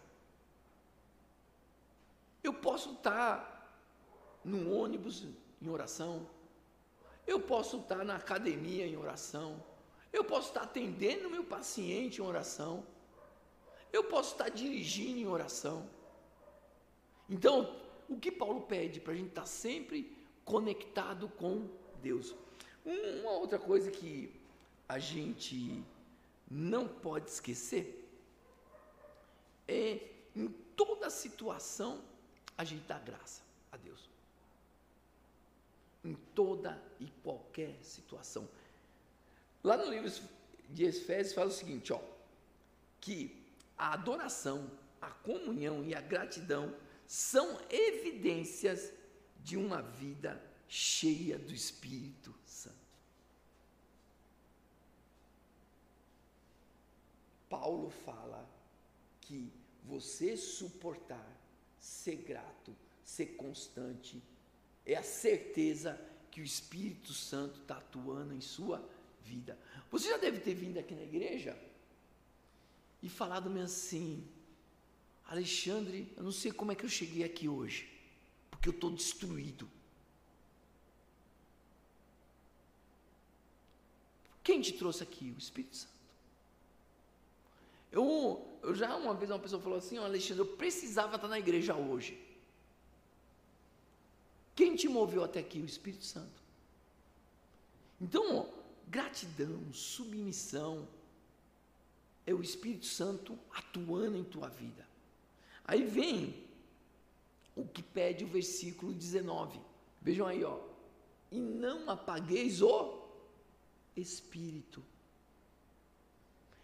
Eu 2.43 2.55
posso 2.55 2.93
estar 2.93 3.55
no 4.45 4.73
ônibus 4.73 5.25
em 5.61 5.69
oração, 5.69 6.29
eu 7.27 7.41
posso 7.41 7.79
estar 7.79 8.05
na 8.05 8.17
academia 8.17 8.87
em 8.87 8.97
oração, 8.97 9.63
eu 10.13 10.25
posso 10.25 10.49
estar 10.49 10.63
atendendo 10.63 11.29
meu 11.29 11.45
paciente 11.45 12.21
em 12.21 12.25
oração, 12.25 12.87
eu 13.93 14.05
posso 14.05 14.33
estar 14.33 14.49
dirigindo 14.49 15.19
em 15.19 15.27
oração. 15.27 15.89
Então, 17.29 17.77
o 18.09 18.17
que 18.19 18.31
Paulo 18.31 18.63
pede 18.63 19.01
para 19.01 19.13
a 19.13 19.17
gente 19.17 19.29
estar 19.29 19.47
sempre 19.47 20.16
conectado 20.47 21.29
com 21.29 21.69
Deus? 22.01 22.35
Uma 22.85 23.33
outra 23.33 23.59
coisa 23.59 23.91
que 23.91 24.33
a 24.89 24.99
gente 24.99 25.85
não 26.51 26.87
pode 26.87 27.29
esquecer 27.29 28.09
é 29.69 30.01
em 30.35 30.49
toda 30.77 31.11
situação 31.11 32.01
a 32.57 32.65
gente 32.65 32.87
dá 32.87 32.99
graça 32.99 33.43
a 33.73 33.77
Deus. 33.77 34.09
Em 36.05 36.15
toda 36.35 36.81
e 37.01 37.07
qualquer 37.23 37.77
situação. 37.83 38.49
Lá 39.63 39.77
no 39.77 39.91
livro 39.91 40.11
de 40.71 40.85
Efésios 40.85 41.35
fala 41.35 41.49
o 41.49 41.53
seguinte, 41.53 41.93
ó, 41.93 42.01
que 43.01 43.45
a 43.77 43.93
adoração, 43.93 44.71
a 45.01 45.11
comunhão 45.11 45.85
e 45.85 45.95
a 45.95 46.01
gratidão 46.01 46.75
são 47.07 47.59
evidências 47.69 48.93
de 49.47 49.57
uma 49.57 49.81
vida 49.81 50.43
cheia 50.69 51.39
do 51.39 51.55
Espírito 51.55 52.35
Santo. 52.45 52.75
Paulo 57.49 57.89
fala 57.89 58.45
que 59.21 59.49
você 59.85 60.37
suportar 60.37 61.25
ser 61.79 62.17
grato, 62.17 62.75
ser 63.05 63.37
constante, 63.37 64.21
é 64.85 64.97
a 64.97 65.03
certeza 65.05 65.97
que 66.33 66.41
o 66.41 66.45
Espírito 66.45 67.13
Santo 67.13 67.61
está 67.61 67.77
atuando 67.77 68.35
em 68.35 68.41
sua 68.41 68.85
vida. 69.23 69.57
Você 69.93 70.09
já 70.11 70.17
deve 70.17 70.41
ter 70.41 70.55
vindo 70.55 70.79
aqui 70.79 70.93
na 70.93 71.05
igreja 71.05 71.57
e 73.01 73.09
falado 73.09 73.49
mesmo 73.49 73.67
assim, 73.67 74.27
Alexandre, 75.25 76.13
eu 76.17 76.25
não 76.25 76.33
sei 76.33 76.51
como 76.51 76.73
é 76.73 76.75
que 76.75 76.85
eu 76.85 76.89
cheguei 76.89 77.23
aqui 77.23 77.49
hoje, 77.49 77.96
porque 78.67 78.69
eu 78.69 78.73
estou 78.73 78.91
destruído. 78.91 79.69
Quem 84.43 84.61
te 84.61 84.73
trouxe 84.73 85.03
aqui? 85.03 85.33
O 85.37 85.39
Espírito 85.39 85.77
Santo. 85.77 85.95
Eu, 87.93 88.59
eu 88.63 88.75
já 88.75 88.97
uma 88.97 89.15
vez 89.15 89.31
uma 89.31 89.39
pessoa 89.39 89.63
falou 89.63 89.79
assim, 89.79 89.99
oh, 89.99 90.05
Alexandre, 90.05 90.43
eu 90.43 90.57
precisava 90.57 91.17
estar 91.17 91.29
na 91.29 91.39
igreja 91.39 91.75
hoje. 91.75 92.21
Quem 94.55 94.75
te 94.75 94.89
moveu 94.89 95.23
até 95.23 95.41
aqui? 95.41 95.61
O 95.61 95.65
Espírito 95.65 96.05
Santo. 96.05 96.43
Então, 98.01 98.53
gratidão, 98.89 99.73
submissão, 99.73 100.89
é 102.27 102.35
o 102.35 102.43
Espírito 102.43 102.87
Santo 102.87 103.39
atuando 103.53 104.17
em 104.17 104.25
tua 104.25 104.49
vida. 104.49 104.87
Aí 105.65 105.85
vem 105.85 106.46
o 107.57 107.67
que 107.67 107.83
pede 107.83 108.25
o 108.25 108.29
versículo 108.29 108.93
19. 108.93 109.59
Vejam 110.01 110.27
aí, 110.29 110.45
ó. 110.45 110.61
E 111.33 111.41
não 111.41 111.91
apagueis 111.91 112.63
o 112.63 113.03
Espírito 113.97 114.81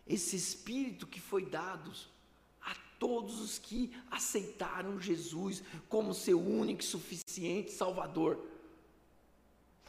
esse 0.07 0.36
Espírito 0.36 1.07
que 1.07 1.20
foi 1.20 1.47
dado 1.47 1.93
a 2.61 2.74
todos 2.99 3.40
os 3.40 3.59
que 3.59 3.93
aceitaram 4.11 5.01
Jesus 5.01 5.62
como 5.88 6.14
seu 6.14 6.40
único 6.40 6.82
e 6.82 6.86
suficiente 6.86 7.70
Salvador. 7.70 8.38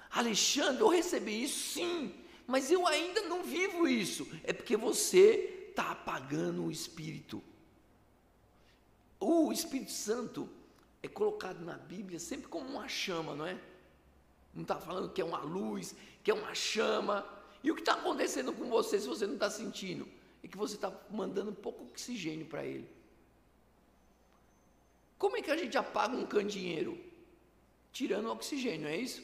Alexandre, 0.10 0.82
eu 0.82 0.90
recebi 0.90 1.44
isso 1.44 1.74
sim, 1.74 2.14
mas 2.46 2.72
eu 2.72 2.86
ainda 2.86 3.22
não 3.24 3.44
vivo 3.44 3.88
isso. 3.88 4.28
É 4.44 4.54
porque 4.54 4.78
você 4.78 5.68
está 5.70 5.92
apagando 5.92 6.66
o 6.66 6.72
Espírito. 6.72 7.42
O 9.20 9.52
Espírito 9.52 9.92
Santo 9.92 10.50
é 11.04 11.08
colocado 11.10 11.64
na 11.66 11.74
Bíblia 11.74 12.18
sempre 12.18 12.48
como 12.48 12.66
uma 12.66 12.88
chama, 12.88 13.36
não 13.36 13.46
é? 13.46 13.60
Não 14.54 14.62
está 14.62 14.78
falando 14.78 15.12
que 15.12 15.22
é 15.22 15.26
uma 15.26 15.40
luz, 15.40 15.94
que 16.24 16.32
é 16.32 16.34
uma 16.34 16.56
chama. 16.56 17.28
E 17.62 17.70
o 17.70 17.76
que 17.76 17.82
está 17.82 17.94
acontecendo 17.94 18.54
com 18.54 18.70
você 18.70 18.98
se 18.98 19.08
você 19.08 19.28
não 19.28 19.34
está 19.34 19.50
sentindo? 19.50 20.08
É 20.42 20.48
que 20.48 20.58
você 20.58 20.76
está 20.76 20.92
mandando 21.12 21.52
pouco 21.52 21.84
oxigênio 21.84 22.46
para 22.46 22.64
ele. 22.66 22.90
Como 25.18 25.36
é 25.38 25.42
que 25.42 25.52
a 25.52 25.58
gente 25.58 25.78
apaga 25.78 26.16
um 26.16 26.26
candeeiro? 26.26 26.98
Tirando 27.92 28.32
oxigênio, 28.32 28.88
é 28.88 28.96
isso? 28.96 29.22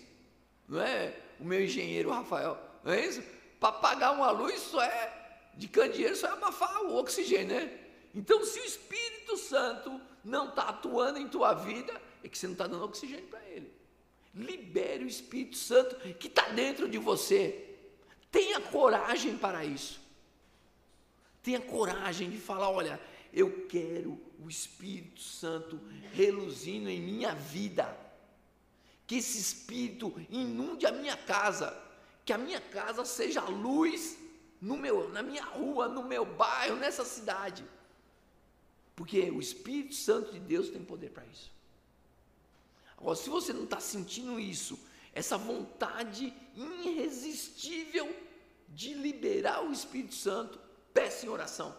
Não 0.68 0.82
é 0.82 1.18
o 1.40 1.46
meu 1.46 1.64
engenheiro 1.64 2.10
Rafael, 2.10 2.58
não 2.84 2.92
é 2.92 3.06
isso? 3.06 3.24
Para 3.60 3.70
apagar 3.70 4.14
uma 4.14 4.32
luz 4.32 4.60
só 4.60 4.82
é 4.82 5.50
de 5.56 5.68
candeeiro, 5.68 6.16
só 6.16 6.28
é 6.28 6.32
abafar 6.32 6.84
o 6.84 6.96
oxigênio, 6.98 7.56
né? 7.56 7.80
Então, 8.14 8.44
se 8.46 8.60
o 8.60 8.66
Espírito 8.66 9.19
Santo 9.38 10.00
não 10.24 10.50
está 10.50 10.70
atuando 10.70 11.20
em 11.20 11.28
tua 11.28 11.54
vida, 11.54 12.00
é 12.24 12.28
que 12.28 12.38
você 12.38 12.48
não 12.48 12.54
está 12.54 12.68
dando 12.68 12.84
oxigênio 12.84 13.28
para 13.28 13.44
ele. 13.46 13.72
Libere 14.34 15.04
o 15.04 15.08
Espírito 15.08 15.58
Santo 15.58 15.96
que 16.16 16.28
está 16.28 16.50
dentro 16.50 16.88
de 16.88 16.98
você. 16.98 17.78
Tenha 18.32 18.60
coragem 18.60 19.38
para 19.38 19.66
isso. 19.66 20.00
Tenha 21.42 21.60
coragem 21.60 22.30
de 22.30 22.38
falar: 22.38 22.70
olha, 22.70 23.00
eu 23.34 23.66
quero 23.68 24.20
o 24.40 24.50
Espírito 24.50 25.22
Santo 25.22 25.80
reluzindo 26.14 26.90
em 26.90 27.02
minha 27.02 27.34
vida. 27.34 27.98
Que 29.08 29.18
esse 29.18 29.40
Espírito 29.40 30.14
inunde 30.30 30.86
a 30.86 30.92
minha 30.92 31.18
casa. 31.18 31.76
Que 32.24 32.32
a 32.32 32.38
minha 32.38 32.62
casa 32.62 33.04
seja 33.06 33.42
luz 33.42 34.18
no 34.62 34.78
meu, 34.78 35.10
na 35.10 35.24
minha 35.24 35.44
rua, 35.44 35.88
no 35.88 36.04
meu 36.04 36.26
bairro, 36.26 36.76
nessa 36.76 37.04
cidade. 37.04 37.66
Porque 39.00 39.32
o 39.32 39.39
Espírito 39.39 39.95
Santo 39.95 40.34
de 40.34 40.41
Deus 40.41 40.68
tem 40.70 40.84
poder 40.84 41.12
para 41.12 41.26
isso. 41.26 41.50
Agora, 42.97 43.16
se 43.16 43.30
você 43.30 43.54
não 43.54 43.64
está 43.64 43.80
sentindo 43.80 44.38
isso, 44.38 44.78
essa 45.14 45.38
vontade 45.38 46.34
irresistível 46.54 48.14
de 48.68 48.93
liberar 48.93 49.64
o 49.66 49.72
Espírito 49.72 50.14
Santo, 50.14 50.60
peça 50.93 51.26
em 51.26 51.30
oração. 51.30 51.74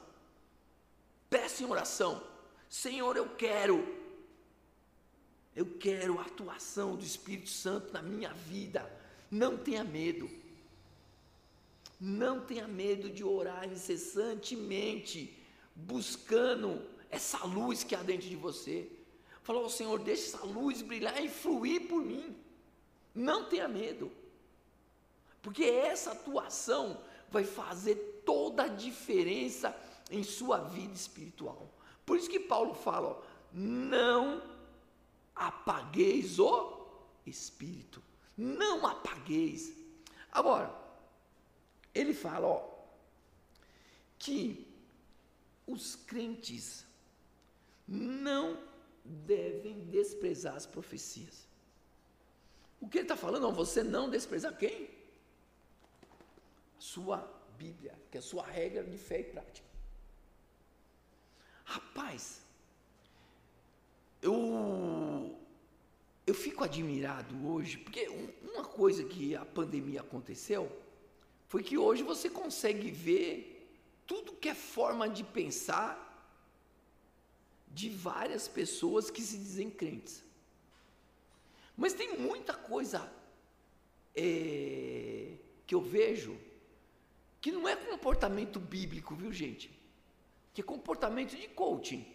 Peça 1.28 1.62
em 1.62 1.66
oração. 1.66 2.26
Senhor, 2.70 3.14
eu 3.18 3.28
quero. 3.36 3.86
Eu 5.54 5.66
quero 5.78 6.18
a 6.18 6.22
atuação 6.22 6.96
do 6.96 7.04
Espírito 7.04 7.50
Santo 7.50 7.92
na 7.92 8.00
minha 8.00 8.32
vida. 8.32 8.90
Não 9.30 9.58
tenha 9.58 9.84
medo. 9.84 10.30
Não 12.00 12.40
tenha 12.40 12.66
medo 12.66 13.10
de 13.10 13.22
orar 13.22 13.70
incessantemente, 13.70 15.38
buscando 15.76 16.89
essa 17.10 17.44
luz 17.44 17.82
que 17.82 17.94
há 17.94 18.02
dentro 18.02 18.28
de 18.28 18.36
você. 18.36 18.90
Falou, 19.42 19.64
oh, 19.64 19.70
Senhor, 19.70 19.98
deixe 19.98 20.28
essa 20.28 20.44
luz 20.44 20.82
brilhar 20.82 21.22
e 21.22 21.28
fluir 21.28 21.88
por 21.88 22.02
mim. 22.02 22.36
Não 23.14 23.48
tenha 23.48 23.66
medo. 23.66 24.12
Porque 25.42 25.64
essa 25.64 26.12
atuação 26.12 27.00
vai 27.30 27.44
fazer 27.44 28.22
toda 28.24 28.64
a 28.64 28.68
diferença 28.68 29.74
em 30.10 30.22
sua 30.22 30.58
vida 30.58 30.94
espiritual. 30.94 31.68
Por 32.04 32.18
isso 32.18 32.30
que 32.30 32.40
Paulo 32.40 32.74
fala: 32.74 33.08
ó, 33.08 33.22
não 33.52 34.42
apagueis 35.34 36.38
o 36.38 36.86
espírito. 37.26 38.02
Não 38.36 38.86
apagueis. 38.86 39.72
Agora, 40.30 40.74
ele 41.94 42.14
fala, 42.14 42.46
ó, 42.46 42.68
que 44.18 44.66
os 45.66 45.96
crentes 45.96 46.84
não 47.90 48.56
devem 49.04 49.80
desprezar 49.86 50.54
as 50.54 50.64
profecias. 50.64 51.48
O 52.80 52.88
que 52.88 52.98
ele 52.98 53.04
está 53.04 53.16
falando? 53.16 53.42
Não, 53.42 53.52
você 53.52 53.82
não 53.82 54.08
desprezar 54.08 54.56
quem? 54.56 54.88
Sua 56.78 57.28
Bíblia, 57.58 57.92
que 58.10 58.16
é 58.16 58.20
a 58.20 58.22
sua 58.22 58.46
regra 58.46 58.84
de 58.84 58.96
fé 58.96 59.20
e 59.20 59.24
prática. 59.24 59.68
Rapaz, 61.64 62.40
eu, 64.22 65.36
eu 66.26 66.34
fico 66.34 66.64
admirado 66.64 67.46
hoje, 67.48 67.76
porque 67.76 68.08
uma 68.42 68.64
coisa 68.64 69.04
que 69.04 69.34
a 69.34 69.44
pandemia 69.44 70.00
aconteceu 70.00 70.70
foi 71.48 71.62
que 71.62 71.76
hoje 71.76 72.02
você 72.02 72.30
consegue 72.30 72.90
ver 72.90 73.68
tudo 74.06 74.32
que 74.32 74.48
é 74.48 74.54
forma 74.54 75.08
de 75.08 75.22
pensar 75.22 76.09
de 77.70 77.88
várias 77.88 78.48
pessoas 78.48 79.10
que 79.10 79.22
se 79.22 79.38
dizem 79.38 79.70
crentes. 79.70 80.22
Mas 81.76 81.92
tem 81.92 82.18
muita 82.18 82.52
coisa 82.54 83.10
é, 84.14 85.36
que 85.66 85.74
eu 85.74 85.80
vejo 85.80 86.38
que 87.40 87.50
não 87.50 87.66
é 87.66 87.74
comportamento 87.74 88.60
bíblico, 88.60 89.14
viu 89.14 89.32
gente? 89.32 89.70
Que 90.52 90.60
é 90.60 90.64
comportamento 90.64 91.36
de 91.36 91.48
coaching. 91.48 92.06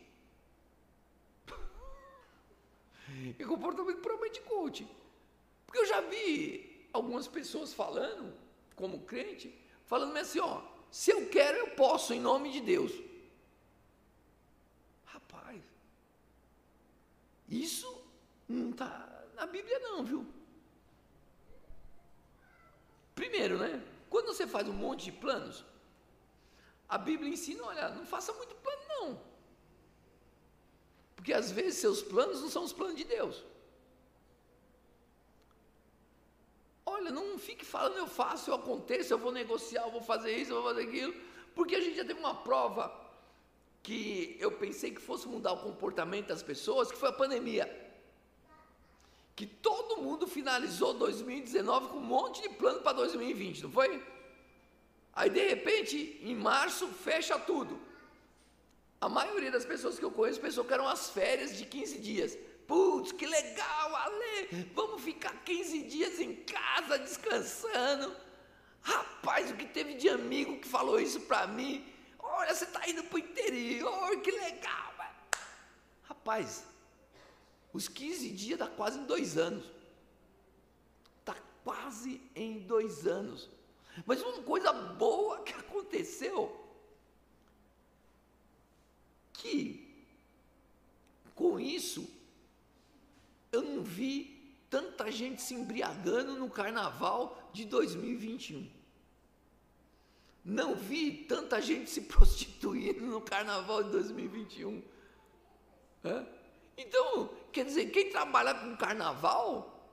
é 3.39 3.43
comportamento 3.43 4.01
puramente 4.01 4.39
de 4.39 4.41
coaching. 4.41 4.87
Porque 5.65 5.79
eu 5.79 5.87
já 5.87 6.01
vi 6.01 6.87
algumas 6.93 7.27
pessoas 7.27 7.73
falando 7.73 8.33
como 8.75 9.01
crente, 9.01 9.53
falando 9.85 10.15
assim, 10.17 10.39
ó, 10.39 10.61
se 10.91 11.11
eu 11.11 11.27
quero, 11.29 11.57
eu 11.57 11.69
posso, 11.71 12.13
em 12.13 12.19
nome 12.19 12.51
de 12.51 12.61
Deus. 12.61 12.91
Rapaz, 15.05 15.61
isso 17.49 18.03
não 18.47 18.71
está 18.71 19.23
na 19.35 19.45
Bíblia 19.45 19.79
não, 19.79 20.03
viu? 20.03 20.25
Primeiro, 23.13 23.57
né? 23.57 23.81
Quando 24.09 24.27
você 24.27 24.47
faz 24.47 24.67
um 24.67 24.73
monte 24.73 25.05
de 25.05 25.11
planos, 25.11 25.63
a 26.87 26.97
Bíblia 26.97 27.31
ensina, 27.31 27.63
olha, 27.63 27.89
não 27.89 28.05
faça 28.05 28.33
muito 28.33 28.55
plano 28.55 28.81
não. 28.89 29.21
Porque 31.15 31.33
às 31.33 31.51
vezes 31.51 31.79
seus 31.79 32.01
planos 32.01 32.41
não 32.41 32.49
são 32.49 32.63
os 32.63 32.73
planos 32.73 32.95
de 32.95 33.03
Deus. 33.03 33.43
Olha, 36.85 37.11
não 37.11 37.37
fique 37.37 37.65
falando 37.65 37.97
eu 37.97 38.07
faço, 38.07 38.51
eu 38.51 38.55
aconteço, 38.55 39.13
eu 39.13 39.17
vou 39.17 39.31
negociar, 39.31 39.83
eu 39.83 39.91
vou 39.91 40.01
fazer 40.01 40.35
isso, 40.37 40.51
eu 40.51 40.61
vou 40.61 40.71
fazer 40.71 40.87
aquilo, 40.87 41.13
porque 41.55 41.75
a 41.75 41.81
gente 41.81 41.97
já 41.97 42.05
teve 42.05 42.19
uma 42.19 42.35
prova 42.35 43.04
que 43.85 44.35
eu 44.39 44.51
pensei 44.51 44.89
que 44.89 44.99
fosse 44.99 45.27
mudar 45.27 45.53
o 45.53 45.59
comportamento 45.59 46.27
das 46.29 46.41
pessoas, 46.41 46.91
que 46.91 46.97
foi 46.97 47.09
a 47.09 47.13
pandemia. 47.13 47.65
Que 49.35 49.45
todo 49.45 50.01
mundo 50.01 50.25
finalizou 50.25 50.95
2019 50.95 51.89
com 51.89 51.97
um 51.97 52.01
monte 52.01 52.41
de 52.41 52.49
plano 52.49 52.81
para 52.81 52.93
2020, 52.93 53.63
não 53.63 53.71
foi? 53.71 54.03
Aí 55.13 55.29
de 55.29 55.47
repente, 55.47 56.19
em 56.23 56.35
março, 56.35 56.87
fecha 56.87 57.37
tudo. 57.37 57.79
A 58.99 59.07
maioria 59.07 59.51
das 59.51 59.65
pessoas 59.65 59.99
que 59.99 60.05
eu 60.05 60.09
conheço 60.09 60.41
pensou 60.41 60.65
que 60.65 60.73
eram 60.73 60.87
as 60.87 61.11
férias 61.11 61.55
de 61.55 61.63
15 61.63 61.99
dias. 61.99 62.35
Putz, 62.65 63.11
que 63.11 63.27
legal, 63.27 63.95
Ale! 63.97 64.67
Vamos 64.73 65.03
ficar 65.03 65.43
15 65.43 65.83
dias 65.83 66.19
em 66.19 66.33
casa 66.37 66.97
descansando. 66.97 68.15
Rapaz, 68.81 69.51
o 69.51 69.55
que 69.55 69.67
teve 69.67 69.93
de 69.93 70.09
amigo 70.09 70.57
que 70.57 70.67
falou 70.67 70.99
isso 70.99 71.19
para 71.21 71.45
mim? 71.45 71.85
Olha, 72.25 72.53
você 72.53 72.65
está 72.65 72.87
indo 72.89 73.03
para 73.03 73.15
o 73.15 73.19
interior, 73.19 74.21
que 74.21 74.31
legal! 74.31 74.85
Rapaz, 76.03 76.65
os 77.71 77.87
15 77.87 78.29
dias 78.31 78.57
dá 78.57 78.67
quase 78.67 78.99
em 78.99 79.05
dois 79.05 79.37
anos. 79.37 79.65
Está 81.19 81.35
quase 81.63 82.21
em 82.35 82.59
dois 82.59 83.05
anos. 83.05 83.49
Mas 84.05 84.21
uma 84.21 84.41
coisa 84.41 84.73
boa 84.73 85.43
que 85.43 85.53
aconteceu, 85.53 86.59
que 89.33 90.05
com 91.35 91.59
isso 91.59 92.09
eu 93.51 93.61
não 93.61 93.83
vi 93.83 94.57
tanta 94.69 95.11
gente 95.11 95.41
se 95.41 95.53
embriagando 95.53 96.35
no 96.35 96.49
carnaval 96.49 97.49
de 97.53 97.65
2021. 97.65 98.69
Não 100.45 100.75
vi 100.75 101.25
tanta 101.25 101.61
gente 101.61 101.89
se 101.89 102.01
prostituindo 102.07 103.05
no 103.05 103.19
carnaval 103.19 103.83
de 103.83 103.91
2021. 103.91 104.81
É? 106.03 106.25
Então, 106.77 107.29
quer 107.51 107.65
dizer, 107.65 107.89
quem 107.89 108.11
trabalha 108.11 108.53
com 108.53 108.77
carnaval 108.77 109.89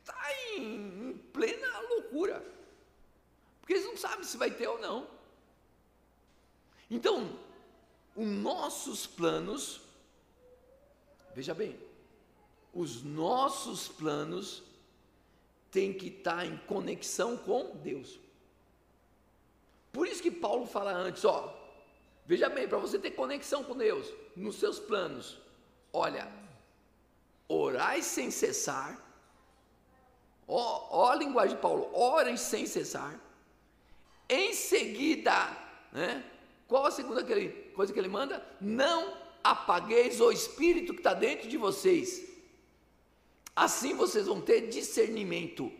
está 0.00 0.32
em, 0.56 1.10
em 1.10 1.18
plena 1.32 1.80
loucura. 1.88 2.44
Porque 3.60 3.74
eles 3.74 3.86
não 3.86 3.96
sabem 3.96 4.24
se 4.24 4.36
vai 4.36 4.50
ter 4.50 4.66
ou 4.66 4.78
não. 4.78 5.08
Então, 6.90 7.38
os 8.16 8.26
nossos 8.26 9.06
planos 9.06 9.86
Veja 11.36 11.52
bem, 11.52 11.78
os 12.72 13.02
nossos 13.02 13.88
planos 13.88 14.62
têm 15.70 15.92
que 15.92 16.06
estar 16.06 16.46
em 16.46 16.56
conexão 16.56 17.36
com 17.36 17.76
Deus. 17.76 18.18
Por 19.96 20.06
isso 20.06 20.22
que 20.22 20.30
Paulo 20.30 20.66
fala 20.66 20.92
antes, 20.92 21.24
ó, 21.24 21.38
veja 22.26 22.50
bem, 22.50 22.68
para 22.68 22.76
você 22.76 22.98
ter 22.98 23.12
conexão 23.12 23.64
com 23.64 23.74
Deus 23.74 24.06
nos 24.44 24.56
seus 24.56 24.78
planos, 24.78 25.38
olha, 25.90 26.30
orai 27.48 28.02
sem 28.02 28.30
cessar, 28.30 28.90
ó, 30.46 30.88
ó 30.90 31.12
a 31.12 31.14
linguagem 31.14 31.56
de 31.56 31.62
Paulo, 31.62 31.88
orem 31.94 32.36
sem 32.36 32.66
cessar, 32.66 33.18
em 34.28 34.52
seguida, 34.52 35.34
né, 35.90 36.22
qual 36.68 36.84
a 36.84 36.90
segunda 36.90 37.24
coisa 37.74 37.90
que 37.90 37.98
ele 37.98 38.08
manda? 38.18 38.46
Não 38.60 39.16
apagueis 39.42 40.20
o 40.20 40.30
espírito 40.30 40.92
que 40.92 41.00
está 41.00 41.14
dentro 41.14 41.48
de 41.48 41.56
vocês. 41.56 42.08
Assim 43.54 43.94
vocês 43.94 44.26
vão 44.26 44.42
ter 44.42 44.68
discernimento 44.68 45.72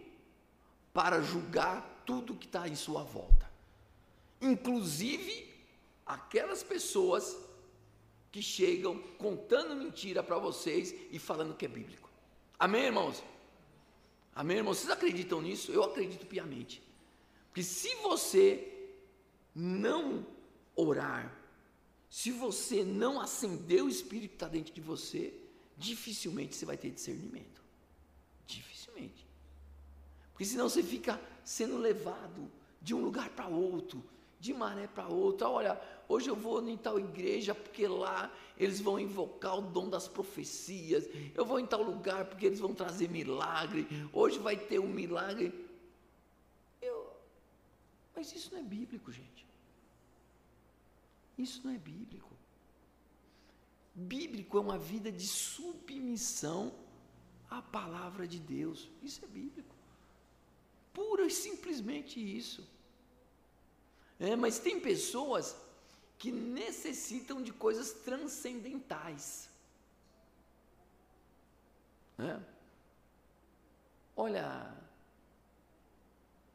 para 0.95 1.21
julgar 1.21 2.03
tudo 2.07 2.35
que 2.35 2.47
está 2.47 2.67
em 2.67 2.77
sua 2.77 3.03
volta, 3.03 3.36
inclusive 4.41 5.53
aquelas 6.05 6.63
pessoas 6.63 7.37
que 8.31 8.43
chegam 8.43 8.99
contando 9.19 9.75
mentira 9.75 10.23
para 10.23 10.39
vocês 10.39 10.95
e 11.11 11.19
falando 11.19 11.57
que 11.57 11.65
é 11.65 11.69
bíblico. 11.69 12.11
Amém, 12.59 12.85
irmãos? 12.85 13.23
Amém, 14.35 14.59
irmãos? 14.59 14.79
Vocês 14.79 14.91
acreditam 14.91 15.41
nisso? 15.41 15.73
Eu 15.73 15.83
acredito 15.83 16.27
piamente. 16.27 16.83
Porque 17.49 17.63
se 17.63 17.95
você 17.97 18.91
não 19.55 20.27
orar, 20.75 21.35
se 22.11 22.31
você 22.31 22.85
não 22.85 23.21
acender 23.21 23.83
o 23.83 23.89
Espírito 23.89 24.31
que 24.31 24.37
está 24.37 24.49
dentro 24.49 24.75
de 24.75 24.81
você, 24.81 25.33
dificilmente 25.77 26.55
você 26.55 26.67
vai 26.67 26.77
ter 26.77 26.91
discernimento. 26.91 27.63
Dificilmente. 28.47 29.27
Porque 30.33 30.45
senão 30.45 30.69
você 30.69 30.83
fica 30.83 31.21
sendo 31.45 31.79
levado 31.79 32.51
de 32.83 32.95
um 32.95 33.01
lugar 33.01 33.31
para 33.31 33.49
outro, 33.49 34.05
de 34.47 34.55
maré 34.55 34.87
para 34.87 35.09
outra. 35.09 35.49
Olha, 35.49 35.81
hoje 36.09 36.31
eu 36.31 36.37
vou 36.37 36.67
em 36.67 36.77
tal 36.77 36.99
igreja 36.99 37.55
porque 37.55 37.87
lá 37.87 38.33
eles 38.57 38.81
vão 38.81 38.99
invocar 38.99 39.59
o 39.59 39.63
dom 39.63 39.89
das 39.89 40.07
profecias. 40.07 41.09
Eu 41.35 41.45
vou 41.45 41.59
em 41.59 41.67
tal 41.67 41.83
lugar 41.83 42.25
porque 42.27 42.47
eles 42.47 42.61
vão 42.61 42.73
trazer 42.73 43.09
milagre. 43.09 43.87
Hoje 44.13 44.39
vai 44.39 44.57
ter 44.57 44.79
um 44.79 44.89
milagre. 44.89 45.53
Eu... 46.81 47.13
Mas 48.15 48.33
isso 48.35 48.53
não 48.53 48.61
é 48.61 48.63
bíblico, 48.63 49.11
gente. 49.11 49.45
Isso 51.37 51.61
não 51.65 51.75
é 51.75 51.79
bíblico. 51.79 52.33
Bíblico 53.95 54.59
é 54.59 54.61
uma 54.61 54.79
vida 54.79 55.11
de 55.11 55.27
submissão 55.27 56.73
à 57.51 57.61
palavra 57.61 58.29
de 58.29 58.39
Deus. 58.39 58.89
Isso 59.03 59.25
é 59.25 59.29
bíblico. 59.29 59.75
Pura 60.95 61.27
e 61.27 61.31
simplesmente 61.31 62.21
isso. 62.21 62.76
É, 64.19 64.35
mas 64.35 64.59
tem 64.59 64.81
pessoas 64.81 65.55
que 66.19 66.33
necessitam 66.33 67.43
de 67.43 67.53
coisas 67.53 67.93
transcendentais. 67.93 69.49
É. 72.19 72.41
Olha, 74.17 74.75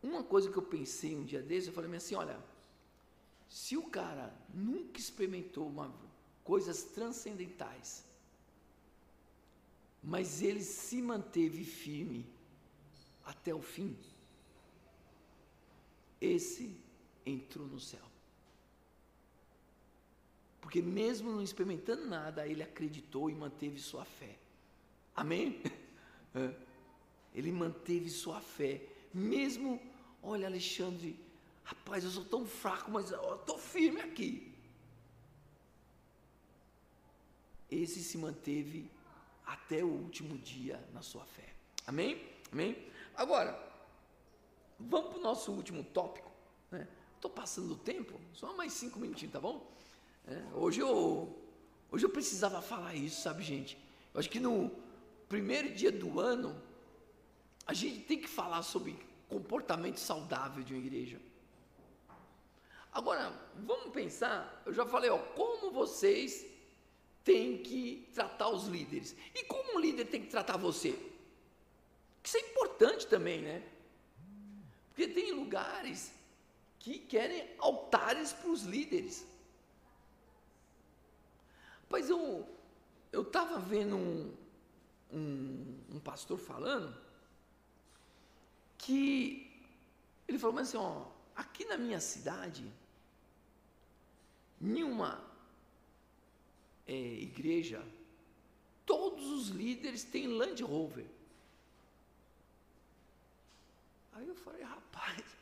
uma 0.02 0.24
coisa 0.24 0.52
que 0.52 0.58
eu 0.58 0.64
pensei 0.64 1.16
um 1.16 1.24
dia 1.24 1.42
desses, 1.42 1.68
eu 1.68 1.74
falei 1.74 1.96
assim, 1.96 2.16
olha, 2.16 2.40
se 3.48 3.78
o 3.78 3.84
cara 3.84 4.34
nunca 4.52 5.00
experimentou 5.00 5.68
uma, 5.68 5.94
coisas 6.44 6.84
transcendentais, 6.84 8.04
mas 10.04 10.42
ele 10.42 10.64
se 10.64 11.00
manteve 11.00 11.64
firme 11.64 12.26
até 13.24 13.54
o 13.54 13.62
fim, 13.62 13.96
esse 16.20 16.76
entrou 17.26 17.68
no 17.68 17.80
céu. 17.80 18.12
Porque 20.62 20.82
mesmo 20.82 21.32
não 21.32 21.42
experimentando 21.42 22.06
nada, 22.08 22.48
ele 22.48 22.64
acreditou 22.64 23.30
e 23.30 23.36
manteve 23.36 23.80
sua 23.80 24.06
fé. 24.06 24.38
Amém? 25.16 25.62
É. 26.34 26.56
Ele 27.36 27.52
manteve 27.52 28.10
sua 28.10 28.40
fé. 28.40 28.82
Mesmo, 29.14 29.82
olha, 30.24 30.48
Alexandre, 30.48 31.20
rapaz, 31.62 32.06
eu 32.06 32.10
sou 32.10 32.24
tão 32.24 32.46
fraco, 32.46 32.90
mas 32.90 33.12
eu 33.12 33.36
estou 33.36 33.58
firme 33.58 34.00
aqui. 34.00 34.56
Esse 37.70 38.02
se 38.02 38.18
manteve 38.18 38.90
até 39.46 39.84
o 39.84 39.88
último 39.88 40.38
dia 40.38 40.82
na 40.94 41.02
sua 41.02 41.26
fé. 41.26 41.54
Amém? 41.86 42.26
Amém? 42.50 42.90
Agora, 43.14 43.62
vamos 44.80 45.10
para 45.10 45.20
o 45.20 45.22
nosso 45.22 45.52
último 45.52 45.84
tópico. 45.84 46.32
Né? 46.70 46.88
Estou 47.22 47.30
passando 47.30 47.74
o 47.74 47.76
tempo, 47.76 48.20
só 48.34 48.52
mais 48.56 48.74
cinco 48.74 48.98
minutinhos, 48.98 49.32
tá 49.32 49.40
bom? 49.40 49.72
É, 50.28 50.42
hoje, 50.56 50.80
eu, 50.80 51.40
hoje 51.92 52.04
eu 52.04 52.10
precisava 52.10 52.64
falar 52.64 52.96
isso, 52.96 53.22
sabe, 53.22 53.44
gente? 53.44 53.78
Eu 54.12 54.20
acho 54.20 54.28
que 54.28 54.40
no 54.40 54.72
primeiro 55.30 55.72
dia 55.72 55.92
do 55.92 56.20
ano, 56.20 56.60
a 57.68 57.76
gente 57.76 58.00
tem 58.06 58.20
que 58.20 58.28
falar 58.28 58.64
sobre 58.64 58.98
comportamento 59.30 60.00
saudável 60.00 60.64
de 60.64 60.74
uma 60.74 60.84
igreja. 60.84 61.22
Agora, 62.92 63.40
vamos 63.56 63.94
pensar, 63.94 64.64
eu 64.66 64.74
já 64.74 64.84
falei, 64.88 65.12
ó, 65.12 65.20
como 65.20 65.70
vocês 65.70 66.44
têm 67.24 67.60
que 67.60 68.10
tratar 68.16 68.50
os 68.50 68.66
líderes. 68.66 69.16
E 69.36 69.44
como 69.44 69.76
um 69.76 69.80
líder 69.80 70.06
tem 70.06 70.24
que 70.24 70.32
tratar 70.32 70.58
você? 70.58 70.98
Isso 72.24 72.38
é 72.38 72.40
importante 72.40 73.06
também, 73.06 73.44
né? 73.44 73.64
Porque 74.90 75.08
tem 75.08 75.32
lugares 75.34 76.20
que 76.82 76.98
querem 76.98 77.48
altares 77.60 78.34
para 78.34 78.50
os 78.50 78.64
líderes. 78.64 79.26
Pois 81.88 82.10
eu 82.10 82.48
estava 83.14 83.60
vendo 83.60 83.96
um, 83.96 84.36
um, 85.14 85.80
um, 85.94 86.00
pastor 86.00 86.40
falando 86.40 86.96
que 88.80 89.48
ele 90.28 90.40
falou 90.40 90.58
assim, 90.58 90.78
ó, 90.78 91.06
aqui 91.36 91.66
na 91.66 91.78
minha 91.78 92.00
cidade, 92.00 92.66
nenhuma 94.60 95.24
é, 96.88 96.94
igreja, 96.94 97.86
todos 98.88 99.28
os 99.28 99.50
líderes 99.50 100.04
têm 100.04 100.26
Land 100.26 100.64
Rover. 100.64 101.06
Aí 104.14 104.28
eu 104.28 104.36
falei, 104.36 104.64
rapaz, 104.64 105.41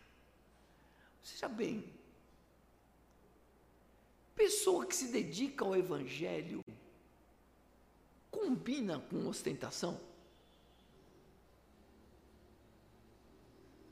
Seja 1.39 1.47
bem, 1.47 1.85
pessoa 4.35 4.85
que 4.85 4.93
se 4.93 5.07
dedica 5.07 5.63
ao 5.63 5.73
Evangelho 5.73 6.59
combina 8.29 8.99
com 8.99 9.25
ostentação? 9.25 10.01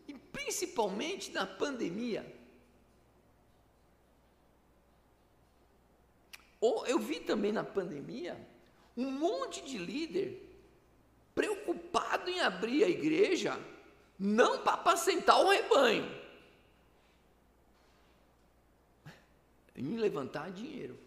E 0.09 0.13
principalmente 0.13 1.31
na 1.31 1.47
pandemia. 1.47 2.29
Ou 6.59 6.85
eu 6.85 6.99
vi 6.99 7.21
também 7.21 7.53
na 7.53 7.63
pandemia 7.63 8.45
um 8.97 9.09
monte 9.09 9.63
de 9.63 9.77
líder 9.77 10.53
preocupado 11.33 12.29
em 12.29 12.41
abrir 12.41 12.83
a 12.83 12.89
igreja, 12.89 13.57
não 14.19 14.61
para 14.61 14.73
apacentar 14.73 15.39
o 15.39 15.49
rebanho 15.49 16.16
em 19.77 19.95
levantar 19.95 20.51
dinheiro. 20.51 20.97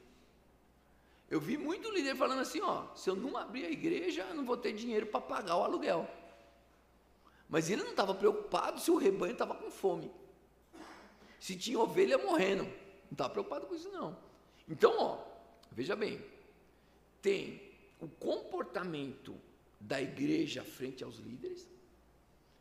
Eu 1.29 1.41
vi 1.41 1.57
muito 1.57 1.91
líder 1.91 2.17
falando 2.17 2.41
assim, 2.41 2.61
ó, 2.61 2.95
se 2.95 3.11
eu 3.11 3.17
não 3.17 3.37
abrir 3.37 3.67
a 3.67 3.71
igreja, 3.71 4.23
eu 4.29 4.35
não 4.35 4.45
vou 4.45 4.57
ter 4.57 4.73
dinheiro 4.73 5.07
para 5.07 5.21
pagar 5.21 5.57
o 5.57 5.63
aluguel. 5.63 6.09
Mas 7.49 7.69
ele 7.69 7.83
não 7.83 7.91
estava 7.91 8.15
preocupado 8.15 8.81
se 8.81 8.91
o 8.91 8.97
rebanho 8.97 9.33
estava 9.33 9.55
com 9.55 9.71
fome. 9.71 10.11
Se 11.39 11.57
tinha 11.57 11.79
ovelha 11.79 12.17
morrendo. 12.19 12.65
Não 12.65 13.13
estava 13.13 13.31
preocupado 13.31 13.67
com 13.67 13.75
isso, 13.75 13.91
não. 13.91 14.17
Então, 14.69 14.95
ó, 14.99 15.19
veja 15.73 15.97
bem, 15.97 16.25
tem 17.21 17.61
o 18.01 18.09
comportamento 18.09 19.35
da 19.81 20.01
igreja 20.01 20.63
frente 20.63 21.03
aos 21.03 21.19
líderes 21.19 21.69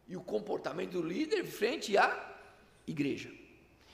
e 0.07 0.16
o 0.16 0.22
comportamento 0.22 0.93
do 0.93 1.03
líder 1.03 1.45
frente 1.45 1.95
à 1.97 2.39
igreja. 2.88 3.32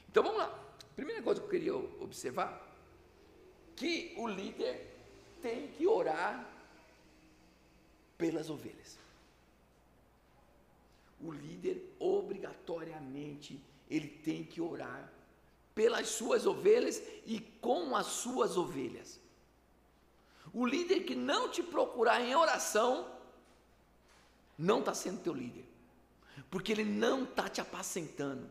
Então 0.09 0.23
vamos 0.23 0.37
lá. 0.37 0.64
Primeira 0.95 1.21
coisa 1.21 1.41
que 1.41 1.45
eu 1.47 1.49
queria 1.49 1.75
observar, 1.75 2.73
que 3.75 4.13
o 4.17 4.27
líder 4.27 4.95
tem 5.41 5.67
que 5.67 5.85
orar 5.85 6.47
pelas 8.17 8.49
ovelhas. 8.49 8.97
O 11.21 11.31
líder 11.31 11.95
obrigatoriamente 11.99 13.59
ele 13.89 14.07
tem 14.07 14.43
que 14.43 14.61
orar 14.61 15.11
pelas 15.73 16.07
suas 16.07 16.45
ovelhas 16.45 17.01
e 17.25 17.39
com 17.59 17.95
as 17.95 18.05
suas 18.07 18.55
ovelhas. 18.55 19.19
O 20.53 20.65
líder 20.65 21.01
que 21.01 21.15
não 21.15 21.49
te 21.49 21.61
procurar 21.61 22.21
em 22.21 22.33
oração 22.33 23.11
não 24.57 24.79
está 24.79 24.93
sendo 24.93 25.21
teu 25.21 25.33
líder, 25.33 25.65
porque 26.49 26.71
ele 26.71 26.85
não 26.85 27.25
está 27.25 27.49
te 27.49 27.59
apacentando 27.59 28.49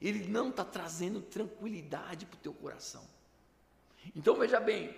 ele 0.00 0.26
não 0.28 0.50
está 0.50 0.64
trazendo 0.64 1.20
tranquilidade 1.20 2.26
para 2.26 2.36
o 2.36 2.40
teu 2.40 2.52
coração. 2.52 3.04
Então 4.14 4.36
veja 4.36 4.60
bem, 4.60 4.94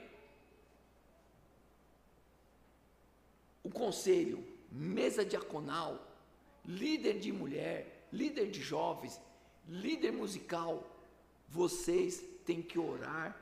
o 3.63 3.71
conselho, 3.71 4.47
mesa 4.71 5.25
diaconal, 5.25 6.07
líder 6.65 7.19
de 7.19 7.33
mulher, 7.33 8.07
líder 8.13 8.51
de 8.51 8.61
jovens, 8.61 9.21
líder 9.67 10.13
musical, 10.13 10.85
vocês 11.49 12.23
têm 12.45 12.63
que 12.63 12.79
orar 12.79 13.37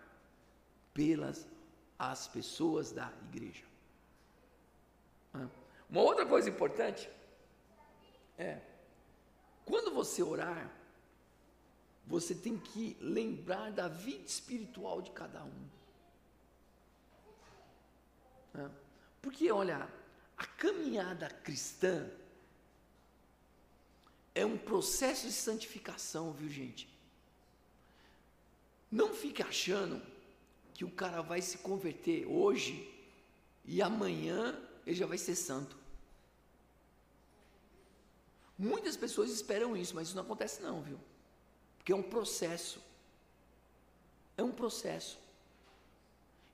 pelas 0.92 1.46
as 1.98 2.28
pessoas 2.28 2.92
da 2.92 3.12
igreja. 3.32 3.64
Uma 5.88 6.02
outra 6.02 6.26
coisa 6.26 6.48
importante 6.48 7.08
é 8.38 8.60
quando 9.64 9.92
você 9.92 10.22
orar, 10.22 10.70
você 12.06 12.34
tem 12.34 12.56
que 12.56 12.96
lembrar 13.00 13.72
da 13.72 13.88
vida 13.88 14.24
espiritual 14.24 15.02
de 15.02 15.10
cada 15.10 15.42
um. 15.44 15.68
Porque, 19.20 19.50
olha, 19.50 19.88
a 20.36 20.46
caminhada 20.46 21.28
cristã 21.28 22.08
é 24.34 24.46
um 24.46 24.56
processo 24.56 25.26
de 25.26 25.32
santificação, 25.32 26.32
viu, 26.32 26.48
gente? 26.48 26.88
Não 28.90 29.12
fique 29.12 29.42
achando 29.42 30.00
que 30.72 30.84
o 30.84 30.90
cara 30.90 31.22
vai 31.22 31.42
se 31.42 31.58
converter 31.58 32.26
hoje 32.26 32.92
e 33.64 33.82
amanhã 33.82 34.56
ele 34.86 34.94
já 34.94 35.06
vai 35.06 35.18
ser 35.18 35.34
santo. 35.34 35.76
Muitas 38.58 38.96
pessoas 38.96 39.30
esperam 39.30 39.76
isso, 39.76 39.94
mas 39.94 40.08
isso 40.08 40.16
não 40.16 40.22
acontece 40.22 40.62
não, 40.62 40.82
viu? 40.82 40.98
Porque 41.86 41.92
é 41.92 41.96
um 41.96 42.02
processo. 42.02 42.82
É 44.36 44.42
um 44.42 44.50
processo. 44.50 45.20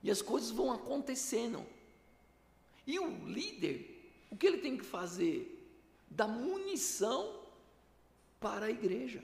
E 0.03 0.11
as 0.11 0.21
coisas 0.21 0.51
vão 0.51 0.71
acontecendo. 0.71 1.65
E 2.85 2.99
o 2.99 3.25
líder, 3.25 4.13
o 4.29 4.37
que 4.37 4.45
ele 4.45 4.59
tem 4.59 4.77
que 4.77 4.85
fazer? 4.85 5.67
Dar 6.07 6.27
munição 6.27 7.35
para 8.39 8.67
a 8.67 8.69
igreja. 8.69 9.23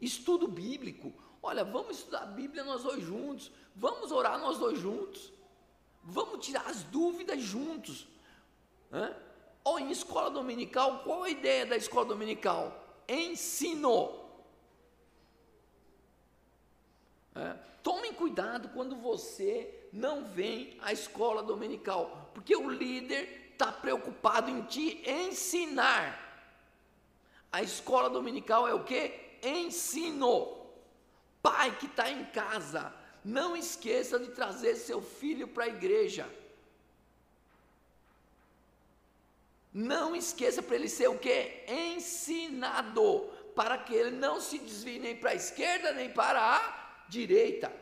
Estudo 0.00 0.46
bíblico. 0.46 1.12
Olha, 1.42 1.64
vamos 1.64 1.98
estudar 1.98 2.22
a 2.22 2.26
Bíblia 2.26 2.62
nós 2.62 2.84
dois 2.84 3.02
juntos. 3.02 3.50
Vamos 3.74 4.12
orar 4.12 4.38
nós 4.38 4.56
dois 4.56 4.78
juntos. 4.78 5.32
Vamos 6.04 6.46
tirar 6.46 6.64
as 6.68 6.84
dúvidas 6.84 7.42
juntos. 7.42 8.06
Né? 8.88 9.16
Ou 9.64 9.80
em 9.80 9.90
escola 9.90 10.30
dominical, 10.30 11.00
qual 11.02 11.24
a 11.24 11.28
ideia 11.28 11.66
da 11.66 11.76
escola 11.76 12.06
dominical? 12.06 13.02
Ensino. 13.08 14.27
É. 17.38 17.54
Tomem 17.82 18.12
cuidado 18.12 18.68
quando 18.70 18.96
você 18.96 19.88
não 19.92 20.24
vem 20.24 20.76
à 20.82 20.92
escola 20.92 21.42
dominical, 21.42 22.30
porque 22.34 22.54
o 22.54 22.68
líder 22.68 23.50
está 23.52 23.70
preocupado 23.70 24.50
em 24.50 24.62
te 24.62 25.02
ensinar. 25.08 26.26
A 27.50 27.62
escola 27.62 28.10
dominical 28.10 28.68
é 28.68 28.74
o 28.74 28.84
que? 28.84 29.38
Ensino. 29.42 30.56
Pai 31.40 31.76
que 31.78 31.86
está 31.86 32.10
em 32.10 32.24
casa, 32.26 32.92
não 33.24 33.56
esqueça 33.56 34.18
de 34.18 34.28
trazer 34.32 34.76
seu 34.76 35.00
filho 35.00 35.48
para 35.48 35.64
a 35.64 35.68
igreja. 35.68 36.28
Não 39.72 40.16
esqueça 40.16 40.60
para 40.60 40.74
ele 40.74 40.88
ser 40.88 41.08
o 41.08 41.18
que? 41.18 41.64
Ensinado, 41.68 43.30
para 43.54 43.78
que 43.78 43.94
ele 43.94 44.10
não 44.10 44.40
se 44.40 44.58
desvie 44.58 44.98
nem 44.98 45.16
para 45.16 45.30
a 45.30 45.34
esquerda 45.34 45.92
nem 45.92 46.10
para 46.10 46.40
a 46.40 46.77
direita. 47.08 47.72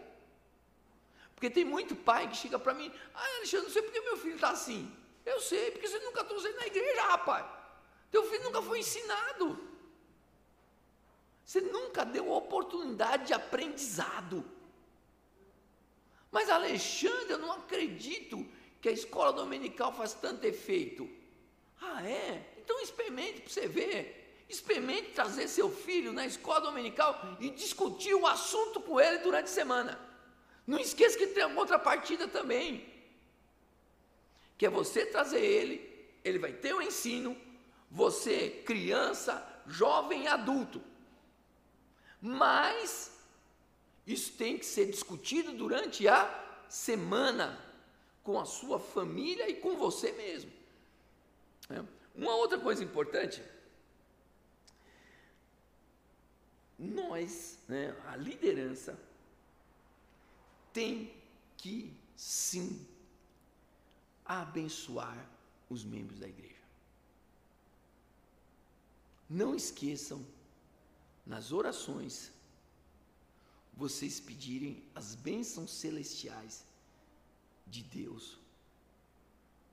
Porque 1.34 1.50
tem 1.50 1.64
muito 1.64 1.94
pai 1.94 2.28
que 2.28 2.36
chega 2.36 2.58
para 2.58 2.72
mim, 2.72 2.90
ah, 3.14 3.36
Alexandre, 3.36 3.66
não 3.66 3.72
sei 3.72 3.82
porque 3.82 4.00
meu 4.00 4.16
filho 4.16 4.36
está 4.36 4.50
assim. 4.50 4.90
Eu 5.24 5.40
sei, 5.40 5.70
porque 5.70 5.88
você 5.88 5.98
nunca 5.98 6.24
trouxe 6.24 6.48
ele 6.48 6.56
na 6.56 6.66
igreja, 6.66 7.02
rapaz. 7.02 7.44
Teu 8.10 8.24
filho 8.24 8.44
nunca 8.44 8.62
foi 8.62 8.78
ensinado. 8.78 9.58
Você 11.44 11.60
nunca 11.60 12.04
deu 12.04 12.30
oportunidade 12.32 13.26
de 13.26 13.34
aprendizado. 13.34 14.44
Mas 16.30 16.48
Alexandre, 16.48 17.32
eu 17.32 17.38
não 17.38 17.52
acredito 17.52 18.46
que 18.80 18.88
a 18.88 18.92
escola 18.92 19.32
dominical 19.32 19.92
faz 19.92 20.14
tanto 20.14 20.44
efeito. 20.44 21.08
Ah, 21.80 22.06
é? 22.06 22.54
Então 22.58 22.80
experimente 22.80 23.42
para 23.42 23.50
você 23.50 23.68
ver. 23.68 24.25
Experimente 24.48 25.10
trazer 25.10 25.48
seu 25.48 25.70
filho 25.70 26.12
na 26.12 26.24
escola 26.24 26.60
dominical 26.60 27.36
e 27.40 27.50
discutir 27.50 28.14
o 28.14 28.26
assunto 28.26 28.80
com 28.80 29.00
ele 29.00 29.18
durante 29.18 29.46
a 29.46 29.48
semana. 29.48 29.98
Não 30.66 30.78
esqueça 30.78 31.18
que 31.18 31.26
tem 31.28 31.42
a 31.42 31.54
contrapartida 31.54 32.28
também. 32.28 32.86
Que 34.56 34.66
é 34.66 34.70
você 34.70 35.04
trazer 35.04 35.40
ele, 35.40 36.08
ele 36.24 36.38
vai 36.38 36.52
ter 36.52 36.74
o 36.74 36.82
ensino, 36.82 37.36
você, 37.90 38.62
criança, 38.64 39.44
jovem 39.66 40.28
adulto. 40.28 40.82
Mas 42.20 43.12
isso 44.06 44.32
tem 44.32 44.56
que 44.58 44.64
ser 44.64 44.86
discutido 44.86 45.52
durante 45.52 46.06
a 46.08 46.44
semana 46.68 47.60
com 48.22 48.38
a 48.40 48.44
sua 48.44 48.78
família 48.78 49.48
e 49.48 49.54
com 49.54 49.76
você 49.76 50.12
mesmo. 50.12 50.50
É. 51.70 51.82
Uma 52.14 52.34
outra 52.36 52.58
coisa 52.58 52.82
importante, 52.82 53.42
nós, 56.78 57.58
né, 57.68 57.96
a 58.06 58.16
liderança, 58.16 58.98
tem 60.72 61.14
que 61.56 61.96
sim 62.14 62.86
abençoar 64.24 65.28
os 65.70 65.84
membros 65.84 66.20
da 66.20 66.28
igreja. 66.28 66.54
Não 69.28 69.54
esqueçam, 69.54 70.24
nas 71.24 71.50
orações, 71.50 72.30
vocês 73.74 74.20
pedirem 74.20 74.82
as 74.94 75.14
bênçãos 75.14 75.70
celestiais 75.72 76.64
de 77.66 77.82
Deus 77.82 78.38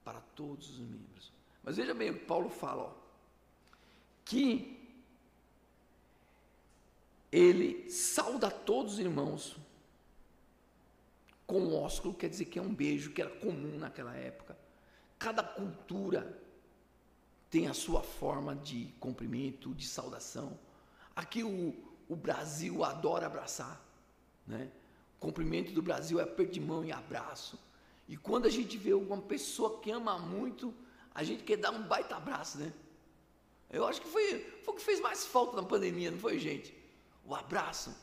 para 0.03 0.19
todos 0.19 0.69
os 0.71 0.79
membros. 0.79 1.31
Mas 1.63 1.77
veja 1.77 1.93
bem 1.93 2.09
o 2.09 2.19
que 2.19 2.25
Paulo 2.25 2.49
fala, 2.49 2.83
ó, 2.83 2.93
que 4.25 4.72
ele 7.33 7.89
sauda 7.89 8.51
todos 8.51 8.93
os 8.93 8.99
irmãos 8.99 9.57
com 11.47 11.59
um 11.59 11.75
ósculo, 11.75 12.13
quer 12.13 12.29
dizer 12.29 12.45
que 12.45 12.59
é 12.59 12.61
um 12.61 12.73
beijo 12.73 13.11
que 13.11 13.21
era 13.21 13.31
comum 13.31 13.75
naquela 13.79 14.15
época. 14.15 14.55
Cada 15.17 15.41
cultura 15.41 16.39
tem 17.49 17.67
a 17.67 17.73
sua 17.73 18.03
forma 18.03 18.55
de 18.55 18.93
cumprimento, 18.99 19.73
de 19.73 19.87
saudação. 19.87 20.59
Aqui 21.15 21.43
o, 21.43 21.73
o 22.07 22.15
Brasil 22.15 22.83
adora 22.83 23.25
abraçar, 23.25 23.83
né? 24.45 24.69
O 25.17 25.19
cumprimento 25.19 25.73
do 25.73 25.81
Brasil 25.81 26.19
é 26.19 26.23
aperto 26.23 26.53
de 26.53 26.59
mão 26.59 26.85
e 26.85 26.91
abraço. 26.91 27.57
E 28.07 28.15
quando 28.15 28.45
a 28.45 28.49
gente 28.49 28.77
vê 28.77 28.93
uma 28.93 29.17
pessoa 29.17 29.79
que 29.79 29.89
ama 29.89 30.19
muito, 30.19 30.71
a 31.15 31.23
gente 31.23 31.43
quer 31.43 31.57
dar 31.57 31.71
um 31.71 31.81
baita 31.81 32.15
abraço, 32.15 32.59
né? 32.59 32.71
Eu 33.71 33.87
acho 33.87 34.01
que 34.01 34.07
foi, 34.07 34.39
foi 34.63 34.73
o 34.75 34.77
que 34.77 34.83
fez 34.83 34.99
mais 34.99 35.25
falta 35.25 35.55
na 35.55 35.63
pandemia, 35.63 36.11
não 36.11 36.19
foi, 36.19 36.37
gente? 36.37 36.82
O 37.25 37.35
abraço. 37.35 37.95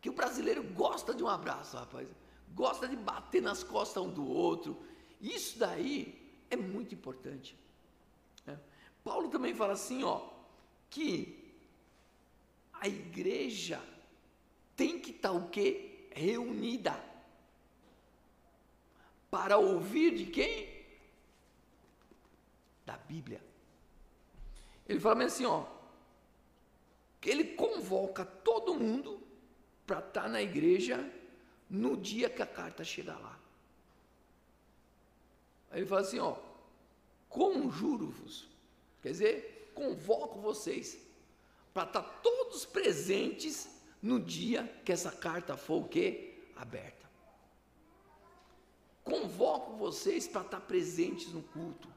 Que 0.00 0.10
o 0.10 0.12
brasileiro 0.12 0.62
gosta 0.62 1.14
de 1.14 1.22
um 1.22 1.28
abraço, 1.28 1.76
rapaz. 1.76 2.08
Gosta 2.54 2.88
de 2.88 2.96
bater 2.96 3.40
nas 3.40 3.62
costas 3.62 4.02
um 4.02 4.10
do 4.10 4.28
outro. 4.28 4.84
Isso 5.20 5.58
daí 5.58 6.44
é 6.50 6.56
muito 6.56 6.94
importante. 6.94 7.56
É. 8.46 8.56
Paulo 9.04 9.28
também 9.28 9.54
fala 9.54 9.74
assim, 9.74 10.02
ó, 10.02 10.28
que 10.90 11.54
a 12.72 12.88
igreja 12.88 13.80
tem 14.76 14.98
que 14.98 15.10
estar 15.12 15.32
o 15.32 15.48
quê? 15.48 16.08
Reunida. 16.14 17.02
Para 19.30 19.56
ouvir 19.56 20.14
de 20.14 20.26
quem? 20.26 20.72
da 22.84 22.96
Bíblia. 22.96 23.42
Ele 24.86 25.00
fala 25.00 25.24
assim, 25.24 25.46
ó, 25.46 25.64
ele 27.30 27.44
convoca 27.44 28.24
todo 28.24 28.74
mundo 28.74 29.22
para 29.86 29.98
estar 29.98 30.22
tá 30.22 30.28
na 30.28 30.42
igreja 30.42 31.10
no 31.68 31.96
dia 31.96 32.28
que 32.28 32.42
a 32.42 32.46
carta 32.46 32.84
chegar 32.84 33.18
lá. 33.18 33.38
Aí 35.70 35.80
ele 35.80 35.86
fala 35.86 36.02
assim, 36.02 36.18
ó, 36.18 36.36
conjuro-vos, 37.28 38.48
quer 39.00 39.12
dizer, 39.12 39.72
convoco 39.74 40.38
vocês 40.40 40.98
para 41.72 41.88
estar 41.88 42.02
tá 42.02 42.08
todos 42.22 42.66
presentes 42.66 43.68
no 44.02 44.20
dia 44.20 44.66
que 44.84 44.92
essa 44.92 45.10
carta 45.10 45.56
for 45.56 45.82
o 45.82 45.88
quê? 45.88 46.34
Aberta. 46.56 47.10
Convoco 49.04 49.72
vocês 49.76 50.28
para 50.28 50.42
estar 50.42 50.60
tá 50.60 50.66
presentes 50.66 51.32
no 51.32 51.42
culto. 51.42 51.88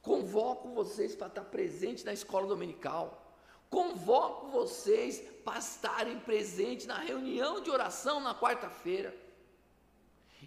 Convoco 0.00 0.68
vocês 0.70 1.14
para 1.14 1.26
estar 1.26 1.44
presente 1.44 2.04
na 2.04 2.12
escola 2.12 2.46
dominical. 2.46 3.19
Convoco 3.70 4.48
vocês 4.48 5.20
para 5.44 5.58
estarem 5.58 6.18
presentes 6.18 6.86
na 6.86 6.98
reunião 6.98 7.60
de 7.62 7.70
oração 7.70 8.20
na 8.20 8.34
quarta-feira. 8.34 9.16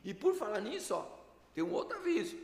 E 0.04 0.14
por 0.14 0.36
falar 0.36 0.60
nisso, 0.60 0.94
ó, 0.94 1.06
tem 1.56 1.64
um 1.64 1.74
outro 1.74 1.98
aviso. 1.98 2.38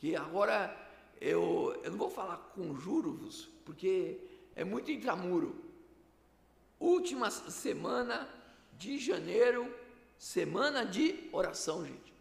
Que 0.00 0.16
agora 0.16 0.76
eu, 1.20 1.80
eu 1.84 1.92
não 1.92 1.98
vou 1.98 2.10
falar 2.10 2.36
conjuro-vos, 2.54 3.48
porque 3.64 4.18
é 4.56 4.64
muito 4.64 4.90
intramuro. 4.90 5.64
Última 6.80 7.30
semana 7.30 8.28
de 8.76 8.98
janeiro, 8.98 9.72
semana 10.18 10.84
de 10.84 11.28
oração, 11.32 11.86
gente. 11.86 12.12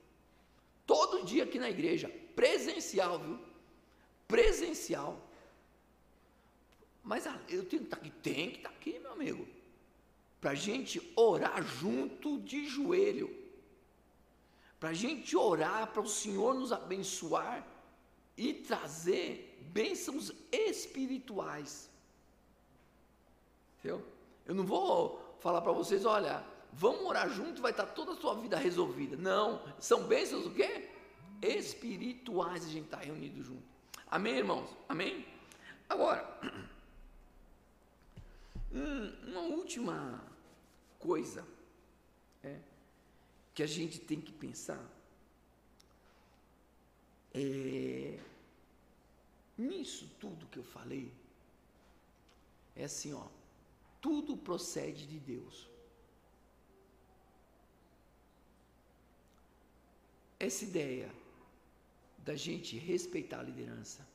Todo 0.86 1.26
dia 1.26 1.44
aqui 1.44 1.60
na 1.60 1.70
igreja, 1.70 2.10
presencial, 2.36 3.20
viu? 3.20 3.40
presencial. 4.28 5.27
Mas 7.08 7.26
eu 7.48 7.64
tenho 7.64 7.84
que 7.84 7.88
estar 7.88 7.98
aqui, 7.98 8.10
tem 8.22 8.52
que 8.52 8.58
estar 8.58 8.70
aqui, 8.70 9.00
meu 9.00 9.14
amigo, 9.14 9.48
para 10.42 10.52
a 10.52 10.56
gente 10.56 11.02
orar 11.16 11.64
junto 11.64 12.38
de 12.40 12.68
joelho, 12.68 13.34
para 14.78 14.90
a 14.90 14.94
gente 14.94 15.36
orar 15.38 15.88
para 15.88 16.02
o 16.02 16.08
Senhor 16.08 16.54
nos 16.54 16.74
abençoar 16.74 17.66
e 18.36 18.54
trazer 18.54 19.58
bênçãos 19.72 20.34
espirituais. 20.52 21.90
Entendeu? 23.80 24.06
Eu 24.46 24.54
não 24.54 24.66
vou 24.66 25.38
falar 25.40 25.62
para 25.62 25.72
vocês, 25.72 26.06
olha, 26.06 26.44
vamos 26.74 27.06
orar 27.06 27.30
junto, 27.30 27.62
vai 27.62 27.72
estar 27.72 27.86
toda 27.86 28.12
a 28.12 28.18
sua 28.18 28.36
vida 28.36 28.58
resolvida. 28.58 29.16
Não, 29.16 29.62
são 29.80 30.04
bênçãos 30.04 30.46
o 30.46 30.52
quê? 30.52 30.90
Espirituais 31.42 32.66
a 32.66 32.70
gente 32.70 32.86
está 32.86 32.98
reunido 32.98 33.42
junto. 33.42 33.64
Amém, 34.12 34.36
irmãos? 34.36 34.70
Amém? 34.90 35.26
Agora, 35.90 36.38
uma 39.28 39.42
última 39.42 40.24
coisa. 41.00 41.46
É, 42.44 42.60
que 43.54 43.64
a 43.64 43.68
gente 43.68 44.00
tem 44.00 44.22
que 44.22 44.32
pensar 44.32 44.80
é, 47.34 48.20
nisso 49.58 50.10
tudo 50.20 50.48
que 50.48 50.60
eu 50.60 50.64
falei, 50.64 51.12
é 52.76 52.84
assim, 52.84 53.14
ó, 53.14 53.28
tudo 54.00 54.38
procede 54.38 55.08
de 55.08 55.20
Deus. 55.20 55.68
Essa 60.40 60.64
ideia 60.64 61.12
da 62.20 62.36
gente 62.36 62.78
respeitar 62.78 63.40
a 63.40 63.44
liderança, 63.44 64.08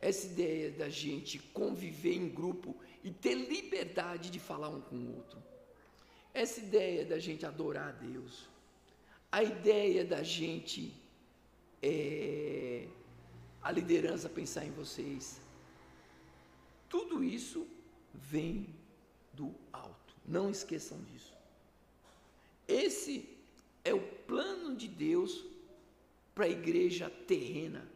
essa 0.00 0.26
ideia 0.26 0.70
da 0.70 0.88
gente 0.88 1.38
conviver 1.38 2.14
em 2.14 2.28
grupo 2.28 2.76
e 3.04 3.12
ter 3.12 3.34
liberdade 3.34 4.30
de 4.30 4.40
falar 4.40 4.70
um 4.70 4.80
com 4.80 4.96
o 4.96 5.16
outro, 5.16 5.40
essa 6.32 6.58
ideia 6.58 7.04
da 7.04 7.18
gente 7.18 7.44
adorar 7.44 7.88
a 7.90 7.92
Deus, 7.92 8.48
a 9.30 9.42
ideia 9.42 10.04
da 10.04 10.22
gente, 10.22 10.92
é, 11.82 12.88
a 13.62 13.70
liderança 13.70 14.28
pensar 14.28 14.64
em 14.64 14.70
vocês, 14.70 15.40
tudo 16.88 17.22
isso 17.22 17.66
vem 18.14 18.74
do 19.32 19.54
alto. 19.72 20.14
Não 20.26 20.50
esqueçam 20.50 21.02
disso. 21.02 21.34
Esse 22.66 23.28
é 23.84 23.92
o 23.92 24.00
plano 24.00 24.74
de 24.74 24.88
Deus 24.88 25.44
para 26.34 26.46
a 26.46 26.48
igreja 26.48 27.10
terrena. 27.10 27.86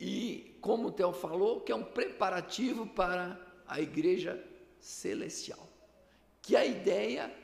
E, 0.00 0.47
como 0.60 0.88
o 0.88 0.92
Theo 0.92 1.12
falou, 1.12 1.60
que 1.60 1.72
é 1.72 1.74
um 1.74 1.84
preparativo 1.84 2.86
para 2.86 3.40
a 3.66 3.80
igreja 3.80 4.42
celestial. 4.80 5.68
Que 6.42 6.56
a 6.56 6.64
ideia 6.64 7.34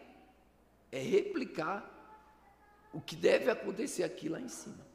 é 0.91 0.99
replicar 0.99 1.91
o 2.93 3.01
que 3.01 3.17
deve 3.17 3.51
acontecer 3.51 4.05
aqui 4.05 4.29
lá 4.29 4.41
em 4.41 4.49
cima. 4.49 4.87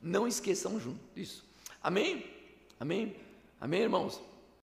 Não 0.00 0.26
esqueçam 0.26 0.78
junto 0.80 1.00
isso. 1.14 1.44
Amém? 1.80 2.28
Amém? 2.78 3.16
Amém, 3.60 3.82
irmãos? 3.82 4.20